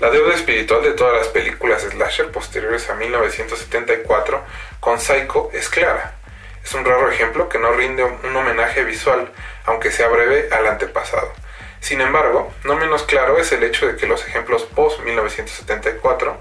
La 0.01 0.09
deuda 0.09 0.33
espiritual 0.33 0.83
de 0.83 0.93
todas 0.93 1.15
las 1.15 1.29
películas 1.29 1.83
slasher 1.83 2.33
posteriores 2.33 2.89
a 2.89 2.95
1974 2.95 4.43
con 4.81 4.99
Psycho 4.99 5.51
es 5.53 5.69
clara. 5.69 6.15
Es 6.65 6.73
un 6.73 6.87
raro 6.87 7.11
ejemplo 7.11 7.51
que 7.51 7.59
no 7.59 7.71
rinde 7.73 8.03
un 8.03 8.35
homenaje 8.35 8.83
visual, 8.85 9.31
aunque 9.67 9.93
sea 9.93 10.09
breve, 10.09 10.49
al 10.51 10.67
antepasado. 10.67 11.31
Sin 11.81 12.01
embargo, 12.01 12.51
no 12.65 12.77
menos 12.77 13.03
claro 13.03 13.37
es 13.37 13.53
el 13.53 13.63
hecho 13.63 13.87
de 13.87 13.97
que 13.97 14.07
los 14.07 14.27
ejemplos 14.27 14.63
post-1974, 14.75 16.35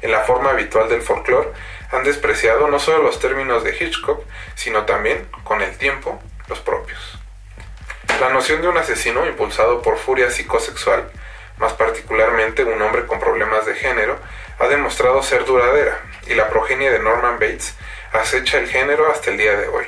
en 0.00 0.12
la 0.12 0.20
forma 0.24 0.50
habitual 0.50 0.88
del 0.88 1.02
folclore, 1.02 1.50
han 1.90 2.04
despreciado 2.04 2.68
no 2.68 2.78
solo 2.78 3.02
los 3.02 3.18
términos 3.18 3.64
de 3.64 3.76
Hitchcock, 3.78 4.22
sino 4.54 4.84
también, 4.84 5.28
con 5.44 5.62
el 5.62 5.76
tiempo, 5.78 6.20
los 6.48 6.60
propios. 6.60 7.18
La 8.20 8.30
noción 8.30 8.60
de 8.62 8.68
un 8.68 8.76
asesino 8.76 9.26
impulsado 9.26 9.80
por 9.80 9.96
furia 9.96 10.30
psicosexual, 10.30 11.10
más 11.58 11.72
particularmente 11.74 12.64
un 12.64 12.80
hombre 12.82 13.06
con 13.06 13.18
problemas 13.20 13.64
de 13.66 13.74
género, 13.74 14.18
ha 14.58 14.66
demostrado 14.66 15.22
ser 15.22 15.44
duradera, 15.44 16.00
y 16.26 16.34
la 16.34 16.48
progenie 16.48 16.90
de 16.90 16.98
Norman 16.98 17.38
Bates 17.38 17.74
acecha 18.12 18.58
el 18.58 18.68
género 18.68 19.10
hasta 19.10 19.30
el 19.30 19.38
día 19.38 19.56
de 19.56 19.68
hoy. 19.68 19.86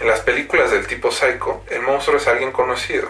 En 0.00 0.08
las 0.08 0.20
películas 0.20 0.70
del 0.70 0.86
tipo 0.86 1.10
Psycho, 1.10 1.64
el 1.70 1.82
monstruo 1.82 2.16
es 2.16 2.26
alguien 2.26 2.52
conocido, 2.52 3.08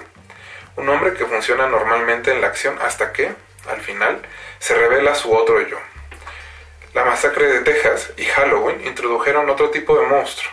un 0.76 0.88
hombre 0.88 1.14
que 1.14 1.26
funciona 1.26 1.66
normalmente 1.66 2.32
en 2.32 2.40
la 2.40 2.48
acción 2.48 2.78
hasta 2.82 3.12
que, 3.12 3.32
al 3.68 3.80
final, 3.80 4.22
se 4.58 4.74
revela 4.74 5.14
su 5.14 5.32
otro 5.32 5.60
yo. 5.60 5.78
La 6.95 7.05
masacre 7.07 7.47
de 7.47 7.61
Texas 7.61 8.11
y 8.18 8.24
Halloween 8.24 8.86
introdujeron 8.86 9.49
otro 9.49 9.70
tipo 9.70 9.99
de 9.99 10.07
monstruo, 10.07 10.53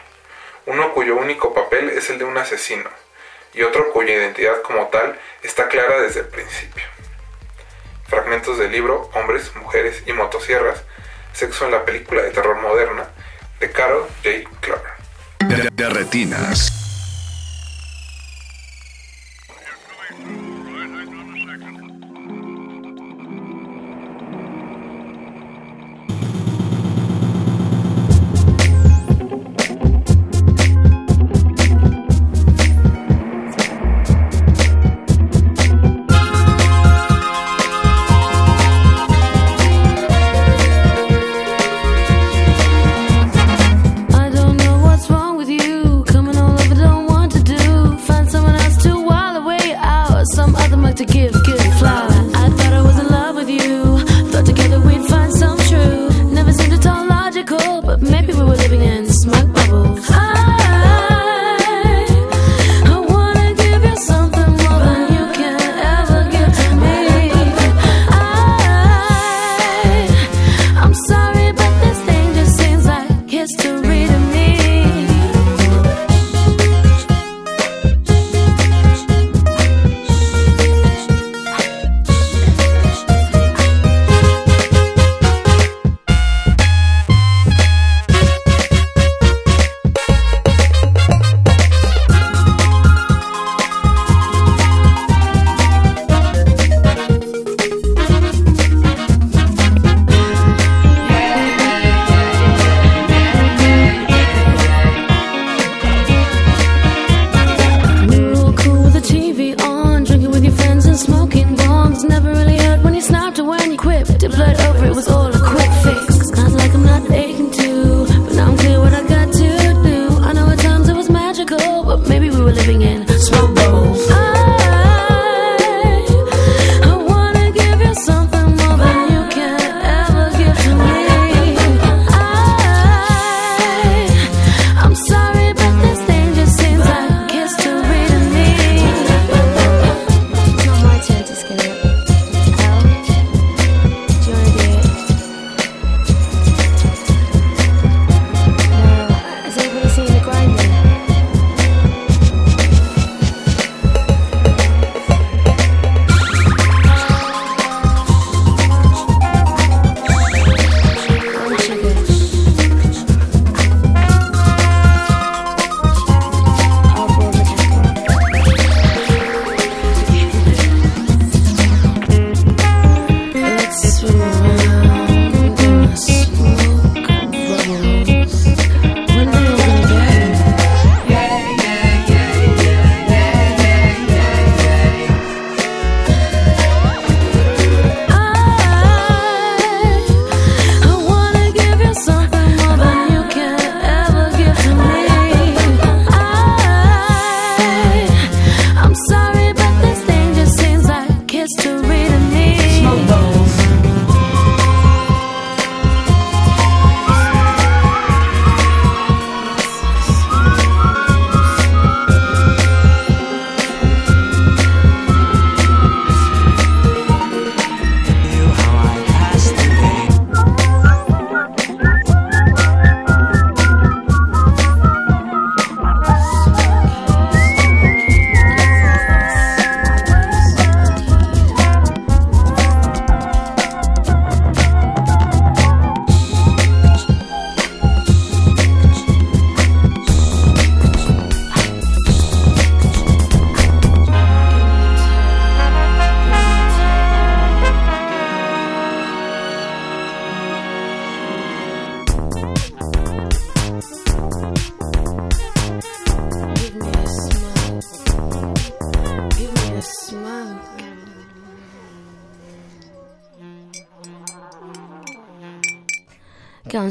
uno 0.68 0.94
cuyo 0.94 1.18
único 1.18 1.54
papel 1.54 1.90
es 1.90 2.10
el 2.10 2.18
de 2.18 2.24
un 2.24 2.38
asesino, 2.38 2.90
y 3.54 3.64
otro 3.64 3.92
cuya 3.92 4.14
identidad 4.14 4.62
como 4.62 4.88
tal 4.88 5.20
está 5.44 5.68
clara 5.68 6.00
desde 6.00 6.22
el 6.22 6.28
principio. 6.28 6.86
Fragmentos 8.08 8.58
del 8.58 8.72
libro 8.72 9.10
Hombres, 9.14 9.54
Mujeres 9.58 10.02
y 10.06 10.14
Motosierras, 10.14 10.84
Sexo 11.34 11.66
en 11.66 11.72
la 11.72 11.84
película 11.84 12.22
de 12.22 12.32
terror 12.32 12.56
moderna, 12.62 13.10
de 13.60 13.72
Carol 13.72 14.08
J. 14.24 14.50
Clark. 14.62 14.98
De, 15.74 15.90
retinas. 15.90 16.79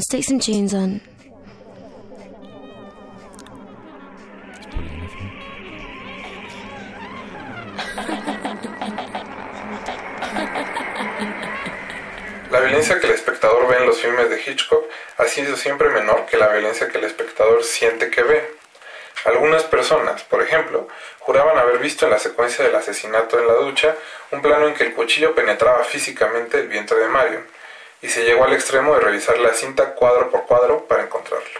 Stick 0.01 0.23
some 0.23 0.39
tunes 0.39 0.73
on. 0.73 1.01
La 12.51 12.59
violencia 12.61 12.99
que 12.99 13.07
el 13.07 13.13
espectador 13.13 13.67
ve 13.67 13.77
en 13.77 13.85
los 13.85 14.01
filmes 14.01 14.29
de 14.29 14.41
Hitchcock 14.41 14.85
ha 15.17 15.25
sido 15.25 15.55
siempre 15.55 15.89
menor 15.89 16.25
que 16.25 16.37
la 16.37 16.47
violencia 16.47 16.89
que 16.89 16.97
el 16.97 17.03
espectador 17.03 17.63
siente 17.63 18.09
que 18.09 18.23
ve. 18.23 18.55
Algunas 19.25 19.63
personas, 19.63 20.23
por 20.23 20.41
ejemplo, 20.41 20.87
juraban 21.19 21.57
haber 21.57 21.77
visto 21.77 22.05
en 22.05 22.11
la 22.11 22.19
secuencia 22.19 22.65
del 22.65 22.75
asesinato 22.75 23.37
en 23.37 23.47
la 23.47 23.53
ducha 23.53 23.95
un 24.31 24.41
plano 24.41 24.67
en 24.67 24.73
que 24.73 24.85
el 24.85 24.93
cuchillo 24.93 25.35
penetraba 25.35 25.83
físicamente 25.83 26.59
el 26.59 26.69
vientre 26.69 26.97
de 26.97 27.07
Mario, 27.07 27.43
y 28.01 28.09
se 28.09 28.23
llegó 28.23 28.45
al 28.45 28.53
extremo 28.53 28.93
de 28.95 29.01
revisar 29.01 29.37
la 29.39 29.53
cinta 29.53 29.93
cuadro 29.95 30.29
por 30.29 30.45
cuadro 30.45 30.85
para 30.85 31.03
encontrarlo. 31.03 31.59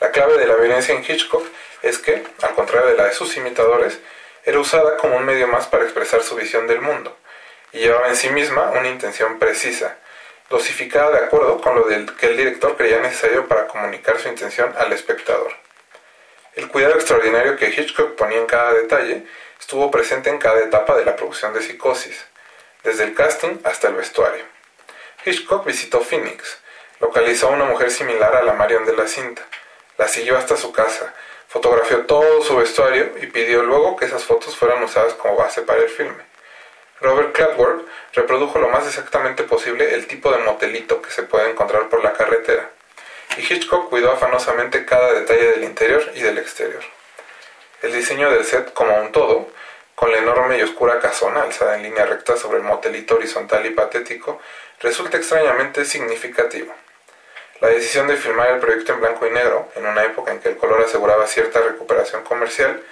La 0.00 0.10
clave 0.10 0.38
de 0.38 0.46
la 0.46 0.54
violencia 0.54 0.94
en 0.94 1.04
Hitchcock 1.04 1.44
es 1.82 1.98
que, 1.98 2.22
al 2.42 2.54
contrario 2.54 2.88
de 2.88 2.96
la 2.96 3.04
de 3.04 3.12
sus 3.12 3.36
imitadores, 3.36 3.98
era 4.44 4.58
usada 4.58 4.96
como 4.96 5.16
un 5.16 5.24
medio 5.24 5.46
más 5.48 5.66
para 5.66 5.84
expresar 5.84 6.22
su 6.22 6.34
visión 6.34 6.66
del 6.66 6.80
mundo, 6.80 7.16
y 7.72 7.78
llevaba 7.80 8.08
en 8.08 8.16
sí 8.16 8.30
misma 8.30 8.70
una 8.70 8.88
intención 8.88 9.38
precisa, 9.38 9.96
dosificada 10.48 11.10
de 11.10 11.24
acuerdo 11.24 11.60
con 11.60 11.74
lo 11.74 11.86
que 11.86 12.26
el 12.26 12.36
director 12.36 12.76
creía 12.76 13.00
necesario 13.00 13.46
para 13.46 13.66
comunicar 13.66 14.18
su 14.18 14.28
intención 14.28 14.74
al 14.76 14.92
espectador. 14.92 15.52
El 16.54 16.68
cuidado 16.68 16.94
extraordinario 16.94 17.56
que 17.56 17.68
Hitchcock 17.68 18.16
ponía 18.16 18.38
en 18.38 18.46
cada 18.46 18.72
detalle 18.72 19.24
estuvo 19.58 19.90
presente 19.90 20.30
en 20.30 20.38
cada 20.38 20.60
etapa 20.60 20.96
de 20.96 21.04
la 21.04 21.14
producción 21.14 21.54
de 21.54 21.62
Psicosis, 21.62 22.24
desde 22.82 23.04
el 23.04 23.14
casting 23.14 23.58
hasta 23.64 23.88
el 23.88 23.94
vestuario. 23.94 24.44
Hitchcock 25.22 25.66
visitó 25.66 26.00
Phoenix, 26.00 26.58
localizó 26.98 27.48
a 27.48 27.50
una 27.50 27.66
mujer 27.66 27.90
similar 27.90 28.34
a 28.36 28.42
la 28.42 28.54
Marion 28.54 28.86
de 28.86 28.96
la 28.96 29.06
cinta, 29.06 29.42
la 29.98 30.08
siguió 30.08 30.38
hasta 30.38 30.56
su 30.56 30.72
casa, 30.72 31.12
fotografió 31.46 32.06
todo 32.06 32.42
su 32.42 32.56
vestuario 32.56 33.12
y 33.20 33.26
pidió 33.26 33.62
luego 33.62 33.96
que 33.96 34.06
esas 34.06 34.24
fotos 34.24 34.56
fueran 34.56 34.82
usadas 34.82 35.12
como 35.14 35.36
base 35.36 35.60
para 35.60 35.82
el 35.82 35.90
filme. 35.90 36.24
Robert 37.02 37.34
Cladworth 37.34 37.86
reprodujo 38.14 38.58
lo 38.58 38.70
más 38.70 38.86
exactamente 38.86 39.42
posible 39.42 39.94
el 39.94 40.06
tipo 40.06 40.32
de 40.32 40.38
motelito 40.38 41.02
que 41.02 41.10
se 41.10 41.22
puede 41.24 41.50
encontrar 41.50 41.90
por 41.90 42.02
la 42.02 42.14
carretera, 42.14 42.70
y 43.36 43.40
Hitchcock 43.42 43.90
cuidó 43.90 44.12
afanosamente 44.12 44.86
cada 44.86 45.12
detalle 45.12 45.50
del 45.50 45.64
interior 45.64 46.02
y 46.14 46.20
del 46.20 46.38
exterior. 46.38 46.82
El 47.82 47.92
diseño 47.92 48.30
del 48.30 48.46
set 48.46 48.72
como 48.72 48.98
un 48.98 49.12
todo, 49.12 49.50
con 49.94 50.10
la 50.10 50.16
enorme 50.16 50.56
y 50.56 50.62
oscura 50.62 50.98
casona 50.98 51.42
alzada 51.42 51.76
en 51.76 51.82
línea 51.82 52.06
recta 52.06 52.34
sobre 52.34 52.56
el 52.56 52.64
motelito 52.64 53.16
horizontal 53.16 53.66
y 53.66 53.70
patético, 53.70 54.40
resulta 54.80 55.16
extrañamente 55.16 55.84
significativo. 55.84 56.72
La 57.60 57.68
decisión 57.68 58.08
de 58.08 58.16
filmar 58.16 58.50
el 58.50 58.58
proyecto 58.60 58.92
en 58.92 59.00
blanco 59.00 59.26
y 59.26 59.30
negro, 59.30 59.68
en 59.76 59.86
una 59.86 60.04
época 60.04 60.32
en 60.32 60.40
que 60.40 60.48
el 60.48 60.56
color 60.56 60.80
aseguraba 60.82 61.26
cierta 61.26 61.60
recuperación 61.60 62.22
comercial, 62.24 62.82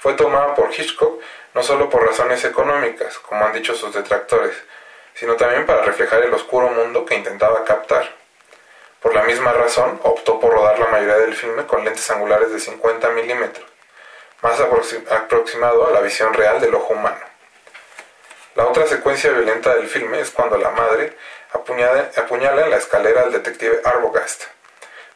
fue 0.00 0.14
tomada 0.14 0.54
por 0.54 0.70
Hitchcock 0.72 1.20
no 1.54 1.62
solo 1.62 1.88
por 1.88 2.04
razones 2.06 2.44
económicas, 2.44 3.18
como 3.18 3.44
han 3.44 3.52
dicho 3.52 3.74
sus 3.74 3.94
detractores, 3.94 4.54
sino 5.14 5.36
también 5.36 5.64
para 5.66 5.82
reflejar 5.82 6.22
el 6.22 6.32
oscuro 6.34 6.68
mundo 6.68 7.04
que 7.06 7.14
intentaba 7.14 7.64
captar. 7.64 8.10
Por 9.00 9.14
la 9.14 9.22
misma 9.22 9.52
razón, 9.52 10.00
optó 10.02 10.38
por 10.40 10.52
rodar 10.52 10.78
la 10.78 10.88
mayoría 10.88 11.16
del 11.16 11.34
filme 11.34 11.64
con 11.66 11.84
lentes 11.84 12.10
angulares 12.10 12.50
de 12.52 12.60
50 12.60 13.08
milímetros, 13.10 13.66
más 14.42 14.58
aproxi- 14.60 15.10
aproximado 15.10 15.86
a 15.86 15.90
la 15.92 16.00
visión 16.00 16.32
real 16.34 16.60
del 16.60 16.74
ojo 16.74 16.92
humano. 16.94 17.20
La 18.56 18.66
otra 18.66 18.86
secuencia 18.86 19.30
violenta 19.32 19.74
del 19.74 19.86
filme 19.86 20.18
es 20.18 20.30
cuando 20.30 20.56
la 20.56 20.70
madre 20.70 21.14
apuñala, 21.52 22.64
en 22.64 22.70
la 22.70 22.78
escalera 22.78 23.24
al 23.24 23.32
detective 23.32 23.82
Arbogast. 23.84 24.44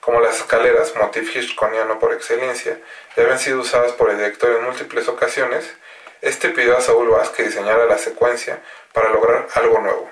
Como 0.01 0.21
las 0.21 0.37
escaleras, 0.37 0.95
motif 0.95 1.35
hitchcockiano 1.35 1.99
por 1.99 2.13
excelencia, 2.13 2.79
ya 3.17 3.23
habían 3.23 3.39
sido 3.39 3.61
usadas 3.61 3.93
por 3.93 4.11
el 4.11 4.19
director 4.19 4.51
en 4.51 4.65
múltiples 4.65 5.09
ocasiones, 5.09 5.65
este 6.21 6.51
pidió 6.51 6.77
a 6.77 6.83
Saúl 6.83 7.09
Vaz 7.09 7.31
que 7.31 7.45
diseñara 7.45 7.87
la 7.87 7.97
secuencia 7.97 8.61
para 8.93 9.09
lograr 9.09 9.49
algo 9.55 9.81
nuevo. 9.81 10.11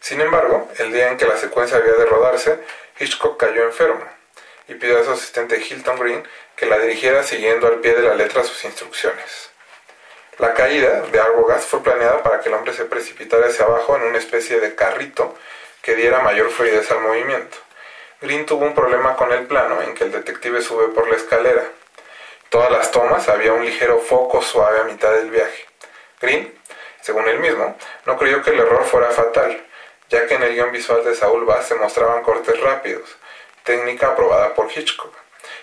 Sin 0.00 0.20
embargo, 0.20 0.68
el 0.78 0.92
día 0.92 1.08
en 1.08 1.18
que 1.18 1.26
la 1.26 1.36
secuencia 1.36 1.76
había 1.76 1.92
de 1.92 2.04
rodarse, 2.04 2.58
Hitchcock 2.98 3.38
cayó 3.38 3.62
enfermo 3.62 4.04
y 4.66 4.74
pidió 4.74 4.98
a 4.98 5.04
su 5.04 5.12
asistente 5.12 5.64
Hilton 5.64 6.00
Green 6.00 6.28
que 6.56 6.66
la 6.66 6.80
dirigiera 6.80 7.22
siguiendo 7.22 7.68
al 7.68 7.78
pie 7.78 7.94
de 7.94 8.02
la 8.02 8.16
letra 8.16 8.42
sus 8.42 8.64
instrucciones. 8.64 9.49
La 10.40 10.54
caída 10.54 11.02
de 11.02 11.20
Arbogast 11.20 11.68
fue 11.68 11.82
planeada 11.82 12.22
para 12.22 12.40
que 12.40 12.48
el 12.48 12.54
hombre 12.54 12.72
se 12.72 12.86
precipitara 12.86 13.48
hacia 13.48 13.66
abajo 13.66 13.94
en 13.96 14.04
una 14.04 14.16
especie 14.16 14.58
de 14.58 14.74
carrito 14.74 15.34
que 15.82 15.94
diera 15.94 16.20
mayor 16.20 16.48
fluidez 16.48 16.90
al 16.90 17.00
movimiento. 17.00 17.58
Green 18.22 18.46
tuvo 18.46 18.64
un 18.64 18.74
problema 18.74 19.16
con 19.16 19.30
el 19.32 19.46
plano 19.46 19.82
en 19.82 19.94
que 19.94 20.04
el 20.04 20.12
detective 20.12 20.62
sube 20.62 20.88
por 20.94 21.10
la 21.10 21.16
escalera. 21.16 21.64
Todas 22.48 22.70
las 22.70 22.90
tomas 22.90 23.28
había 23.28 23.52
un 23.52 23.66
ligero 23.66 23.98
foco 23.98 24.40
suave 24.40 24.80
a 24.80 24.84
mitad 24.84 25.12
del 25.12 25.28
viaje. 25.28 25.66
Green, 26.22 26.58
según 27.02 27.28
él 27.28 27.38
mismo, 27.38 27.76
no 28.06 28.16
creyó 28.16 28.42
que 28.42 28.48
el 28.48 28.60
error 28.60 28.84
fuera 28.84 29.10
fatal, 29.10 29.62
ya 30.08 30.26
que 30.26 30.36
en 30.36 30.42
el 30.42 30.54
guion 30.54 30.72
visual 30.72 31.04
de 31.04 31.14
Saul 31.14 31.44
Bass 31.44 31.66
se 31.66 31.74
mostraban 31.74 32.22
cortes 32.22 32.58
rápidos, 32.62 33.14
técnica 33.62 34.06
aprobada 34.06 34.54
por 34.54 34.70
Hitchcock. 34.74 35.14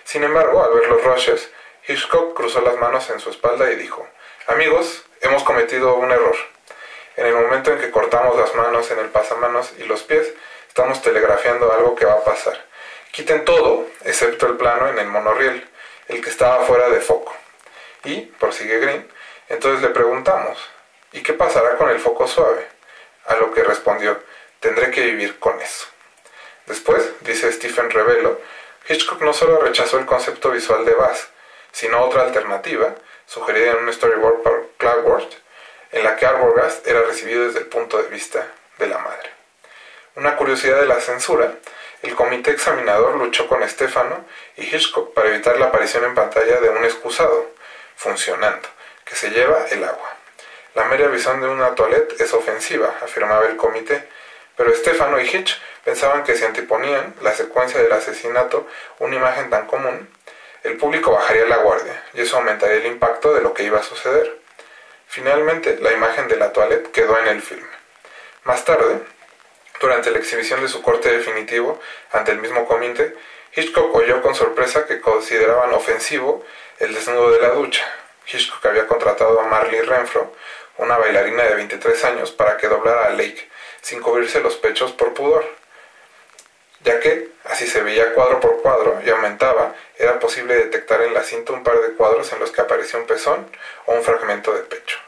Sin 0.04 0.22
embargo, 0.22 0.62
al 0.62 0.72
ver 0.72 0.88
los 0.88 1.02
rushes, 1.02 1.50
Hitchcock 1.88 2.36
cruzó 2.36 2.60
las 2.60 2.76
manos 2.76 3.10
en 3.10 3.18
su 3.18 3.30
espalda 3.30 3.72
y 3.72 3.74
dijo, 3.74 4.06
Amigos, 4.48 5.04
hemos 5.20 5.44
cometido 5.44 5.96
un 5.96 6.10
error. 6.10 6.34
En 7.16 7.26
el 7.26 7.34
momento 7.34 7.70
en 7.70 7.80
que 7.80 7.90
cortamos 7.90 8.34
las 8.34 8.54
manos 8.54 8.90
en 8.90 8.98
el 8.98 9.10
pasamanos 9.10 9.74
y 9.76 9.82
los 9.84 10.04
pies, 10.04 10.32
estamos 10.66 11.02
telegrafiando 11.02 11.70
algo 11.70 11.94
que 11.94 12.06
va 12.06 12.14
a 12.14 12.24
pasar. 12.24 12.64
Quiten 13.12 13.44
todo, 13.44 13.84
excepto 14.06 14.46
el 14.46 14.56
plano 14.56 14.88
en 14.88 14.98
el 15.00 15.08
monorriel, 15.08 15.68
el 16.08 16.22
que 16.22 16.30
estaba 16.30 16.64
fuera 16.64 16.88
de 16.88 16.98
foco. 17.00 17.36
Y, 18.04 18.22
prosigue 18.22 18.78
Green, 18.78 19.06
entonces 19.50 19.82
le 19.82 19.90
preguntamos, 19.90 20.58
¿y 21.12 21.22
qué 21.22 21.34
pasará 21.34 21.76
con 21.76 21.90
el 21.90 22.00
foco 22.00 22.26
suave? 22.26 22.66
A 23.26 23.36
lo 23.36 23.52
que 23.52 23.62
respondió, 23.62 24.18
tendré 24.60 24.90
que 24.90 25.02
vivir 25.02 25.38
con 25.38 25.60
eso. 25.60 25.88
Después, 26.64 27.06
dice 27.20 27.52
Stephen 27.52 27.90
Revelo, 27.90 28.40
Hitchcock 28.88 29.20
no 29.20 29.34
solo 29.34 29.60
rechazó 29.60 29.98
el 29.98 30.06
concepto 30.06 30.52
visual 30.52 30.86
de 30.86 30.94
Bass, 30.94 31.28
sino 31.70 32.00
otra 32.00 32.22
alternativa, 32.22 32.94
sugerida 33.28 33.72
en 33.72 33.84
un 33.84 33.92
storyboard 33.92 34.42
por 34.42 34.70
Cloudworth, 34.78 35.34
en 35.92 36.02
la 36.02 36.16
que 36.16 36.26
Arbogast 36.26 36.86
era 36.86 37.02
recibido 37.02 37.46
desde 37.46 37.60
el 37.60 37.66
punto 37.66 38.02
de 38.02 38.08
vista 38.08 38.46
de 38.78 38.86
la 38.86 38.98
madre. 38.98 39.30
Una 40.16 40.36
curiosidad 40.36 40.80
de 40.80 40.86
la 40.86 41.00
censura, 41.00 41.52
el 42.02 42.14
comité 42.14 42.50
examinador 42.50 43.16
luchó 43.16 43.46
con 43.46 43.66
Stefano 43.68 44.24
y 44.56 44.62
Hitchcock 44.62 45.12
para 45.12 45.28
evitar 45.28 45.58
la 45.58 45.66
aparición 45.66 46.04
en 46.04 46.14
pantalla 46.14 46.60
de 46.60 46.70
un 46.70 46.84
excusado, 46.84 47.50
funcionando, 47.96 48.68
que 49.04 49.14
se 49.14 49.30
lleva 49.30 49.66
el 49.70 49.84
agua. 49.84 50.14
La 50.74 50.84
mera 50.84 51.08
visión 51.08 51.40
de 51.40 51.48
una 51.48 51.74
toilette 51.74 52.20
es 52.20 52.32
ofensiva, 52.32 52.94
afirmaba 53.02 53.46
el 53.46 53.56
comité, 53.56 54.08
pero 54.56 54.74
Stefano 54.74 55.20
y 55.20 55.28
Hitch 55.28 55.60
pensaban 55.84 56.24
que 56.24 56.34
si 56.34 56.44
anteponían 56.44 57.14
la 57.20 57.34
secuencia 57.34 57.80
del 57.82 57.92
asesinato 57.92 58.66
una 58.98 59.16
imagen 59.16 59.50
tan 59.50 59.66
común, 59.66 60.08
el 60.64 60.76
público 60.76 61.12
bajaría 61.12 61.46
la 61.46 61.58
guardia 61.58 62.02
y 62.14 62.20
eso 62.20 62.36
aumentaría 62.36 62.76
el 62.76 62.86
impacto 62.86 63.32
de 63.34 63.42
lo 63.42 63.54
que 63.54 63.62
iba 63.62 63.78
a 63.78 63.82
suceder. 63.82 64.38
Finalmente, 65.06 65.78
la 65.80 65.92
imagen 65.92 66.28
de 66.28 66.36
la 66.36 66.52
toilette 66.52 66.90
quedó 66.90 67.18
en 67.18 67.28
el 67.28 67.40
filme. 67.40 67.68
Más 68.44 68.64
tarde, 68.64 69.00
durante 69.80 70.10
la 70.10 70.18
exhibición 70.18 70.60
de 70.60 70.68
su 70.68 70.82
corte 70.82 71.10
definitivo 71.10 71.80
ante 72.12 72.32
el 72.32 72.38
mismo 72.38 72.66
comité, 72.66 73.14
Hitchcock 73.54 73.94
oyó 73.94 74.20
con 74.20 74.34
sorpresa 74.34 74.86
que 74.86 75.00
consideraban 75.00 75.72
ofensivo 75.72 76.44
el 76.78 76.94
desnudo 76.94 77.30
de 77.30 77.40
la 77.40 77.50
ducha. 77.50 77.84
Hitchcock 78.26 78.64
había 78.66 78.86
contratado 78.86 79.40
a 79.40 79.46
Marley 79.46 79.80
Renfro, 79.80 80.32
una 80.76 80.98
bailarina 80.98 81.44
de 81.44 81.54
23 81.54 82.04
años, 82.04 82.30
para 82.30 82.56
que 82.56 82.68
doblara 82.68 83.06
a 83.06 83.10
Lake, 83.10 83.48
sin 83.80 84.00
cubrirse 84.00 84.40
los 84.40 84.56
pechos 84.56 84.92
por 84.92 85.14
pudor. 85.14 85.57
Ya 86.88 87.00
que, 87.00 87.28
así 87.44 87.66
se 87.66 87.82
veía 87.82 88.14
cuadro 88.14 88.40
por 88.40 88.62
cuadro 88.62 89.02
y 89.04 89.10
aumentaba, 89.10 89.74
era 89.98 90.18
posible 90.18 90.54
detectar 90.54 91.02
en 91.02 91.12
la 91.12 91.22
cinta 91.22 91.52
un 91.52 91.62
par 91.62 91.78
de 91.82 91.92
cuadros 91.92 92.32
en 92.32 92.38
los 92.38 92.50
que 92.50 92.62
aparecía 92.62 92.98
un 92.98 93.06
pezón 93.06 93.46
o 93.84 93.92
un 93.92 94.02
fragmento 94.02 94.54
de 94.54 94.62
pecho. 94.62 94.98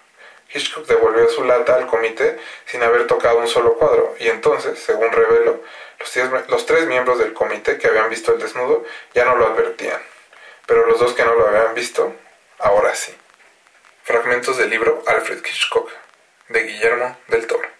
Hitchcock 0.52 0.84
devolvió 0.84 1.26
su 1.30 1.42
lata 1.42 1.76
al 1.76 1.86
comité 1.86 2.38
sin 2.66 2.82
haber 2.82 3.06
tocado 3.06 3.38
un 3.38 3.48
solo 3.48 3.78
cuadro, 3.78 4.14
y 4.18 4.28
entonces, 4.28 4.78
según 4.78 5.10
reveló, 5.10 5.62
los, 5.98 6.48
los 6.50 6.66
tres 6.66 6.84
miembros 6.84 7.18
del 7.18 7.32
comité 7.32 7.78
que 7.78 7.86
habían 7.86 8.10
visto 8.10 8.34
el 8.34 8.40
desnudo 8.40 8.84
ya 9.14 9.24
no 9.24 9.36
lo 9.36 9.46
advertían, 9.46 10.02
pero 10.66 10.84
los 10.84 11.00
dos 11.00 11.14
que 11.14 11.24
no 11.24 11.34
lo 11.34 11.48
habían 11.48 11.72
visto, 11.72 12.14
ahora 12.58 12.94
sí. 12.94 13.16
Fragmentos 14.02 14.58
del 14.58 14.68
libro 14.68 15.02
Alfred 15.06 15.38
Hitchcock, 15.38 15.90
de 16.50 16.62
Guillermo 16.62 17.16
del 17.28 17.46
Toro. 17.46 17.79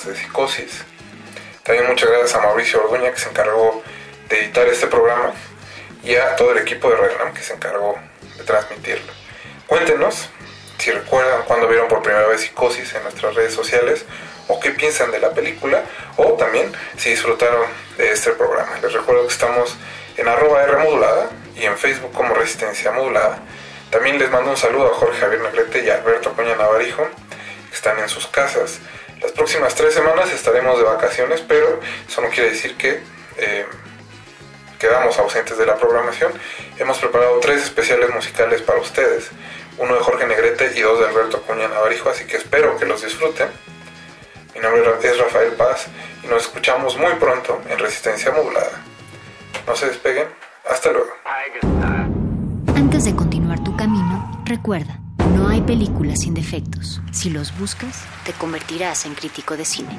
60 0.00 0.06
años 0.06 0.06
de 0.06 0.16
Psicosis. 0.16 0.84
También 1.62 1.86
muchas 1.86 2.08
gracias 2.08 2.34
a 2.34 2.40
Mauricio 2.40 2.82
Orduña 2.84 3.12
que 3.12 3.20
se 3.20 3.28
encargó 3.28 3.82
de 4.28 4.40
editar 4.40 4.66
este 4.68 4.86
programa 4.86 5.32
y 6.02 6.14
a 6.14 6.36
todo 6.36 6.52
el 6.52 6.58
equipo 6.58 6.90
de 6.90 6.96
Redlam 6.96 7.34
que 7.34 7.42
se 7.42 7.54
encargó 7.54 7.98
de 8.36 8.44
transmitirlo. 8.44 9.12
Cuéntenos 9.66 10.28
si 10.78 10.90
recuerdan 10.90 11.42
cuando 11.46 11.68
vieron 11.68 11.88
por 11.88 12.02
primera 12.02 12.26
vez 12.26 12.40
Psicosis 12.42 12.94
en 12.94 13.02
nuestras 13.02 13.34
redes 13.34 13.52
sociales 13.52 14.04
o 14.48 14.58
qué 14.58 14.70
piensan 14.70 15.10
de 15.10 15.20
la 15.20 15.30
película 15.30 15.82
o 16.16 16.32
también 16.32 16.72
si 16.96 17.10
disfrutaron 17.10 17.66
de 17.98 18.12
este 18.12 18.32
programa. 18.32 18.78
Les 18.82 18.92
recuerdo 18.92 19.26
que 19.26 19.32
estamos 19.32 19.76
en 20.16 20.28
arroba 20.28 20.62
R 20.64 20.76
modulada 20.78 21.30
y 21.54 21.64
en 21.64 21.76
Facebook 21.76 22.12
como 22.12 22.34
Resistencia 22.34 22.92
Modulada. 22.92 23.38
También 23.90 24.18
les 24.18 24.30
mando 24.30 24.50
un 24.50 24.56
saludo 24.56 24.92
a 24.92 24.94
Jorge 24.94 25.20
Javier 25.20 25.42
Negrete 25.42 25.84
y 25.84 25.90
a 25.90 25.96
Alberto 25.96 26.32
Coña 26.32 26.54
Navarijo, 26.56 27.06
que 27.68 27.74
están 27.74 27.98
en 27.98 28.08
sus 28.08 28.26
casas. 28.28 28.80
Las 29.22 29.32
próximas 29.32 29.74
tres 29.74 29.94
semanas 29.94 30.32
estaremos 30.32 30.78
de 30.78 30.84
vacaciones, 30.84 31.42
pero 31.46 31.80
eso 32.08 32.20
no 32.20 32.28
quiere 32.28 32.50
decir 32.50 32.76
que 32.76 33.02
eh, 33.36 33.66
quedamos 34.78 35.18
ausentes 35.18 35.58
de 35.58 35.66
la 35.66 35.76
programación. 35.76 36.32
Hemos 36.78 36.98
preparado 36.98 37.38
tres 37.40 37.64
especiales 37.64 38.10
musicales 38.14 38.62
para 38.62 38.80
ustedes, 38.80 39.30
uno 39.78 39.94
de 39.94 40.00
Jorge 40.00 40.26
Negrete 40.26 40.72
y 40.76 40.80
dos 40.80 41.00
de 41.00 41.06
Alberto 41.06 41.42
Cuña 41.42 41.68
Navarijo, 41.68 42.08
así 42.08 42.24
que 42.24 42.38
espero 42.38 42.76
que 42.78 42.86
los 42.86 43.02
disfruten. 43.02 43.48
Mi 44.54 44.60
nombre 44.60 44.82
es 45.02 45.18
Rafael 45.18 45.52
Paz 45.52 45.86
y 46.22 46.26
nos 46.26 46.42
escuchamos 46.42 46.96
muy 46.96 47.14
pronto 47.14 47.60
en 47.68 47.78
Resistencia 47.78 48.32
Modulada. 48.32 48.82
No 49.66 49.76
se 49.76 49.86
despeguen, 49.86 50.28
hasta 50.68 50.92
luego. 50.92 51.10
Antes 52.74 53.04
de 53.04 53.14
continuar 53.14 53.62
tu 53.62 53.76
camino, 53.76 54.42
recuerda, 54.44 54.98
películas 55.70 56.22
sin 56.22 56.34
defectos. 56.34 57.00
Si 57.12 57.30
los 57.30 57.56
buscas, 57.56 58.02
te 58.24 58.32
convertirás 58.32 59.06
en 59.06 59.14
crítico 59.14 59.56
de 59.56 59.64
cine. 59.64 59.96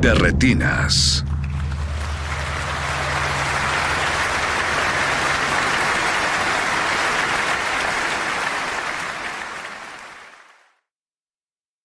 de 0.00 0.14
retinas. 0.14 1.24